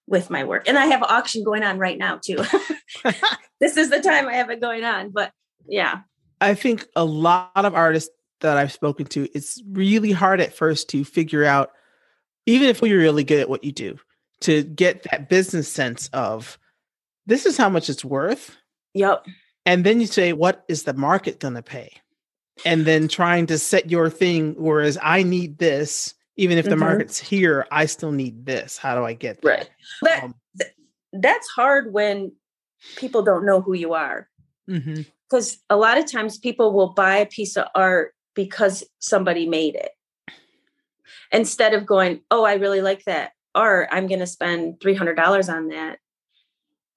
with 0.08 0.30
my 0.30 0.43
work. 0.43 0.67
And 0.67 0.77
I 0.77 0.88
have 0.88 1.01
an 1.01 1.08
auction 1.10 1.43
going 1.43 1.63
on 1.63 1.77
right 1.77 1.97
now 1.97 2.19
too. 2.23 2.38
this 3.60 3.77
is 3.77 3.89
the 3.89 4.01
time 4.01 4.27
I 4.27 4.34
have 4.34 4.49
it 4.49 4.62
going 4.62 4.84
on, 4.84 5.10
but 5.10 5.32
yeah. 5.67 6.01
I 6.41 6.54
think 6.54 6.86
a 6.95 7.06
lot 7.06 7.51
of 7.56 7.73
artists 7.73 8.10
that 8.41 8.58
I've 8.58 8.71
spoken 8.71 9.06
to, 9.08 9.30
it's 9.34 9.62
really 9.71 10.12
hard 10.12 10.41
at 10.41 10.54
first 10.54 10.89
to 10.89 11.06
figure 11.06 11.45
out, 11.45 11.71
even 12.45 12.67
if 12.67 12.82
you're 12.82 12.97
really 12.97 13.23
good 13.23 13.39
at 13.39 13.49
what 13.49 13.63
you 13.63 13.71
do, 13.71 13.97
to 14.41 14.63
get 14.63 15.04
that 15.04 15.30
business 15.30 15.71
sense 15.71 16.10
of 16.13 16.58
this 17.27 17.45
is 17.45 17.58
how 17.58 17.69
much 17.69 17.89
it's 17.89 18.04
worth 18.04 18.58
Yep. 18.93 19.25
And 19.65 19.84
then 19.84 20.01
you 20.01 20.08
say, 20.08 20.34
what 20.34 20.63
is 20.67 20.84
the 20.84 20.93
market 20.93 21.39
going 21.39 21.54
to 21.54 21.62
pay? 21.62 21.91
And 22.65 22.86
then 22.86 23.08
trying 23.08 23.47
to 23.47 23.58
set 23.58 23.89
your 23.89 24.10
thing, 24.10 24.56
whereas 24.58 24.97
I 25.01 25.23
need 25.23 25.58
this, 25.58 26.13
even 26.36 26.58
if 26.58 26.65
the 26.65 26.71
mm-hmm. 26.71 26.80
market's 26.80 27.19
here, 27.19 27.67
I 27.71 27.86
still 27.86 28.12
need 28.12 28.45
this. 28.45 28.77
How 28.77 28.95
do 28.95 29.04
I 29.04 29.13
get 29.13 29.41
that? 29.41 29.47
Right. 29.47 29.69
That, 30.01 30.23
um, 30.23 30.36
th- 30.60 30.73
that's 31.13 31.47
hard 31.49 31.93
when 31.93 32.32
people 32.97 33.23
don't 33.23 33.45
know 33.45 33.62
who 33.62 33.73
you 33.73 33.93
are. 33.93 34.27
Because 34.67 34.84
mm-hmm. 35.56 35.60
a 35.69 35.77
lot 35.77 35.97
of 35.97 36.12
times 36.12 36.38
people 36.38 36.73
will 36.73 36.93
buy 36.93 37.17
a 37.17 37.25
piece 37.25 37.58
of 37.58 37.67
art 37.75 38.13
because 38.36 38.84
somebody 38.99 39.47
made 39.47 39.75
it. 39.75 39.91
Instead 41.32 41.73
of 41.73 41.86
going, 41.86 42.21
oh, 42.30 42.43
I 42.43 42.56
really 42.56 42.82
like 42.82 43.06
that 43.06 43.32
art, 43.56 43.89
I'm 43.91 44.08
going 44.08 44.19
to 44.19 44.27
spend 44.27 44.80
$300 44.80 45.54
on 45.54 45.69
that. 45.69 45.99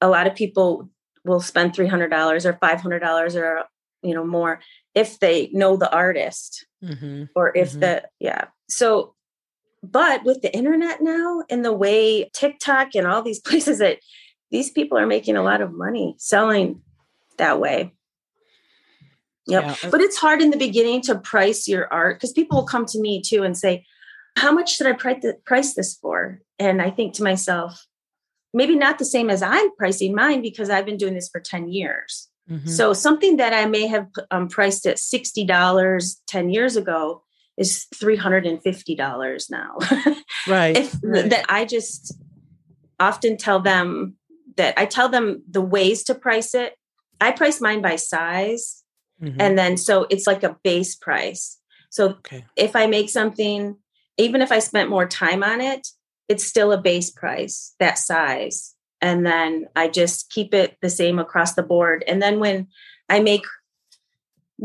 A 0.01 0.09
lot 0.09 0.27
of 0.27 0.35
people 0.35 0.91
will 1.25 1.41
spend 1.41 1.73
$300 1.73 2.45
or 2.45 2.53
$500 2.53 3.35
or 3.37 3.65
you 4.05 4.15
know 4.15 4.25
more 4.25 4.61
if 4.95 5.19
they 5.19 5.49
know 5.53 5.77
the 5.77 5.93
artist 5.93 6.67
mm-hmm. 6.85 7.25
or 7.35 7.57
if 7.57 7.71
mm-hmm. 7.71 7.81
the 7.81 8.03
yeah 8.21 8.47
so 8.69 9.15
but 9.83 10.23
with 10.25 10.43
the 10.43 10.55
internet 10.55 11.03
now 11.03 11.43
and 11.51 11.65
the 11.65 11.73
way 11.73 12.31
tiktok 12.35 12.95
and 12.95 13.07
all 13.07 13.23
these 13.23 13.41
places 13.49 13.79
that 13.79 13.99
these 14.51 14.71
people 14.71 14.97
are 14.97 15.07
making 15.07 15.37
a 15.37 15.43
lot 15.43 15.61
of 15.61 15.73
money 15.73 16.15
selling 16.19 16.81
that 17.39 17.59
way 17.59 17.93
yep 19.47 19.65
yeah. 19.65 19.91
but 19.91 20.01
it's 20.01 20.19
hard 20.19 20.41
in 20.41 20.51
the 20.51 20.57
beginning 20.57 21.01
to 21.01 21.19
price 21.19 21.67
your 21.67 21.93
art 21.93 22.17
because 22.17 22.33
people 22.33 22.59
will 22.59 22.67
come 22.67 22.87
to 22.87 23.01
me 23.01 23.21
too 23.21 23.43
and 23.43 23.57
say 23.57 23.85
how 24.37 24.53
much 24.53 24.77
should 24.77 24.87
i 24.87 24.93
price 24.93 25.75
this 25.75 25.95
for 25.95 26.41
and 26.59 26.83
i 26.83 26.91
think 26.91 27.15
to 27.15 27.23
myself 27.23 27.87
maybe 28.55 28.77
not 28.77 28.99
the 28.99 29.05
same 29.05 29.29
as 29.29 29.43
I'm 29.43 29.75
pricing 29.77 30.15
mine 30.15 30.41
because 30.41 30.71
I've 30.71 30.87
been 30.87 30.97
doing 30.97 31.15
this 31.15 31.29
for 31.29 31.41
10 31.41 31.69
years. 31.69 32.29
Mm-hmm. 32.51 32.69
So 32.69 32.93
something 32.93 33.37
that 33.39 33.53
I 33.53 33.67
may 33.67 33.87
have 33.87 34.09
um, 34.31 34.49
priced 34.49 34.87
at 34.87 34.97
$60 34.97 36.17
10 36.27 36.51
years 36.51 36.77
ago 36.77 37.23
is 37.57 37.87
$350 37.95 39.51
now. 39.51 39.77
right, 40.49 40.77
if, 40.77 40.95
right. 41.03 41.31
That 41.31 41.47
I 41.49 41.65
just 41.65 42.17
often 43.01 43.37
tell 43.37 43.61
them 43.61 44.17
that 44.57 44.75
I 44.77 44.87
tell 44.87 45.09
them 45.09 45.43
the 45.51 45.61
ways 45.61 46.05
to 46.05 46.15
price 46.15 46.55
it. 46.55 46.75
I 47.21 47.33
price 47.33 47.61
mine 47.61 47.83
by 47.83 47.97
size. 47.97 48.83
Mm-hmm. 49.23 49.41
And 49.41 49.59
then 49.59 49.77
so 49.77 50.07
it's 50.11 50.27
like 50.27 50.43
a 50.43 50.57
base 50.63 50.97
price. 50.97 51.59
So 51.91 52.11
okay. 52.11 52.45
if 52.57 52.77
I 52.77 52.87
make 52.87 53.09
something, 53.09 53.77
even 54.19 54.43
if 54.43 54.53
I 54.53 54.59
spent 54.59 54.91
more 54.91 55.07
time 55.07 55.43
on 55.43 55.61
it, 55.61 55.89
it's 56.29 56.45
still 56.45 56.73
a 56.73 56.81
base 56.81 57.11
price 57.11 57.75
that 57.79 57.99
size 57.99 58.75
and 59.01 59.27
then 59.27 59.67
i 59.77 59.89
just 59.89 60.31
keep 60.31 60.55
it 60.55 60.77
the 60.81 60.91
same 60.91 61.19
across 61.19 61.55
the 61.55 61.63
board 61.63 62.05
and 62.07 62.23
then 62.23 62.39
when 62.39 62.67
i 63.09 63.21
make 63.21 63.45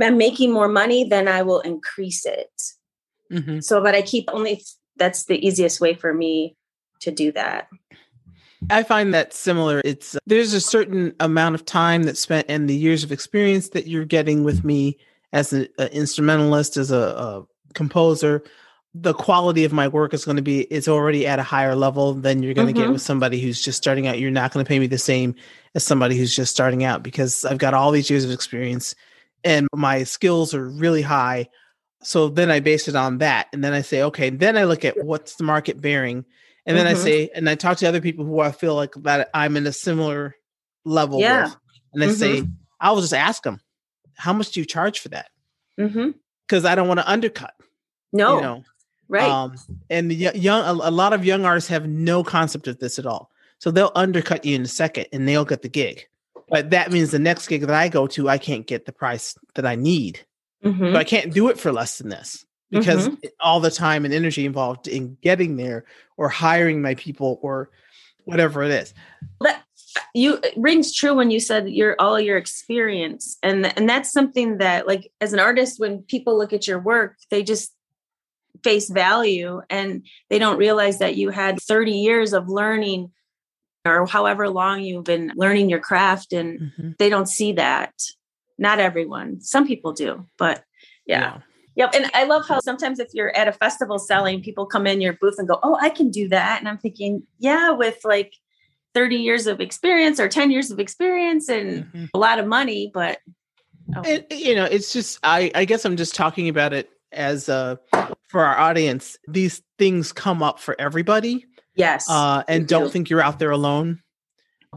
i'm 0.01 0.17
making 0.17 0.51
more 0.51 0.67
money 0.67 1.03
then 1.03 1.27
i 1.27 1.41
will 1.41 1.61
increase 1.61 2.25
it 2.25 2.61
mm-hmm. 3.31 3.59
so 3.59 3.81
but 3.81 3.95
i 3.95 4.01
keep 4.01 4.25
only 4.31 4.61
that's 4.97 5.25
the 5.25 5.45
easiest 5.45 5.79
way 5.79 5.93
for 5.93 6.13
me 6.13 6.55
to 6.99 7.11
do 7.11 7.31
that 7.31 7.67
I 8.69 8.83
find 8.83 9.13
that 9.13 9.33
similar. 9.33 9.81
It's 9.85 10.17
there's 10.25 10.53
a 10.53 10.59
certain 10.59 11.15
amount 11.19 11.55
of 11.55 11.65
time 11.65 12.03
that's 12.03 12.19
spent 12.19 12.47
and 12.49 12.69
the 12.69 12.75
years 12.75 13.03
of 13.03 13.11
experience 13.11 13.69
that 13.69 13.87
you're 13.87 14.05
getting 14.05 14.43
with 14.43 14.65
me 14.65 14.97
as 15.31 15.53
an 15.53 15.67
instrumentalist, 15.91 16.75
as 16.75 16.91
a, 16.91 16.97
a 16.97 17.45
composer. 17.73 18.43
The 18.95 19.13
quality 19.13 19.65
of 19.65 19.73
my 19.73 19.87
work 19.87 20.13
is 20.13 20.25
going 20.25 20.37
to 20.37 20.43
be 20.43 20.61
it's 20.61 20.87
already 20.87 21.27
at 21.27 21.39
a 21.39 21.43
higher 21.43 21.75
level 21.75 22.13
than 22.13 22.41
you're 22.41 22.53
going 22.53 22.67
to 22.67 22.73
mm-hmm. 22.73 22.87
get 22.87 22.91
with 22.91 23.01
somebody 23.01 23.39
who's 23.39 23.61
just 23.61 23.77
starting 23.77 24.07
out. 24.07 24.19
You're 24.19 24.31
not 24.31 24.51
going 24.51 24.65
to 24.65 24.67
pay 24.67 24.79
me 24.79 24.87
the 24.87 24.97
same 24.97 25.35
as 25.75 25.83
somebody 25.83 26.17
who's 26.17 26.35
just 26.35 26.51
starting 26.51 26.83
out 26.83 27.03
because 27.03 27.45
I've 27.45 27.59
got 27.59 27.73
all 27.73 27.91
these 27.91 28.09
years 28.09 28.25
of 28.25 28.31
experience 28.31 28.95
and 29.43 29.67
my 29.75 30.03
skills 30.03 30.53
are 30.55 30.67
really 30.67 31.03
high. 31.03 31.49
So 32.01 32.29
then 32.29 32.49
I 32.49 32.61
base 32.61 32.87
it 32.87 32.95
on 32.95 33.19
that. 33.19 33.47
And 33.53 33.63
then 33.63 33.73
I 33.73 33.81
say, 33.81 34.01
okay, 34.03 34.31
then 34.31 34.57
I 34.57 34.63
look 34.63 34.83
at 34.85 35.03
what's 35.03 35.35
the 35.35 35.43
market 35.43 35.79
bearing 35.79 36.25
and 36.69 36.77
then 36.77 36.85
mm-hmm. 36.85 37.01
I 37.01 37.03
say, 37.03 37.29
and 37.33 37.49
I 37.49 37.55
talk 37.55 37.77
to 37.79 37.87
other 37.87 37.99
people 37.99 38.25
who 38.25 38.39
I 38.39 38.51
feel 38.51 38.75
like 38.75 38.93
that 38.97 39.31
I'm 39.33 39.57
in 39.57 39.65
a 39.65 39.73
similar 39.73 40.35
level 40.85 41.19
yeah. 41.19 41.45
with. 41.45 41.57
And 41.93 42.03
I 42.03 42.07
mm-hmm. 42.07 42.15
say, 42.15 42.43
I 42.79 42.91
will 42.91 43.01
just 43.01 43.13
ask 43.13 43.41
them, 43.41 43.59
how 44.15 44.33
much 44.33 44.51
do 44.51 44.59
you 44.59 44.67
charge 44.67 44.99
for 44.99 45.09
that? 45.09 45.31
Because 45.77 45.93
mm-hmm. 45.95 46.67
I 46.67 46.75
don't 46.75 46.87
want 46.87 46.99
to 46.99 47.09
undercut. 47.09 47.55
No. 48.13 48.35
You 48.35 48.41
know? 48.41 48.63
Right. 49.09 49.29
Um, 49.29 49.55
and 49.89 50.13
young, 50.13 50.61
a, 50.63 50.89
a 50.89 50.91
lot 50.91 51.13
of 51.13 51.25
young 51.25 51.43
artists 51.43 51.69
have 51.69 51.87
no 51.87 52.23
concept 52.23 52.67
of 52.67 52.79
this 52.79 52.99
at 52.99 53.07
all. 53.07 53.31
So 53.57 53.71
they'll 53.71 53.91
undercut 53.95 54.45
you 54.45 54.55
in 54.55 54.61
a 54.61 54.67
second 54.67 55.07
and 55.11 55.27
they'll 55.27 55.45
get 55.45 55.63
the 55.63 55.69
gig. 55.69 56.07
But 56.47 56.69
that 56.69 56.91
means 56.91 57.11
the 57.11 57.19
next 57.19 57.47
gig 57.47 57.61
that 57.61 57.71
I 57.71 57.89
go 57.89 58.07
to, 58.07 58.29
I 58.29 58.37
can't 58.37 58.65
get 58.65 58.85
the 58.85 58.91
price 58.91 59.35
that 59.55 59.65
I 59.65 59.75
need. 59.75 60.25
Mm-hmm. 60.63 60.93
But 60.93 60.95
I 60.95 61.03
can't 61.03 61.33
do 61.33 61.49
it 61.49 61.59
for 61.59 61.71
less 61.71 61.97
than 61.97 62.09
this 62.09 62.45
because 62.69 63.07
mm-hmm. 63.07 63.27
all 63.39 63.59
the 63.59 63.71
time 63.71 64.05
and 64.05 64.13
energy 64.13 64.45
involved 64.45 64.87
in 64.87 65.17
getting 65.21 65.57
there 65.57 65.85
or 66.17 66.29
hiring 66.29 66.81
my 66.81 66.95
people 66.95 67.39
or 67.41 67.69
whatever 68.25 68.63
it 68.63 68.71
is. 68.71 68.93
That 69.41 69.63
you 70.13 70.39
rings 70.55 70.93
true 70.93 71.15
when 71.15 71.31
you 71.31 71.39
said 71.39 71.69
your 71.69 71.95
all 71.99 72.19
your 72.19 72.37
experience 72.37 73.37
and 73.41 73.65
and 73.77 73.89
that's 73.89 74.11
something 74.11 74.57
that 74.57 74.87
like 74.87 75.11
as 75.19 75.33
an 75.33 75.39
artist 75.39 75.79
when 75.79 76.03
people 76.03 76.37
look 76.37 76.53
at 76.53 76.67
your 76.67 76.79
work 76.79 77.17
they 77.29 77.43
just 77.43 77.73
face 78.63 78.89
value 78.89 79.61
and 79.69 80.05
they 80.29 80.39
don't 80.39 80.57
realize 80.57 80.99
that 80.99 81.15
you 81.15 81.29
had 81.29 81.59
30 81.61 81.91
years 81.91 82.33
of 82.33 82.49
learning 82.49 83.11
or 83.85 84.05
however 84.05 84.49
long 84.49 84.81
you've 84.81 85.05
been 85.05 85.31
learning 85.35 85.69
your 85.69 85.79
craft 85.79 86.33
and 86.33 86.59
mm-hmm. 86.59 86.89
they 86.99 87.09
don't 87.09 87.29
see 87.29 87.53
that 87.53 87.93
not 88.57 88.79
everyone 88.79 89.39
some 89.39 89.65
people 89.65 89.93
do 89.93 90.25
but 90.37 90.63
yeah. 91.05 91.19
yeah. 91.19 91.37
Yep. 91.75 91.95
And 91.95 92.11
I 92.13 92.25
love 92.25 92.45
how 92.45 92.59
sometimes 92.59 92.99
if 92.99 93.07
you're 93.13 93.33
at 93.37 93.47
a 93.47 93.53
festival 93.53 93.99
selling, 93.99 94.41
people 94.41 94.65
come 94.65 94.85
in 94.85 94.99
your 94.99 95.13
booth 95.13 95.35
and 95.37 95.47
go, 95.47 95.59
Oh, 95.63 95.77
I 95.79 95.87
can 95.87 96.11
do 96.11 96.27
that. 96.27 96.59
And 96.59 96.67
I'm 96.67 96.77
thinking, 96.77 97.23
yeah, 97.37 97.71
with 97.71 97.99
like 98.03 98.33
30 98.93 99.15
years 99.15 99.47
of 99.47 99.61
experience 99.61 100.19
or 100.19 100.27
10 100.27 100.51
years 100.51 100.71
of 100.71 100.79
experience 100.79 101.47
and 101.47 101.85
mm-hmm. 101.85 102.05
a 102.13 102.17
lot 102.17 102.37
of 102.37 102.47
money, 102.47 102.91
but 102.93 103.19
oh. 103.95 104.01
it, 104.01 104.27
you 104.29 104.55
know, 104.55 104.65
it's 104.65 104.91
just 104.91 105.19
I, 105.23 105.51
I 105.55 105.63
guess 105.63 105.85
I'm 105.85 105.95
just 105.95 106.15
talking 106.15 106.49
about 106.49 106.73
it 106.73 106.89
as 107.11 107.47
uh 107.47 107.77
for 108.29 108.45
our 108.45 108.57
audience. 108.57 109.17
These 109.27 109.61
things 109.77 110.13
come 110.13 110.41
up 110.41 110.59
for 110.59 110.79
everybody. 110.79 111.45
Yes. 111.75 112.09
Uh 112.09 112.43
and 112.47 112.67
don't 112.67 112.91
think 112.91 113.09
you're 113.09 113.21
out 113.21 113.39
there 113.39 113.51
alone 113.51 114.01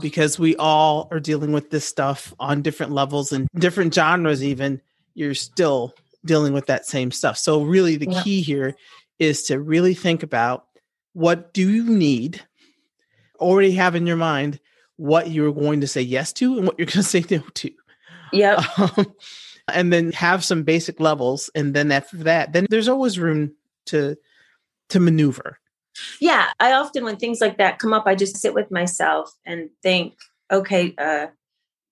because 0.00 0.38
we 0.38 0.56
all 0.56 1.08
are 1.10 1.20
dealing 1.20 1.52
with 1.52 1.70
this 1.70 1.84
stuff 1.84 2.34
on 2.40 2.62
different 2.62 2.92
levels 2.92 3.30
and 3.30 3.48
different 3.58 3.94
genres 3.94 4.42
even 4.42 4.80
you're 5.14 5.34
still 5.34 5.94
dealing 6.24 6.52
with 6.52 6.66
that 6.66 6.86
same 6.86 7.10
stuff. 7.10 7.36
So 7.36 7.62
really 7.62 7.96
the 7.96 8.10
yeah. 8.10 8.22
key 8.22 8.40
here 8.40 8.74
is 9.18 9.42
to 9.44 9.60
really 9.60 9.94
think 9.94 10.22
about 10.22 10.66
what 11.12 11.52
do 11.52 11.68
you 11.68 11.84
need 11.84 12.40
already 13.38 13.72
have 13.72 13.94
in 13.94 14.06
your 14.06 14.16
mind 14.16 14.58
what 14.96 15.30
you're 15.30 15.52
going 15.52 15.80
to 15.80 15.86
say 15.86 16.00
yes 16.00 16.32
to 16.34 16.56
and 16.56 16.66
what 16.66 16.78
you're 16.78 16.86
going 16.86 16.92
to 17.02 17.02
say 17.02 17.24
no 17.30 17.42
to. 17.54 17.70
Yeah. 18.32 18.64
Um, 18.78 19.14
and 19.68 19.92
then 19.92 20.12
have 20.12 20.44
some 20.44 20.62
basic 20.62 21.00
levels 21.00 21.50
and 21.54 21.74
then 21.74 21.92
after 21.92 22.16
that 22.18 22.52
then 22.52 22.66
there's 22.70 22.88
always 22.88 23.18
room 23.18 23.54
to 23.86 24.16
to 24.88 25.00
maneuver. 25.00 25.58
Yeah, 26.20 26.48
I 26.60 26.72
often 26.72 27.04
when 27.04 27.16
things 27.16 27.40
like 27.40 27.58
that 27.58 27.78
come 27.78 27.92
up 27.92 28.06
I 28.06 28.14
just 28.14 28.36
sit 28.38 28.54
with 28.54 28.70
myself 28.70 29.32
and 29.46 29.70
think 29.82 30.14
okay, 30.50 30.94
uh 30.98 31.28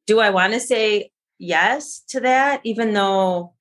do 0.06 0.20
I 0.20 0.30
want 0.30 0.52
to 0.54 0.61
say 0.61 1.11
yes 1.38 2.00
to 2.09 2.20
that 2.20 2.61
even 2.64 2.92
though 2.92 3.54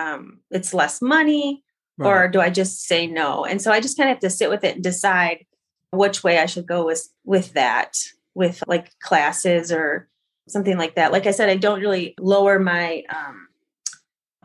um, 0.00 0.40
it's 0.50 0.74
less 0.74 1.02
money 1.02 1.62
right. 1.98 2.08
or 2.08 2.28
do 2.28 2.40
I 2.40 2.50
just 2.50 2.86
say 2.86 3.06
no? 3.06 3.44
And 3.44 3.60
so 3.60 3.70
I 3.70 3.80
just 3.80 3.96
kind 3.96 4.08
of 4.10 4.16
have 4.16 4.20
to 4.20 4.30
sit 4.30 4.50
with 4.50 4.64
it 4.64 4.76
and 4.76 4.84
decide 4.84 5.46
which 5.92 6.22
way 6.22 6.38
I 6.38 6.46
should 6.46 6.66
go 6.66 6.84
with 6.84 7.08
with 7.24 7.52
that, 7.54 7.98
with 8.34 8.62
like 8.66 8.98
classes 9.00 9.72
or 9.72 10.08
something 10.48 10.76
like 10.76 10.96
that. 10.96 11.12
Like 11.12 11.26
I 11.26 11.30
said, 11.30 11.48
I 11.48 11.56
don't 11.56 11.80
really 11.80 12.14
lower 12.18 12.58
my 12.58 13.04
um, 13.14 13.48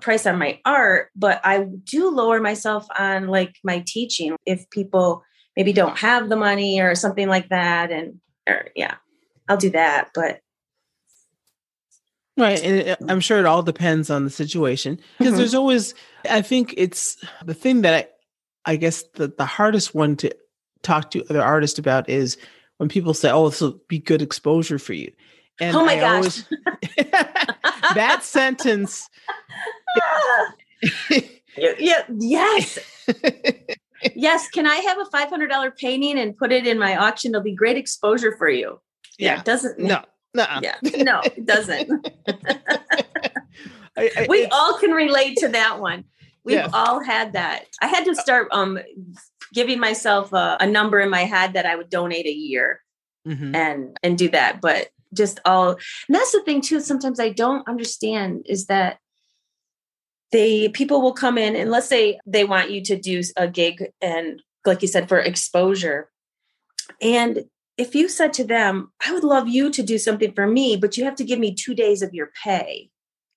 price 0.02 0.26
on 0.26 0.38
my 0.38 0.60
art, 0.66 1.10
but 1.16 1.42
I 1.44 1.64
do 1.64 2.10
lower 2.10 2.40
myself 2.40 2.88
on 2.98 3.28
like 3.28 3.56
my 3.64 3.84
teaching 3.86 4.36
if 4.46 4.70
people 4.70 5.24
maybe 5.56 5.74
don't 5.74 5.98
have 5.98 6.30
the 6.30 6.36
money 6.36 6.80
or 6.82 6.96
something 6.96 7.28
like 7.28 7.50
that. 7.50 7.92
And 7.92 8.20
or 8.48 8.68
yeah, 8.76 8.96
I'll 9.48 9.58
do 9.58 9.72
that. 9.72 10.10
But 10.14 10.42
Right. 12.38 12.62
And 12.62 12.98
I'm 13.10 13.22
sure 13.22 13.40
it 13.40 13.46
all 13.46 13.64
depends 13.64 14.10
on 14.10 14.26
the 14.26 14.30
situation 14.30 15.00
because 15.18 15.32
mm-hmm. 15.32 15.38
there's 15.38 15.56
always, 15.56 15.96
I 16.30 16.42
think 16.42 16.74
it's 16.76 17.18
the 17.46 17.54
thing 17.54 17.84
that 17.84 17.94
I, 17.94 18.72
I 18.74 18.76
guess 18.76 19.04
the, 19.14 19.30
the 19.30 19.46
hardest 19.46 19.96
one 19.96 20.18
to 20.18 20.36
talk 20.84 21.12
to 21.12 21.24
other 21.30 21.42
artists 21.42 21.80
about 21.80 22.10
is 22.10 22.38
when 22.78 22.90
people 22.90 23.14
say, 23.14 23.32
oh, 23.32 23.50
this 23.50 23.62
will 23.62 23.80
be 23.88 24.00
good 24.00 24.22
exposure 24.22 24.80
for 24.80 24.92
you. 24.92 25.14
And 25.60 25.76
oh 25.76 25.86
my 25.86 25.94
I 25.94 26.00
gosh. 26.00 26.15
Always, 26.15 26.46
that 27.96 28.24
sentence. 28.24 29.10
yeah, 31.58 32.04
yes. 32.18 32.80
yes. 34.15 34.50
Can 34.50 34.68
I 34.68 34.76
have 34.76 34.98
a 35.00 35.06
$500 35.06 35.78
painting 35.78 36.20
and 36.20 36.36
put 36.36 36.52
it 36.52 36.68
in 36.68 36.78
my 36.78 36.98
auction? 36.98 37.32
It'll 37.32 37.41
be 37.41 37.56
great 37.56 37.78
exposure 37.78 38.36
for 38.38 38.50
you. 38.50 38.82
Yeah. 39.18 39.34
yeah 39.34 39.39
it 39.39 39.46
doesn't. 39.46 39.80
No 39.80 40.04
Nuh-uh. 40.36 40.60
Yeah, 40.62 40.76
no, 40.98 41.22
it 41.24 41.46
doesn't. 41.46 42.10
I, 43.98 44.12
I, 44.18 44.28
we 44.30 44.46
all 44.48 44.78
can 44.78 44.91
relate 44.91 45.38
to 45.38 45.48
that 45.50 45.80
one. 45.80 46.04
We've 46.44 46.58
yeah. 46.58 46.70
all 46.74 47.02
had 47.02 47.34
that. 47.34 47.65
I 47.82 47.88
had 47.88 48.04
to 48.06 48.13
start 48.13 48.50
um, 48.52 48.78
giving 49.54 49.80
myself 49.80 50.34
a, 50.34 50.58
a, 50.60 50.68
number 50.68 51.00
in 51.00 51.10
my 51.10 51.22
head 51.22 51.54
that 51.54 51.65
I 51.65 51.76
would 51.76 51.89
donate 51.89 52.26
a 52.26 52.34
year 52.34 52.82
mm-hmm. 53.26 53.56
and 53.56 53.98
and 54.04 54.18
do 54.18 54.30
that. 54.30 54.60
But 54.62 54.89
just 55.13 55.39
all 55.46 55.70
and 55.70 56.15
that's 56.15 56.32
the 56.32 56.41
thing 56.41 56.62
too. 56.62 56.80
Sometimes 56.80 57.20
I 57.20 57.30
don't 57.30 57.68
understand 57.68 58.46
is 58.48 58.68
that 58.68 59.00
they 60.32 60.70
people 60.70 61.02
will 61.02 61.13
come 61.13 61.38
in 61.38 61.56
and 61.56 61.72
let's 61.72 61.88
say 61.88 62.20
they 62.26 62.44
want 62.44 62.72
you 62.72 62.82
to 62.84 63.00
do 63.00 63.22
a 63.38 63.48
gig 63.48 63.91
and 64.02 64.41
like 64.65 64.82
you 64.82 64.88
said 64.88 65.08
for 65.08 65.20
exposure 65.20 66.10
and 67.02 67.46
if 67.78 67.94
you 67.94 68.08
said 68.08 68.34
to 68.34 68.44
them, 68.44 68.91
I 69.06 69.12
would 69.12 69.24
love 69.24 69.48
you 69.48 69.70
to 69.72 69.84
do 69.84 69.98
something 69.98 70.32
for 70.34 70.48
me, 70.48 70.78
but 70.78 70.98
you 70.98 71.04
have 71.04 71.15
to 71.15 71.24
give 71.24 71.39
me 71.39 71.54
two 71.54 71.76
days 71.76 72.02
of 72.02 72.13
your 72.13 72.32
pay. 72.44 72.89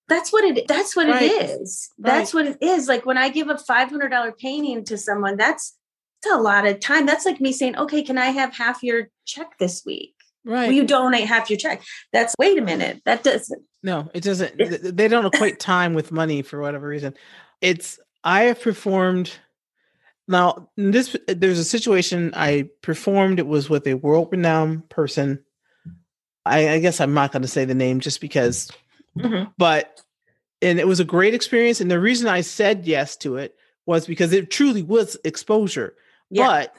That's 0.09 0.33
what 0.33 0.45
it 0.45 0.67
that's 0.67 0.97
what 0.97 1.07
right. 1.09 1.23
it 1.23 1.51
is. 1.61 1.91
That's 1.99 2.33
what 2.33 2.47
it 2.47 2.59
is. 2.63 2.89
Like 2.89 3.05
when 3.05 3.19
I 3.19 3.29
give 3.29 3.49
a 3.49 3.55
$500 3.55 4.39
painting 4.39 4.85
to 4.85 4.97
someone, 4.97 5.37
that's 5.37 5.77
that's 6.23 6.35
a 6.35 6.39
lot 6.39 6.67
of 6.67 6.81
time. 6.81 7.05
That's 7.05 7.27
like 7.27 7.41
me 7.41 7.53
saying, 7.53 7.77
okay, 7.77 8.03
can 8.03 8.17
I 8.17 8.27
have 8.27 8.57
half 8.57 8.83
your 8.83 9.09
check 9.27 9.59
this 9.59 9.83
week? 9.85 10.15
Right. 10.49 10.67
Will 10.67 10.75
you 10.75 10.87
donate 10.87 11.29
half 11.29 11.51
your 11.51 11.59
check? 11.59 11.83
That's 12.13 12.35
wait 12.39 12.59
a 12.59 12.63
minute. 12.63 13.03
That 13.05 13.23
doesn't. 13.23 13.63
No, 13.83 14.11
it 14.15 14.25
doesn't. 14.25 14.97
they 14.97 15.07
don't 15.07 15.27
equate 15.27 15.61
time 15.61 15.95
with 15.95 16.11
money 16.11 16.43
for 16.43 16.61
whatever 16.61 16.89
reason. 16.89 17.15
It's 17.61 18.01
I 18.25 18.45
have 18.45 18.61
performed 18.61 19.39
now, 20.29 20.69
this 20.77 21.17
there's 21.27 21.59
a 21.59 21.65
situation 21.65 22.33
I 22.37 22.69
performed. 22.83 23.39
It 23.39 23.47
was 23.47 23.71
with 23.71 23.87
a 23.87 23.95
world-renowned 23.95 24.89
person. 24.91 25.43
I, 26.45 26.69
I 26.69 26.79
guess 26.81 27.01
I'm 27.01 27.15
not 27.15 27.33
going 27.33 27.43
to 27.43 27.49
say 27.49 27.65
the 27.65 27.75
name 27.75 28.01
just 28.01 28.21
because, 28.21 28.71
mm-hmm. 29.19 29.51
but 29.57 30.03
and 30.61 30.79
it 30.79 30.87
was 30.87 31.01
a 31.01 31.05
great 31.05 31.35
experience. 31.35 31.81
And 31.81 31.91
the 31.91 31.99
reason 31.99 32.29
I 32.29 32.43
said 32.43 32.87
yes 32.87 33.17
to 33.19 33.37
it 33.37 33.55
was 33.87 34.07
because 34.07 34.33
it 34.35 34.51
truly 34.51 34.83
was 34.83 35.17
exposure. 35.25 35.95
Yeah. 36.31 36.47
But 36.47 36.75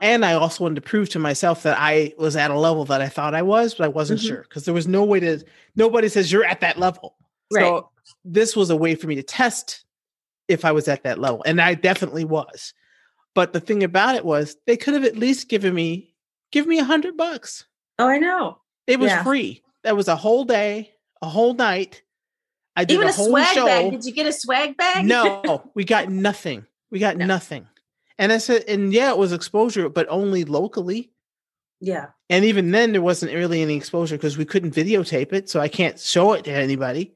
and 0.00 0.24
I 0.24 0.32
also 0.32 0.64
wanted 0.64 0.76
to 0.76 0.80
prove 0.80 1.08
to 1.10 1.18
myself 1.18 1.62
that 1.64 1.76
I 1.78 2.14
was 2.16 2.34
at 2.36 2.50
a 2.50 2.58
level 2.58 2.84
that 2.86 3.02
I 3.02 3.08
thought 3.08 3.34
I 3.34 3.42
was, 3.42 3.74
but 3.74 3.84
I 3.84 3.88
wasn't 3.88 4.20
mm-hmm. 4.20 4.28
sure 4.28 4.42
because 4.42 4.64
there 4.64 4.74
was 4.74 4.88
no 4.88 5.04
way 5.04 5.20
to. 5.20 5.44
Nobody 5.76 6.08
says 6.08 6.32
you're 6.32 6.44
at 6.44 6.60
that 6.60 6.78
level. 6.78 7.16
Right. 7.52 7.62
So 7.62 7.90
this 8.24 8.56
was 8.56 8.70
a 8.70 8.76
way 8.76 8.94
for 8.94 9.06
me 9.06 9.14
to 9.16 9.22
test 9.22 9.84
if 10.48 10.64
I 10.64 10.72
was 10.72 10.88
at 10.88 11.02
that 11.04 11.18
level. 11.18 11.42
And 11.44 11.60
I 11.60 11.74
definitely 11.74 12.24
was. 12.24 12.72
But 13.34 13.52
the 13.52 13.60
thing 13.60 13.84
about 13.84 14.16
it 14.16 14.24
was 14.24 14.56
they 14.66 14.76
could 14.76 14.94
have 14.94 15.04
at 15.04 15.16
least 15.16 15.48
given 15.48 15.74
me 15.74 16.14
give 16.50 16.66
me 16.66 16.78
a 16.78 16.84
hundred 16.84 17.16
bucks. 17.16 17.66
Oh, 17.98 18.08
I 18.08 18.18
know. 18.18 18.58
It 18.86 18.98
was 18.98 19.10
yeah. 19.10 19.22
free. 19.22 19.62
That 19.84 19.96
was 19.96 20.08
a 20.08 20.16
whole 20.16 20.44
day, 20.44 20.92
a 21.22 21.28
whole 21.28 21.54
night. 21.54 22.02
I 22.74 22.84
did 22.84 22.94
Even 22.94 23.06
a, 23.08 23.10
a 23.10 23.12
swag 23.12 23.54
show. 23.54 23.66
bag. 23.66 23.90
Did 23.90 24.04
you 24.04 24.12
get 24.12 24.26
a 24.26 24.32
swag 24.32 24.76
bag? 24.76 25.04
No, 25.04 25.70
we 25.74 25.84
got 25.84 26.08
nothing. 26.08 26.66
We 26.90 26.98
got 26.98 27.16
no. 27.16 27.26
nothing. 27.26 27.66
And 28.20 28.32
I 28.32 28.36
said, 28.36 28.64
and 28.68 28.92
yeah, 28.92 29.10
it 29.10 29.16
was 29.16 29.32
exposure, 29.32 29.88
but 29.88 30.06
only 30.10 30.44
locally. 30.44 31.10
Yeah. 31.80 32.08
And 32.28 32.44
even 32.44 32.70
then, 32.70 32.92
there 32.92 33.00
wasn't 33.00 33.32
really 33.32 33.62
any 33.62 33.74
exposure 33.74 34.18
because 34.18 34.36
we 34.36 34.44
couldn't 34.44 34.74
videotape 34.74 35.32
it. 35.32 35.48
So 35.48 35.58
I 35.58 35.68
can't 35.68 35.98
show 35.98 36.34
it 36.34 36.44
to 36.44 36.52
anybody. 36.52 37.14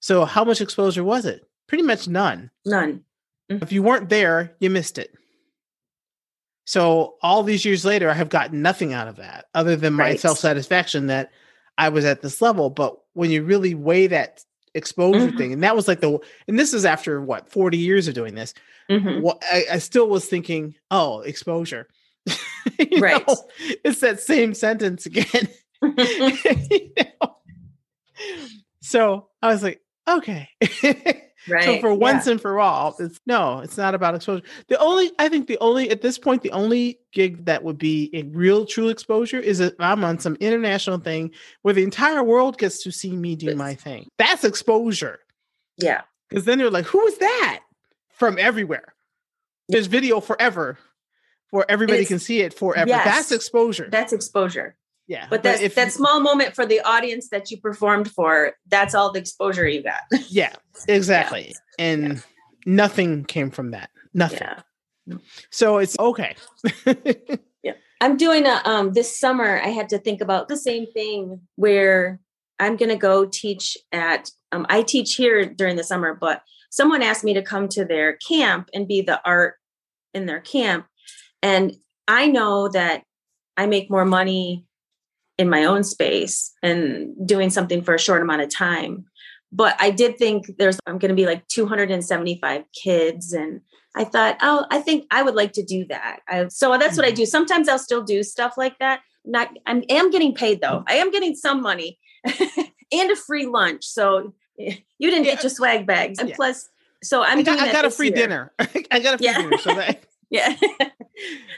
So 0.00 0.24
how 0.24 0.44
much 0.44 0.62
exposure 0.62 1.04
was 1.04 1.26
it? 1.26 1.46
Pretty 1.66 1.84
much 1.84 2.08
none. 2.08 2.50
None. 2.64 3.04
Mm-hmm. 3.52 3.62
If 3.62 3.72
you 3.72 3.82
weren't 3.82 4.08
there, 4.08 4.56
you 4.58 4.70
missed 4.70 4.96
it. 4.96 5.12
So 6.64 7.16
all 7.20 7.42
these 7.42 7.66
years 7.66 7.84
later, 7.84 8.08
I 8.08 8.14
have 8.14 8.30
gotten 8.30 8.62
nothing 8.62 8.94
out 8.94 9.06
of 9.06 9.16
that 9.16 9.48
other 9.54 9.76
than 9.76 9.92
my 9.92 10.04
right. 10.04 10.20
self 10.20 10.38
satisfaction 10.38 11.08
that 11.08 11.30
I 11.76 11.90
was 11.90 12.06
at 12.06 12.22
this 12.22 12.40
level. 12.40 12.70
But 12.70 12.98
when 13.12 13.30
you 13.30 13.42
really 13.42 13.74
weigh 13.74 14.06
that 14.06 14.46
exposure 14.78 15.28
mm-hmm. 15.28 15.36
thing, 15.36 15.52
and 15.52 15.62
that 15.62 15.76
was 15.76 15.86
like 15.86 16.00
the, 16.00 16.18
and 16.46 16.58
this 16.58 16.72
is 16.72 16.86
after 16.86 17.20
what, 17.20 17.50
40 17.50 17.76
years 17.76 18.08
of 18.08 18.14
doing 18.14 18.34
this, 18.34 18.54
mm-hmm. 18.90 19.20
well, 19.20 19.38
I, 19.52 19.64
I 19.72 19.78
still 19.78 20.08
was 20.08 20.24
thinking, 20.24 20.74
oh, 20.90 21.20
exposure 21.20 21.88
right. 22.98 23.26
Know, 23.26 23.36
it's 23.84 24.00
that 24.00 24.20
same 24.20 24.54
sentence 24.54 25.06
again. 25.06 25.48
you 25.82 26.92
know? 26.96 27.36
So 28.82 29.28
I 29.42 29.48
was 29.48 29.62
like, 29.62 29.80
okay. 30.08 30.48
Right. 31.48 31.64
So 31.64 31.80
for 31.80 31.94
once 31.94 32.26
yeah. 32.26 32.32
and 32.32 32.40
for 32.40 32.58
all, 32.58 32.94
it's 32.98 33.20
no, 33.26 33.60
it's 33.60 33.76
not 33.76 33.94
about 33.94 34.14
exposure. 34.14 34.44
The 34.68 34.78
only 34.78 35.10
I 35.18 35.28
think 35.28 35.46
the 35.46 35.58
only 35.58 35.90
at 35.90 36.02
this 36.02 36.18
point, 36.18 36.42
the 36.42 36.50
only 36.52 36.98
gig 37.12 37.44
that 37.46 37.64
would 37.64 37.78
be 37.78 38.10
a 38.12 38.22
real 38.24 38.66
true 38.66 38.88
exposure 38.88 39.38
is 39.38 39.60
if 39.60 39.74
I'm 39.78 40.04
on 40.04 40.18
some 40.18 40.36
international 40.40 40.98
thing 40.98 41.30
where 41.62 41.74
the 41.74 41.82
entire 41.82 42.22
world 42.22 42.58
gets 42.58 42.82
to 42.82 42.90
see 42.90 43.12
me 43.12 43.36
do 43.36 43.54
my 43.54 43.74
thing. 43.74 44.08
That's 44.18 44.44
exposure. 44.44 45.20
Yeah. 45.76 46.02
Because 46.28 46.44
then 46.44 46.58
they're 46.58 46.70
like, 46.70 46.86
who 46.86 47.04
is 47.06 47.18
that? 47.18 47.60
From 48.10 48.38
everywhere. 48.38 48.94
There's 49.68 49.86
video 49.86 50.20
forever 50.20 50.78
where 51.50 51.70
everybody 51.70 52.00
it's, 52.00 52.08
can 52.08 52.18
see 52.18 52.40
it 52.40 52.52
forever. 52.52 52.88
Yes, 52.88 53.04
that's 53.04 53.32
exposure. 53.32 53.88
That's 53.90 54.12
exposure. 54.12 54.76
Yeah. 55.08 55.26
But, 55.30 55.42
but 55.42 55.60
that, 55.60 55.74
that 55.74 55.92
small 55.92 56.20
moment 56.20 56.54
for 56.54 56.66
the 56.66 56.80
audience 56.82 57.30
that 57.30 57.50
you 57.50 57.58
performed 57.58 58.10
for, 58.10 58.52
that's 58.68 58.94
all 58.94 59.10
the 59.10 59.18
exposure 59.18 59.66
you 59.66 59.82
got. 59.82 60.00
yeah, 60.28 60.54
exactly. 60.86 61.48
Yeah. 61.48 61.84
And 61.84 62.08
yeah. 62.08 62.20
nothing 62.66 63.24
came 63.24 63.50
from 63.50 63.70
that. 63.70 63.90
Nothing. 64.12 64.46
Yeah. 65.06 65.16
So 65.50 65.78
it's 65.78 65.98
okay. 65.98 66.36
yeah. 67.62 67.72
I'm 68.00 68.18
doing 68.18 68.44
a 68.46 68.60
um 68.64 68.92
this 68.92 69.18
summer 69.18 69.60
I 69.60 69.68
had 69.68 69.88
to 69.88 69.98
think 69.98 70.20
about 70.20 70.48
the 70.48 70.56
same 70.56 70.86
thing 70.92 71.40
where 71.56 72.20
I'm 72.58 72.76
going 72.76 72.90
to 72.90 72.96
go 72.96 73.24
teach 73.24 73.78
at 73.90 74.30
um 74.52 74.66
I 74.68 74.82
teach 74.82 75.14
here 75.14 75.46
during 75.46 75.76
the 75.76 75.84
summer 75.84 76.14
but 76.14 76.42
someone 76.70 77.02
asked 77.02 77.24
me 77.24 77.32
to 77.34 77.42
come 77.42 77.68
to 77.68 77.86
their 77.86 78.18
camp 78.18 78.68
and 78.74 78.86
be 78.86 79.00
the 79.00 79.18
art 79.24 79.54
in 80.12 80.26
their 80.26 80.40
camp 80.40 80.86
and 81.42 81.74
I 82.06 82.26
know 82.26 82.68
that 82.68 83.02
I 83.56 83.66
make 83.66 83.90
more 83.90 84.04
money 84.04 84.67
in 85.38 85.48
my 85.48 85.64
own 85.64 85.84
space 85.84 86.52
and 86.62 87.14
doing 87.26 87.48
something 87.48 87.82
for 87.82 87.94
a 87.94 87.98
short 87.98 88.20
amount 88.20 88.42
of 88.42 88.50
time. 88.50 89.06
But 89.50 89.76
I 89.78 89.90
did 89.90 90.18
think 90.18 90.58
there's, 90.58 90.78
I'm 90.86 90.98
going 90.98 91.10
to 91.10 91.14
be 91.14 91.26
like 91.26 91.46
275 91.48 92.64
kids. 92.72 93.32
And 93.32 93.62
I 93.96 94.04
thought, 94.04 94.36
oh, 94.42 94.66
I 94.70 94.80
think 94.80 95.06
I 95.10 95.22
would 95.22 95.34
like 95.34 95.52
to 95.52 95.62
do 95.62 95.86
that. 95.86 96.20
I, 96.28 96.48
so 96.48 96.76
that's 96.76 96.96
what 96.96 97.06
I 97.06 97.10
mm-hmm. 97.10 97.16
do. 97.16 97.26
Sometimes 97.26 97.68
I'll 97.68 97.78
still 97.78 98.02
do 98.02 98.22
stuff 98.22 98.54
like 98.58 98.78
that. 98.80 99.00
Not, 99.24 99.48
I 99.66 99.82
am 99.88 100.10
getting 100.10 100.34
paid 100.34 100.60
though. 100.60 100.84
I 100.86 100.94
am 100.94 101.10
getting 101.10 101.34
some 101.34 101.62
money 101.62 101.98
and 102.92 103.10
a 103.10 103.16
free 103.16 103.46
lunch. 103.46 103.84
So 103.84 104.34
you 104.58 104.74
didn't 105.00 105.24
yeah. 105.24 105.34
get 105.34 105.44
your 105.44 105.50
swag 105.50 105.86
bags. 105.86 106.18
And 106.18 106.30
yeah. 106.30 106.36
plus, 106.36 106.68
so 107.02 107.22
I'm 107.22 107.38
I 107.38 107.42
got, 107.42 107.58
I 107.60 107.72
got 107.72 107.84
a 107.84 107.90
free 107.90 108.08
year. 108.08 108.16
dinner. 108.16 108.52
I 108.58 109.00
got 109.00 109.14
a 109.14 109.18
free 109.18 109.26
yeah. 109.26 109.38
dinner. 109.40 109.58
So 109.58 109.74
that 109.74 110.04
yeah. 110.30 110.56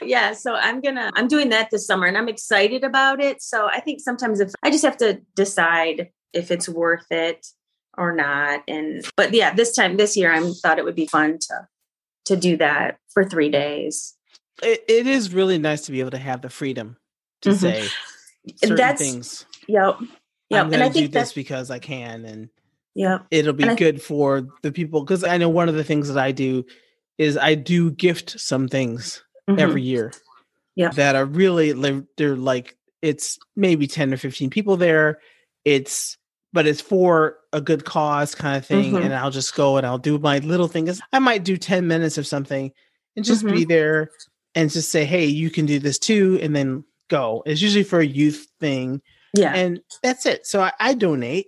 Yeah 0.01 0.33
so 0.33 0.55
i'm 0.55 0.81
gonna 0.81 1.11
i'm 1.15 1.27
doing 1.27 1.49
that 1.49 1.69
this 1.69 1.85
summer 1.85 2.07
and 2.07 2.17
i'm 2.17 2.27
excited 2.27 2.83
about 2.83 3.21
it. 3.21 3.41
So 3.41 3.67
i 3.67 3.79
think 3.79 3.99
sometimes 3.99 4.39
if 4.39 4.51
i 4.63 4.71
just 4.71 4.83
have 4.83 4.97
to 4.97 5.21
decide 5.35 6.09
if 6.33 6.49
it's 6.49 6.67
worth 6.67 7.05
it 7.11 7.45
or 7.97 8.11
not 8.11 8.63
and 8.67 9.05
but 9.15 9.33
yeah 9.33 9.53
this 9.53 9.75
time 9.75 9.97
this 9.97 10.17
year 10.17 10.33
i 10.33 10.51
thought 10.63 10.79
it 10.79 10.85
would 10.85 10.95
be 10.95 11.05
fun 11.05 11.37
to 11.37 11.67
to 12.25 12.35
do 12.35 12.57
that 12.57 12.97
for 13.09 13.23
three 13.23 13.49
days. 13.49 14.15
It, 14.63 14.83
it 14.87 15.05
is 15.05 15.33
really 15.33 15.57
nice 15.57 15.81
to 15.81 15.91
be 15.91 15.99
able 15.99 16.11
to 16.11 16.17
have 16.17 16.41
the 16.41 16.49
freedom 16.49 16.97
to 17.41 17.49
mm-hmm. 17.49 17.59
say 17.59 17.87
certain 18.57 18.77
that's, 18.77 19.01
things. 19.01 19.45
Yep 19.67 19.99
yep 20.51 20.65
and 20.65 20.83
i 20.83 20.89
think 20.89 21.11
do 21.11 21.19
this 21.19 21.33
because 21.33 21.71
i 21.71 21.79
can 21.79 22.25
and 22.25 22.49
yeah 22.93 23.19
it'll 23.31 23.53
be 23.53 23.73
good 23.75 24.01
for 24.01 24.47
the 24.61 24.71
people 24.71 25.03
because 25.03 25.23
i 25.23 25.37
know 25.37 25.49
one 25.49 25.69
of 25.69 25.75
the 25.75 25.83
things 25.83 26.09
that 26.09 26.21
i 26.21 26.31
do 26.31 26.63
is 27.21 27.37
I 27.37 27.53
do 27.53 27.91
gift 27.91 28.39
some 28.39 28.67
things 28.67 29.23
mm-hmm. 29.47 29.59
every 29.59 29.83
year. 29.83 30.11
Yeah. 30.75 30.89
That 30.89 31.15
are 31.15 31.25
really 31.25 31.71
they're 32.17 32.35
like 32.35 32.75
it's 33.01 33.37
maybe 33.55 33.85
10 33.85 34.13
or 34.13 34.17
15 34.17 34.49
people 34.49 34.75
there. 34.75 35.19
It's 35.63 36.17
but 36.51 36.65
it's 36.65 36.81
for 36.81 37.37
a 37.53 37.61
good 37.61 37.85
cause 37.85 38.33
kind 38.33 38.57
of 38.57 38.65
thing. 38.65 38.93
Mm-hmm. 38.93 39.03
And 39.03 39.13
I'll 39.13 39.31
just 39.31 39.55
go 39.55 39.77
and 39.77 39.85
I'll 39.85 39.99
do 39.99 40.17
my 40.17 40.39
little 40.39 40.67
thing. 40.67 40.89
I 41.13 41.19
might 41.19 41.43
do 41.43 41.57
10 41.57 41.87
minutes 41.87 42.17
of 42.17 42.25
something 42.25 42.71
and 43.15 43.23
just 43.23 43.45
mm-hmm. 43.45 43.55
be 43.55 43.65
there 43.65 44.09
and 44.55 44.71
just 44.71 44.91
say, 44.91 45.05
hey, 45.05 45.25
you 45.25 45.49
can 45.49 45.65
do 45.65 45.79
this 45.79 45.97
too, 45.97 46.37
and 46.41 46.53
then 46.53 46.83
go. 47.09 47.41
It's 47.45 47.61
usually 47.61 47.85
for 47.85 47.99
a 47.99 48.05
youth 48.05 48.47
thing. 48.59 49.01
Yeah. 49.33 49.53
And 49.53 49.79
that's 50.03 50.25
it. 50.25 50.45
So 50.45 50.61
I, 50.61 50.71
I 50.79 50.93
donate 50.93 51.47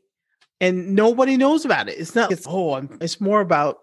and 0.61 0.95
nobody 0.95 1.35
knows 1.35 1.65
about 1.65 1.89
it. 1.89 1.97
It's 1.97 2.15
not, 2.15 2.31
it's, 2.31 2.45
oh, 2.47 2.75
I'm, 2.75 2.97
it's 3.01 3.19
more 3.19 3.41
about 3.41 3.79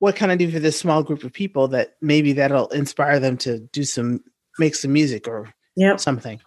what 0.00 0.16
can 0.16 0.30
I 0.30 0.36
do 0.36 0.50
for 0.50 0.58
this 0.58 0.78
small 0.78 1.02
group 1.02 1.24
of 1.24 1.32
people 1.32 1.68
that 1.68 1.94
maybe 2.00 2.32
that'll 2.32 2.68
inspire 2.68 3.20
them 3.20 3.36
to 3.38 3.60
do 3.60 3.84
some 3.84 4.24
make 4.58 4.74
some 4.74 4.92
music 4.92 5.28
or 5.28 5.54
yep. 5.76 6.00
something. 6.00 6.40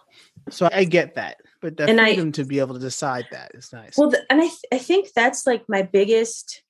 So 0.50 0.68
I 0.70 0.84
get 0.84 1.14
that, 1.14 1.38
but 1.62 1.76
the 1.76 1.88
and 1.88 1.98
freedom 1.98 2.28
I, 2.28 2.32
to 2.32 2.44
be 2.44 2.58
able 2.58 2.74
to 2.74 2.80
decide 2.80 3.26
that 3.32 3.52
is 3.54 3.72
nice. 3.72 3.96
Well, 3.96 4.12
and 4.28 4.40
I 4.42 4.46
th- 4.46 4.70
I 4.72 4.78
think 4.78 5.08
that's 5.16 5.46
like 5.46 5.64
my 5.68 5.82
biggest 5.82 6.62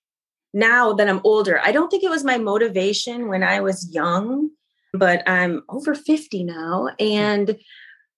now 0.53 0.93
that 0.93 1.09
I'm 1.09 1.21
older. 1.25 1.61
I 1.61 1.73
don't 1.73 1.89
think 1.89 2.05
it 2.05 2.11
was 2.11 2.23
my 2.23 2.39
motivation 2.39 3.29
when 3.29 3.43
I 3.43 3.61
was 3.61 3.93
young, 3.93 4.51
but 4.93 5.29
I'm 5.29 5.63
over 5.69 5.95
50 5.95 6.45
now 6.45 6.91
and 7.01 7.59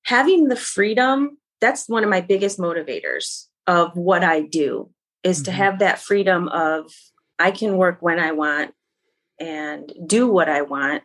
having 0.04 0.48
the 0.48 0.56
freedom 0.56 1.38
that's 1.60 1.88
one 1.88 2.04
of 2.04 2.10
my 2.10 2.20
biggest 2.20 2.58
motivators 2.58 3.46
of 3.66 3.96
what 3.96 4.22
I 4.22 4.42
do 4.42 4.90
is 5.22 5.38
mm-hmm. 5.38 5.44
to 5.44 5.52
have 5.52 5.78
that 5.78 5.98
freedom 5.98 6.48
of 6.48 6.92
I 7.38 7.50
can 7.50 7.76
work 7.76 7.98
when 8.00 8.18
I 8.18 8.32
want 8.32 8.72
and 9.38 9.92
do 10.06 10.28
what 10.28 10.48
I 10.48 10.62
want. 10.62 11.02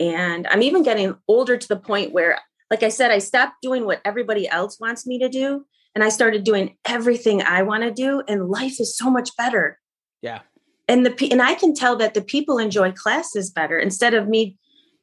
And 0.00 0.46
I'm 0.48 0.62
even 0.62 0.82
getting 0.82 1.14
older 1.28 1.56
to 1.56 1.68
the 1.68 1.76
point 1.76 2.12
where, 2.12 2.40
like 2.70 2.82
I 2.82 2.88
said, 2.88 3.10
I 3.10 3.18
stopped 3.18 3.56
doing 3.62 3.84
what 3.84 4.00
everybody 4.04 4.48
else 4.48 4.80
wants 4.80 5.06
me 5.06 5.18
to 5.18 5.28
do. 5.28 5.64
And 5.94 6.02
I 6.02 6.08
started 6.08 6.44
doing 6.44 6.76
everything 6.86 7.42
I 7.42 7.62
want 7.62 7.82
to 7.82 7.92
do. 7.92 8.22
And 8.26 8.48
life 8.48 8.80
is 8.80 8.96
so 8.96 9.10
much 9.10 9.36
better. 9.36 9.78
Yeah. 10.22 10.40
And 10.88 11.06
the 11.06 11.28
and 11.30 11.42
I 11.42 11.54
can 11.54 11.74
tell 11.74 11.96
that 11.96 12.14
the 12.14 12.22
people 12.22 12.58
enjoy 12.58 12.92
classes 12.92 13.50
better 13.50 13.78
instead 13.78 14.14
of 14.14 14.28
me 14.28 14.56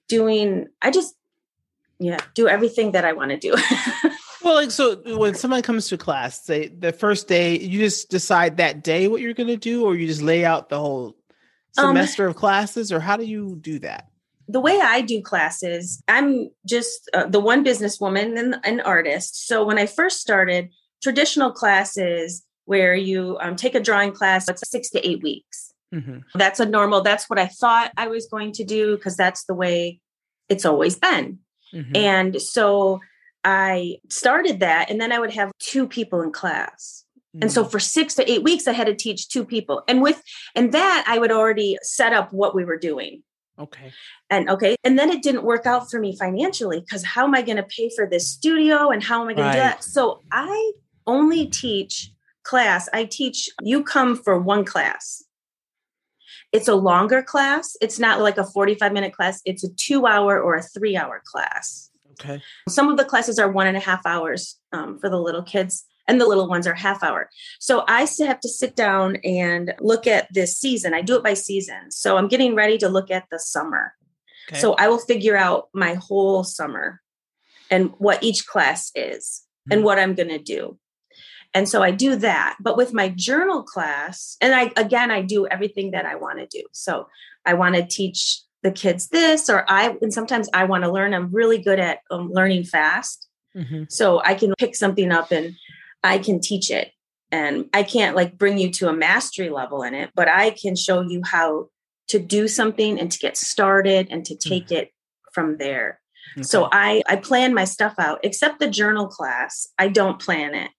doing, 0.07 0.67
I 0.81 0.91
just 0.91 1.15
yeah, 1.99 2.19
do 2.33 2.47
everything 2.47 2.93
that 2.93 3.05
I 3.05 3.13
want 3.13 3.31
to 3.31 3.37
do. 3.37 3.55
Well, 4.49 4.57
like 4.57 4.71
so 4.71 4.95
when 5.19 5.35
someone 5.35 5.61
comes 5.61 5.89
to 5.89 5.97
class, 5.97 6.43
say 6.43 6.69
the 6.69 6.91
first 6.91 7.27
day, 7.27 7.59
you 7.59 7.77
just 7.77 8.09
decide 8.09 8.57
that 8.57 8.83
day 8.83 9.07
what 9.07 9.21
you're 9.21 9.35
going 9.35 9.45
to 9.45 9.57
do, 9.57 9.85
or 9.85 9.95
you 9.95 10.07
just 10.07 10.23
lay 10.23 10.43
out 10.43 10.69
the 10.69 10.79
whole 10.79 11.15
um, 11.77 11.85
semester 11.85 12.23
um, 12.23 12.31
of 12.31 12.35
classes, 12.35 12.91
or 12.91 12.99
how 12.99 13.15
do 13.15 13.25
you 13.25 13.57
do 13.61 13.77
that? 13.77 14.09
The 14.47 14.59
way 14.59 14.79
I 14.81 15.01
do 15.01 15.21
classes, 15.21 16.01
I'm 16.07 16.49
just 16.65 17.07
uh, 17.13 17.27
the 17.27 17.39
one 17.39 17.63
businesswoman 17.63 18.39
and 18.39 18.55
an 18.63 18.79
artist. 18.79 19.45
So 19.45 19.63
when 19.63 19.77
I 19.77 19.85
first 19.85 20.19
started, 20.19 20.69
traditional 21.03 21.51
classes 21.51 22.43
where 22.65 22.95
you 22.95 23.37
um, 23.41 23.55
take 23.55 23.75
a 23.75 23.79
drawing 23.79 24.13
class, 24.13 24.49
it's 24.49 24.67
six 24.67 24.89
to 24.89 25.07
eight 25.07 25.21
weeks. 25.21 25.75
Mm-hmm. 25.93 26.21
That's 26.33 26.59
a 26.59 26.65
normal. 26.65 27.01
That's 27.01 27.29
what 27.29 27.37
I 27.37 27.45
thought 27.45 27.91
I 27.97 28.07
was 28.07 28.25
going 28.25 28.53
to 28.53 28.63
do 28.63 28.95
because 28.95 29.15
that's 29.15 29.43
the 29.45 29.53
way 29.53 29.99
it's 30.49 30.65
always 30.65 30.95
been. 30.95 31.37
Mm-hmm. 31.71 31.95
And 31.95 32.41
so 32.41 32.99
I 33.43 33.97
started 34.09 34.59
that, 34.59 34.89
and 34.89 34.99
then 34.99 35.11
I 35.11 35.19
would 35.19 35.33
have 35.33 35.51
two 35.59 35.87
people 35.87 36.21
in 36.21 36.31
class. 36.31 37.05
Mm-hmm. 37.35 37.43
And 37.43 37.51
so 37.51 37.63
mm. 37.63 37.71
for 37.71 37.79
six 37.79 38.15
to 38.15 38.29
eight 38.29 38.43
weeks, 38.43 38.67
I 38.67 38.73
had 38.73 38.87
to 38.87 38.95
teach 38.95 39.29
two 39.29 39.45
people. 39.45 39.83
And 39.87 40.01
with 40.01 40.21
and 40.55 40.71
that 40.73 41.05
I 41.07 41.19
would 41.19 41.31
already 41.31 41.77
set 41.83 42.11
up 42.11 42.33
what 42.33 42.55
we 42.55 42.65
were 42.65 42.77
doing. 42.77 43.23
Okay. 43.59 43.91
And 44.29 44.49
okay. 44.49 44.75
And 44.83 44.97
then 44.97 45.09
it 45.09 45.21
didn't 45.21 45.43
work 45.43 45.65
out 45.65 45.91
for 45.91 45.99
me 45.99 46.15
financially 46.15 46.79
because 46.79 47.03
how 47.03 47.25
am 47.25 47.35
I 47.35 47.41
going 47.41 47.57
to 47.57 47.63
pay 47.63 47.91
for 47.95 48.07
this 48.07 48.29
studio 48.29 48.89
and 48.89 49.03
how 49.03 49.21
am 49.21 49.27
I 49.27 49.33
going 49.33 49.47
right. 49.47 49.53
to 49.53 49.57
do 49.57 49.63
that? 49.63 49.83
So 49.83 50.21
I 50.31 50.71
only 51.05 51.45
teach 51.47 52.11
class. 52.43 52.87
I 52.93 53.05
teach, 53.05 53.49
you 53.61 53.83
come 53.83 54.15
for 54.15 54.39
one 54.39 54.63
class. 54.63 55.23
It's 56.51 56.67
a 56.67 56.75
longer 56.75 57.21
class. 57.21 57.75
It's 57.81 57.99
not 57.99 58.21
like 58.21 58.37
a 58.37 58.43
45 58.43 58.91
minute 58.91 59.13
class, 59.13 59.41
it's 59.45 59.63
a 59.63 59.69
two 59.75 60.07
hour 60.07 60.41
or 60.41 60.55
a 60.55 60.63
three 60.63 60.95
hour 60.95 61.21
class. 61.25 61.88
Okay. 62.19 62.41
Some 62.67 62.89
of 62.89 62.97
the 62.97 63.05
classes 63.05 63.39
are 63.39 63.51
one 63.51 63.67
and 63.67 63.77
a 63.77 63.79
half 63.79 64.05
hours 64.05 64.57
um, 64.73 64.99
for 64.99 65.09
the 65.09 65.19
little 65.19 65.43
kids, 65.43 65.85
and 66.07 66.19
the 66.19 66.27
little 66.27 66.49
ones 66.49 66.67
are 66.67 66.73
half 66.73 67.01
hour. 67.03 67.29
So 67.59 67.83
I 67.87 68.07
have 68.19 68.39
to 68.41 68.49
sit 68.49 68.75
down 68.75 69.17
and 69.23 69.73
look 69.79 70.05
at 70.07 70.27
this 70.33 70.57
season. 70.57 70.93
I 70.93 71.01
do 71.01 71.15
it 71.15 71.23
by 71.23 71.33
season. 71.35 71.91
So 71.91 72.17
I'm 72.17 72.27
getting 72.27 72.55
ready 72.55 72.77
to 72.79 72.89
look 72.89 73.09
at 73.11 73.25
the 73.31 73.39
summer. 73.39 73.93
Okay. 74.51 74.59
So 74.59 74.73
I 74.73 74.87
will 74.87 74.99
figure 74.99 75.37
out 75.37 75.69
my 75.73 75.93
whole 75.93 76.43
summer. 76.43 77.01
and 77.71 77.93
what 77.99 78.23
each 78.23 78.47
class 78.47 78.91
is 78.95 79.43
and 79.71 79.83
what 79.83 79.99
I'm 79.99 80.15
going 80.15 80.29
to 80.29 80.39
do. 80.39 80.77
And 81.53 81.69
so 81.69 81.81
I 81.83 81.91
do 81.91 82.15
that. 82.15 82.57
But 82.59 82.77
with 82.77 82.93
my 82.93 83.09
journal 83.09 83.63
class, 83.63 84.37
and 84.41 84.53
I 84.53 84.71
again 84.75 85.11
I 85.11 85.21
do 85.21 85.47
everything 85.47 85.91
that 85.91 86.05
I 86.05 86.15
want 86.15 86.39
to 86.39 86.47
do. 86.47 86.63
So 86.71 87.07
I 87.45 87.53
want 87.53 87.75
to 87.75 87.85
teach 87.85 88.41
the 88.61 88.71
kids 88.71 89.07
this 89.07 89.49
or 89.49 89.65
I 89.69 89.95
and 90.01 90.13
sometimes 90.13 90.49
I 90.53 90.65
want 90.65 90.83
to 90.83 90.91
learn. 90.91 91.13
I'm 91.13 91.31
really 91.31 91.59
good 91.59 91.79
at 91.79 91.99
um, 92.11 92.31
learning 92.31 92.65
fast. 92.65 93.27
Mm-hmm. 93.55 93.83
So 93.89 94.21
I 94.23 94.35
can 94.35 94.53
pick 94.57 94.75
something 94.75 95.11
up 95.11 95.31
and 95.31 95.55
I 96.03 96.17
can 96.17 96.39
teach 96.39 96.69
it. 96.69 96.91
And 97.31 97.69
I 97.73 97.83
can't 97.83 98.15
like 98.15 98.37
bring 98.37 98.57
you 98.57 98.71
to 98.71 98.89
a 98.89 98.93
mastery 98.93 99.49
level 99.49 99.83
in 99.83 99.93
it, 99.93 100.09
but 100.15 100.27
I 100.27 100.49
can 100.49 100.75
show 100.75 101.01
you 101.01 101.21
how 101.23 101.69
to 102.07 102.19
do 102.19 102.47
something 102.47 102.99
and 102.99 103.11
to 103.11 103.19
get 103.19 103.37
started 103.37 104.07
and 104.09 104.25
to 104.25 104.35
take 104.35 104.67
mm-hmm. 104.67 104.77
it 104.77 104.93
from 105.31 105.57
there. 105.57 105.99
Okay. 106.35 106.43
So 106.43 106.69
I 106.71 107.03
I 107.07 107.15
plan 107.17 107.53
my 107.53 107.65
stuff 107.65 107.95
out 107.99 108.19
except 108.23 108.59
the 108.59 108.69
journal 108.69 109.07
class. 109.07 109.67
I 109.77 109.87
don't 109.89 110.19
plan 110.19 110.55
it. 110.55 110.71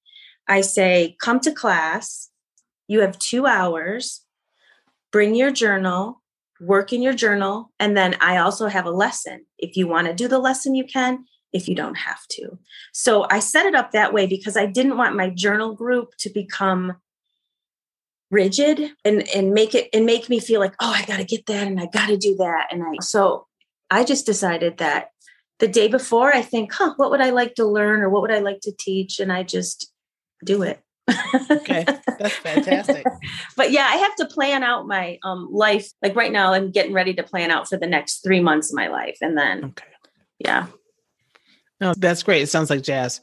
I 0.49 0.61
say 0.62 1.16
come 1.22 1.41
to 1.41 1.53
class. 1.53 2.28
You 2.89 3.01
have 3.03 3.18
2 3.18 3.47
hours. 3.47 4.22
Bring 5.12 5.37
your 5.37 5.53
journal, 5.53 6.20
work 6.61 6.92
in 6.92 7.02
your 7.02 7.14
journal, 7.14 7.72
and 7.78 7.96
then 7.96 8.16
I 8.20 8.36
also 8.36 8.68
have 8.68 8.86
a 8.86 8.90
lesson. 8.90 9.46
If 9.58 9.76
you 9.76 9.88
want 9.88 10.06
to 10.06 10.14
do 10.14 10.28
the 10.28 10.38
lesson 10.38 10.74
you 10.74 10.84
can 10.84 11.24
if 11.52 11.68
you 11.68 11.74
don't 11.74 11.96
have 11.96 12.20
to. 12.28 12.58
So 12.92 13.26
I 13.30 13.40
set 13.40 13.66
it 13.66 13.74
up 13.74 13.92
that 13.92 14.12
way 14.12 14.26
because 14.26 14.56
I 14.56 14.66
didn't 14.66 14.96
want 14.96 15.16
my 15.16 15.30
journal 15.30 15.74
group 15.74 16.11
to 16.18 16.30
become 16.30 16.96
rigid 18.30 18.92
and 19.04 19.28
and 19.34 19.52
make 19.52 19.74
it 19.74 19.88
and 19.92 20.06
make 20.06 20.28
me 20.28 20.38
feel 20.38 20.61
like 20.61 20.74
oh 20.80 20.94
I 20.96 21.04
got 21.04 21.16
to 21.16 21.24
get 21.24 21.46
that 21.46 21.66
and 21.66 21.80
I 21.80 21.86
got 21.86 22.06
to 22.06 22.16
do 22.16 22.36
that 22.36 22.68
and 22.70 22.80
I 22.80 23.02
so 23.02 23.48
I 23.90 24.04
just 24.04 24.24
decided 24.24 24.78
that 24.78 25.08
the 25.58 25.66
day 25.66 25.88
before 25.88 26.32
I 26.32 26.42
think 26.42 26.72
huh 26.72 26.94
what 26.96 27.11
would 27.11 27.20
I 27.20 27.30
like 27.30 27.56
to 27.56 27.66
learn 27.66 28.02
or 28.02 28.08
what 28.08 28.22
would 28.22 28.30
I 28.30 28.38
like 28.38 28.61
to 28.62 28.72
teach 28.78 29.18
and 29.18 29.32
I 29.32 29.42
just 29.42 29.92
do 30.44 30.62
it. 30.62 30.80
Okay, 31.50 31.84
that's 32.18 32.36
fantastic. 32.36 33.04
but 33.56 33.70
yeah, 33.70 33.86
I 33.88 33.96
have 33.96 34.14
to 34.16 34.26
plan 34.26 34.62
out 34.62 34.86
my 34.86 35.18
um 35.24 35.48
life. 35.50 35.90
Like 36.02 36.16
right 36.16 36.32
now, 36.32 36.52
I'm 36.52 36.70
getting 36.70 36.92
ready 36.92 37.14
to 37.14 37.22
plan 37.22 37.50
out 37.50 37.68
for 37.68 37.76
the 37.76 37.86
next 37.86 38.22
three 38.22 38.40
months 38.40 38.70
of 38.70 38.76
my 38.76 38.88
life, 38.88 39.18
and 39.20 39.36
then 39.36 39.64
okay, 39.66 39.86
yeah, 40.38 40.66
no, 41.80 41.94
that's 41.96 42.22
great. 42.22 42.42
It 42.42 42.48
sounds 42.48 42.70
like 42.70 42.82
jazz. 42.82 43.20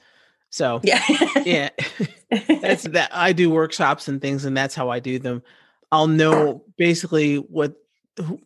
So 0.50 0.80
yeah, 0.84 1.04
yeah, 1.46 1.70
that's 2.62 2.84
that. 2.84 3.10
I 3.14 3.34
do 3.34 3.50
workshops 3.50 4.08
and 4.08 4.22
things, 4.22 4.46
and 4.46 4.56
that's 4.56 4.76
how 4.76 4.90
I 4.90 5.00
do 5.00 5.20
them. 5.20 5.44
I'll 5.92 6.08
know 6.08 6.64
basically 6.78 7.38
what 7.38 7.76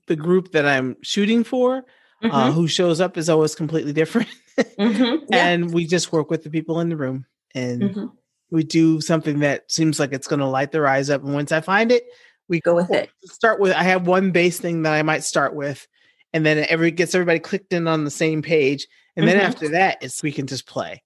the 0.07 0.15
group 0.15 0.51
that 0.51 0.67
I'm 0.67 0.97
shooting 1.01 1.43
for, 1.43 1.77
uh, 1.77 1.81
mm-hmm. 2.23 2.35
uh, 2.35 2.51
who 2.51 2.67
shows 2.67 2.99
up 3.01 3.17
is 3.17 3.29
always 3.29 3.55
completely 3.55 3.93
different, 3.93 4.29
mm-hmm. 4.57 5.25
yeah. 5.29 5.47
and 5.47 5.73
we 5.73 5.85
just 5.85 6.11
work 6.11 6.29
with 6.29 6.43
the 6.43 6.49
people 6.49 6.79
in 6.81 6.89
the 6.89 6.97
room, 6.97 7.25
and 7.55 7.81
mm-hmm. 7.81 8.05
We 8.52 8.64
do 8.64 9.02
something 9.02 9.39
that 9.39 9.72
seems 9.72 9.99
like 9.99 10.14
it's 10.14 10.28
going 10.28 10.39
to 10.39 10.45
light 10.45 10.72
their 10.72 10.88
eyes 10.88 11.10
up. 11.10 11.24
And 11.24 11.34
once 11.34 11.52
I 11.52 11.62
find 11.62 11.91
it, 11.91 12.04
we 12.47 12.60
go 12.60 12.76
with 12.76 12.91
it. 12.91 13.10
Start 13.24 13.60
with. 13.60 13.72
I 13.72 13.84
have 13.84 14.08
one 14.08 14.32
base 14.32 14.60
thing 14.60 14.84
that 14.84 14.93
I 14.93 15.02
might 15.04 15.24
start 15.24 15.56
with, 15.56 15.88
and 16.34 16.45
then 16.45 16.66
every 16.70 16.91
gets 16.91 17.16
everybody 17.16 17.39
clicked 17.39 17.74
in 17.74 17.88
on 17.88 18.04
the 18.04 18.12
same 18.12 18.41
page 18.41 18.88
and 19.16 19.28
then 19.28 19.38
mm-hmm. 19.38 19.47
after 19.47 19.70
that 19.70 19.97
it's 20.02 20.24
we 20.24 20.32
can 20.32 20.47
just 20.47 20.66
play 20.66 21.02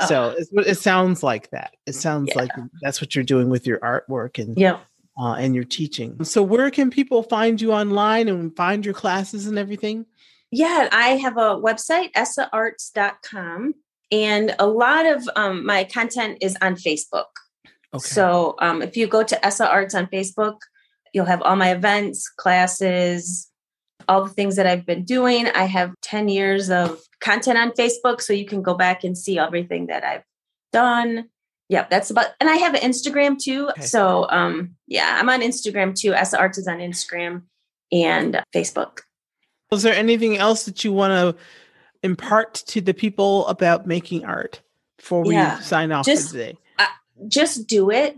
oh. 0.00 0.06
so 0.06 0.34
it 0.60 0.78
sounds 0.78 1.22
like 1.22 1.50
that 1.50 1.74
it 1.86 1.94
sounds 1.94 2.28
yeah. 2.28 2.42
like 2.42 2.50
that's 2.80 3.00
what 3.00 3.14
you're 3.14 3.24
doing 3.24 3.48
with 3.48 3.66
your 3.66 3.78
artwork 3.80 4.38
and 4.38 4.56
yeah 4.58 4.78
uh, 5.20 5.34
and 5.34 5.54
your 5.54 5.64
teaching 5.64 6.22
so 6.24 6.42
where 6.42 6.70
can 6.70 6.90
people 6.90 7.22
find 7.22 7.60
you 7.60 7.72
online 7.72 8.28
and 8.28 8.56
find 8.56 8.84
your 8.84 8.94
classes 8.94 9.46
and 9.46 9.58
everything 9.58 10.06
yeah 10.50 10.88
i 10.90 11.10
have 11.10 11.36
a 11.36 11.56
website 11.56 12.10
essaarts.com 12.12 13.74
and 14.12 14.54
a 14.58 14.66
lot 14.66 15.06
of 15.06 15.28
um, 15.34 15.66
my 15.66 15.84
content 15.84 16.38
is 16.40 16.56
on 16.62 16.76
facebook 16.76 17.32
okay. 17.92 18.02
so 18.02 18.54
um, 18.60 18.82
if 18.82 18.96
you 18.96 19.06
go 19.06 19.22
to 19.22 19.44
essa 19.44 19.68
arts 19.68 19.94
on 19.94 20.06
facebook 20.06 20.58
you'll 21.12 21.26
have 21.26 21.42
all 21.42 21.56
my 21.56 21.72
events 21.72 22.28
classes 22.28 23.50
all 24.08 24.24
the 24.24 24.30
things 24.30 24.56
that 24.56 24.66
I've 24.66 24.86
been 24.86 25.04
doing. 25.04 25.48
I 25.48 25.64
have 25.64 25.92
10 26.02 26.28
years 26.28 26.70
of 26.70 27.00
content 27.20 27.58
on 27.58 27.70
Facebook, 27.72 28.20
so 28.20 28.32
you 28.32 28.44
can 28.44 28.62
go 28.62 28.74
back 28.74 29.04
and 29.04 29.16
see 29.16 29.38
everything 29.38 29.86
that 29.86 30.04
I've 30.04 30.24
done. 30.72 31.28
Yeah, 31.68 31.86
that's 31.88 32.10
about, 32.10 32.26
and 32.40 32.50
I 32.50 32.56
have 32.56 32.74
an 32.74 32.80
Instagram 32.80 33.38
too. 33.38 33.68
Okay. 33.70 33.82
So, 33.82 34.28
um, 34.28 34.76
yeah, 34.86 35.16
I'm 35.18 35.28
on 35.28 35.40
Instagram 35.40 35.94
too. 35.94 36.12
Essa 36.12 36.38
Arts 36.38 36.58
is 36.58 36.68
on 36.68 36.78
Instagram 36.78 37.42
and 37.90 38.42
Facebook. 38.54 39.00
Is 39.70 39.82
there 39.82 39.94
anything 39.94 40.36
else 40.36 40.64
that 40.64 40.84
you 40.84 40.92
want 40.92 41.12
to 41.12 41.42
impart 42.02 42.54
to 42.54 42.80
the 42.80 42.94
people 42.94 43.46
about 43.46 43.86
making 43.86 44.24
art 44.24 44.60
before 44.96 45.24
we 45.24 45.34
yeah, 45.34 45.58
sign 45.60 45.92
off 45.92 46.06
just, 46.06 46.30
today? 46.30 46.56
Uh, 46.78 46.86
just 47.28 47.66
do 47.66 47.90
it. 47.90 48.16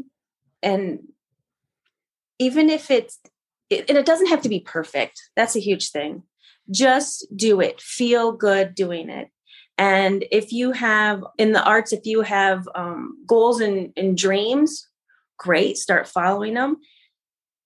And 0.63 1.01
even 2.39 2.71
if 2.71 2.91
it's 2.91 3.19
it, 3.71 3.89
and 3.89 3.99
it 3.99 4.07
doesn't 4.07 4.29
have 4.29 4.43
to 4.43 4.49
be 4.49 4.61
perfect. 4.61 5.21
That's 5.37 5.57
a 5.57 5.61
huge 5.61 5.91
thing. 5.91 6.23
Just 6.71 7.27
do 7.35 7.61
it. 7.61 7.81
Feel 7.81 8.33
good 8.33 8.75
doing 8.75 9.11
it. 9.11 9.29
And 9.77 10.25
if 10.31 10.53
you 10.53 10.73
have 10.73 11.25
in 11.37 11.53
the 11.53 11.63
arts, 11.63 11.93
if 11.93 12.07
you 12.07 12.23
have 12.23 12.69
um, 12.75 13.19
goals 13.27 13.61
and, 13.61 13.93
and 13.97 14.17
dreams, 14.17 14.89
great. 15.39 15.77
Start 15.77 16.07
following 16.07 16.55
them. 16.55 16.77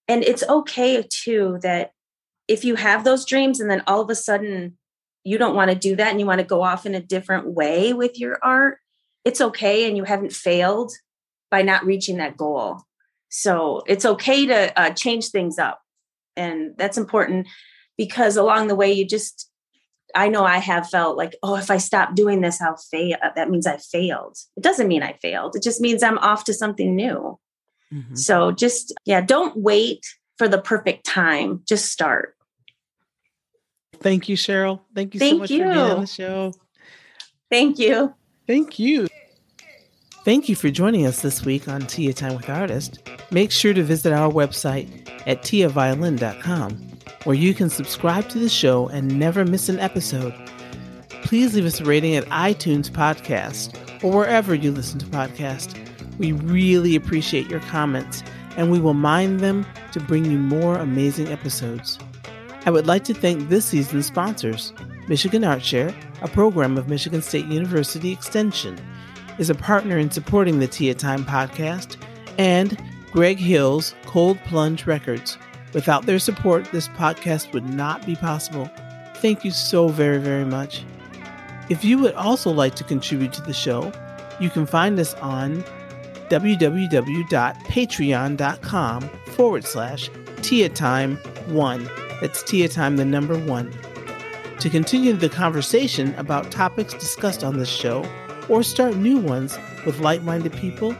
And 0.07 0.23
it's 0.23 0.43
okay 0.49 1.05
too 1.07 1.59
that 1.61 1.91
if 2.47 2.65
you 2.65 2.75
have 2.75 3.03
those 3.03 3.25
dreams 3.25 3.59
and 3.59 3.69
then 3.69 3.83
all 3.85 4.01
of 4.01 4.09
a 4.09 4.15
sudden 4.15 4.78
you 5.23 5.37
don't 5.37 5.55
want 5.55 5.69
to 5.69 5.75
do 5.75 5.95
that 5.95 6.09
and 6.09 6.19
you 6.19 6.25
want 6.25 6.39
to 6.39 6.45
go 6.45 6.61
off 6.61 6.85
in 6.85 6.95
a 6.95 7.01
different 7.01 7.47
way 7.47 7.93
with 7.93 8.19
your 8.19 8.39
art, 8.41 8.79
it's 9.25 9.41
okay. 9.41 9.87
And 9.87 9.97
you 9.97 10.03
haven't 10.03 10.33
failed 10.33 10.91
by 11.51 11.61
not 11.61 11.85
reaching 11.85 12.17
that 12.17 12.37
goal. 12.37 12.81
So 13.29 13.83
it's 13.87 14.05
okay 14.05 14.45
to 14.47 14.79
uh, 14.79 14.89
change 14.91 15.29
things 15.29 15.59
up 15.59 15.81
and 16.39 16.73
that's 16.77 16.97
important 16.97 17.47
because 17.97 18.37
along 18.37 18.67
the 18.67 18.75
way 18.75 18.91
you 18.91 19.05
just 19.05 19.51
i 20.15 20.27
know 20.27 20.43
i 20.43 20.57
have 20.57 20.89
felt 20.89 21.17
like 21.17 21.35
oh 21.43 21.55
if 21.55 21.69
i 21.69 21.77
stop 21.77 22.15
doing 22.15 22.41
this 22.41 22.61
i'll 22.61 22.77
fail 22.77 23.17
that 23.35 23.49
means 23.49 23.67
i 23.67 23.77
failed 23.77 24.37
it 24.57 24.63
doesn't 24.63 24.87
mean 24.87 25.03
i 25.03 25.13
failed 25.21 25.55
it 25.55 25.61
just 25.61 25.81
means 25.81 26.01
i'm 26.01 26.17
off 26.19 26.45
to 26.45 26.53
something 26.53 26.95
new 26.95 27.37
mm-hmm. 27.93 28.15
so 28.15 28.51
just 28.51 28.93
yeah 29.05 29.21
don't 29.21 29.57
wait 29.57 30.05
for 30.37 30.47
the 30.47 30.61
perfect 30.61 31.05
time 31.05 31.61
just 31.67 31.91
start 31.91 32.35
thank 34.01 34.29
you 34.29 34.35
cheryl 34.35 34.81
thank 34.95 35.13
you 35.13 35.19
thank 35.19 35.33
so 35.33 35.39
much 35.39 35.51
you. 35.51 35.59
for 35.59 35.63
being 35.65 35.77
on 35.77 36.01
the 36.01 36.07
show 36.07 36.53
thank 37.49 37.79
you 37.79 38.13
thank 38.47 38.79
you 38.79 39.07
Thank 40.25 40.49
you 40.49 40.55
for 40.55 40.69
joining 40.69 41.05
us 41.07 41.21
this 41.21 41.45
week 41.45 41.67
on 41.69 41.87
Tia 41.87 42.13
Time 42.13 42.35
with 42.35 42.49
Artist. 42.49 42.99
Make 43.31 43.51
sure 43.51 43.73
to 43.73 43.81
visit 43.81 44.11
our 44.11 44.29
website 44.29 45.09
at 45.25 45.41
tiaviolin.com, 45.43 46.71
where 47.23 47.35
you 47.35 47.53
can 47.53 47.69
subscribe 47.69 48.27
to 48.29 48.37
the 48.37 48.49
show 48.49 48.89
and 48.89 49.17
never 49.17 49.45
miss 49.45 49.69
an 49.69 49.79
episode. 49.79 50.33
Please 51.23 51.55
leave 51.55 51.65
us 51.65 51.79
a 51.79 51.85
rating 51.85 52.15
at 52.15 52.25
iTunes 52.25 52.91
Podcast 52.91 54.03
or 54.03 54.17
wherever 54.17 54.53
you 54.53 54.71
listen 54.71 54.99
to 54.99 55.05
podcasts. 55.05 55.75
We 56.17 56.33
really 56.33 56.95
appreciate 56.95 57.49
your 57.49 57.61
comments, 57.61 58.21
and 58.57 58.69
we 58.69 58.79
will 58.79 58.93
mind 58.93 59.39
them 59.39 59.65
to 59.93 60.01
bring 60.01 60.25
you 60.25 60.37
more 60.37 60.75
amazing 60.75 61.29
episodes. 61.29 61.97
I 62.65 62.71
would 62.71 62.87
like 62.87 63.03
to 63.05 63.13
thank 63.13 63.49
this 63.49 63.65
season's 63.65 64.07
sponsors 64.07 64.73
Michigan 65.07 65.43
Art 65.43 65.63
Share, 65.63 65.93
a 66.21 66.27
program 66.27 66.77
of 66.77 66.87
Michigan 66.87 67.21
State 67.21 67.47
University 67.47 68.11
Extension 68.11 68.79
is 69.39 69.49
a 69.49 69.55
partner 69.55 69.97
in 69.97 70.11
supporting 70.11 70.59
the 70.59 70.67
Tia 70.67 70.93
Time 70.93 71.25
podcast, 71.25 71.97
and 72.37 72.77
Greg 73.11 73.39
Hill's 73.39 73.95
Cold 74.05 74.37
Plunge 74.43 74.85
Records. 74.85 75.39
Without 75.73 76.05
their 76.05 76.19
support, 76.19 76.71
this 76.71 76.87
podcast 76.89 77.51
would 77.53 77.67
not 77.67 78.05
be 78.05 78.15
possible. 78.15 78.69
Thank 79.15 79.43
you 79.43 79.49
so 79.51 79.87
very, 79.87 80.19
very 80.19 80.45
much. 80.45 80.83
If 81.69 81.83
you 81.85 81.97
would 81.99 82.15
also 82.15 82.51
like 82.51 82.75
to 82.75 82.83
contribute 82.83 83.33
to 83.33 83.41
the 83.41 83.53
show, 83.53 83.91
you 84.39 84.49
can 84.49 84.65
find 84.65 84.99
us 84.99 85.13
on 85.15 85.63
www.patreon.com 86.29 89.09
forward 89.35 89.65
slash 89.65 90.09
Tia 90.41 90.69
Time 90.69 91.17
1. 91.47 92.08
That's 92.21 92.43
Tia 92.43 92.69
Time, 92.69 92.97
the 92.97 93.05
number 93.05 93.37
one. 93.37 93.73
To 94.59 94.69
continue 94.69 95.13
the 95.13 95.29
conversation 95.29 96.13
about 96.15 96.51
topics 96.51 96.93
discussed 96.93 97.43
on 97.43 97.57
this 97.57 97.69
show, 97.69 98.05
or 98.49 98.63
start 98.63 98.95
new 98.95 99.17
ones 99.17 99.57
with 99.85 99.99
like 99.99 100.21
minded 100.23 100.53
people, 100.53 100.95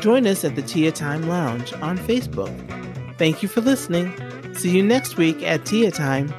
join 0.00 0.26
us 0.26 0.44
at 0.44 0.56
the 0.56 0.62
Tia 0.62 0.92
Time 0.92 1.28
Lounge 1.28 1.72
on 1.74 1.98
Facebook. 1.98 2.52
Thank 3.16 3.42
you 3.42 3.48
for 3.48 3.60
listening. 3.60 4.12
See 4.54 4.70
you 4.70 4.82
next 4.82 5.16
week 5.16 5.42
at 5.42 5.64
Tia 5.64 5.90
Time. 5.90 6.32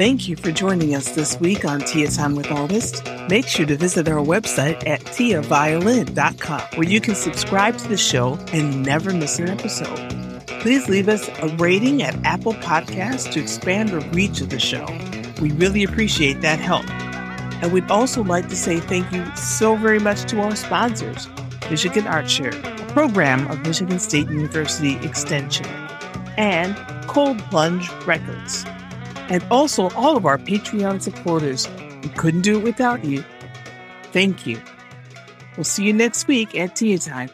Thank 0.00 0.28
you 0.28 0.36
for 0.36 0.50
joining 0.50 0.94
us 0.94 1.10
this 1.10 1.38
week 1.40 1.66
on 1.66 1.80
Tia 1.80 2.08
Time 2.08 2.34
with 2.34 2.50
Artist. 2.50 3.04
Make 3.28 3.46
sure 3.46 3.66
to 3.66 3.76
visit 3.76 4.08
our 4.08 4.24
website 4.24 4.82
at 4.86 5.00
tiaviolin.com 5.02 6.60
where 6.74 6.88
you 6.88 7.02
can 7.02 7.14
subscribe 7.14 7.76
to 7.76 7.86
the 7.86 7.98
show 7.98 8.38
and 8.54 8.82
never 8.82 9.12
miss 9.12 9.38
an 9.38 9.50
episode. 9.50 9.98
Please 10.62 10.88
leave 10.88 11.10
us 11.10 11.28
a 11.42 11.54
rating 11.58 12.02
at 12.02 12.16
Apple 12.24 12.54
Podcasts 12.54 13.30
to 13.32 13.40
expand 13.40 13.90
the 13.90 14.00
reach 14.12 14.40
of 14.40 14.48
the 14.48 14.58
show. 14.58 14.86
We 15.38 15.52
really 15.52 15.84
appreciate 15.84 16.40
that 16.40 16.60
help. 16.60 16.88
And 17.62 17.70
we'd 17.70 17.90
also 17.90 18.24
like 18.24 18.48
to 18.48 18.56
say 18.56 18.80
thank 18.80 19.12
you 19.12 19.26
so 19.36 19.76
very 19.76 20.00
much 20.00 20.22
to 20.30 20.40
our 20.40 20.56
sponsors 20.56 21.28
Michigan 21.68 22.04
ArtShare, 22.04 22.54
a 22.54 22.92
program 22.94 23.46
of 23.50 23.60
Michigan 23.66 23.98
State 23.98 24.30
University 24.30 24.96
Extension, 25.06 25.66
and 26.38 26.74
Cold 27.06 27.38
Plunge 27.50 27.90
Records. 28.06 28.64
And 29.30 29.42
also 29.50 29.88
all 29.90 30.16
of 30.16 30.26
our 30.26 30.36
Patreon 30.36 31.00
supporters. 31.00 31.68
We 32.02 32.08
couldn't 32.10 32.42
do 32.42 32.58
it 32.58 32.64
without 32.64 33.04
you. 33.04 33.24
Thank 34.12 34.46
you. 34.46 34.60
We'll 35.56 35.64
see 35.64 35.84
you 35.84 35.92
next 35.92 36.26
week 36.26 36.54
at 36.54 36.76
Tea 36.76 36.98
Time. 36.98 37.30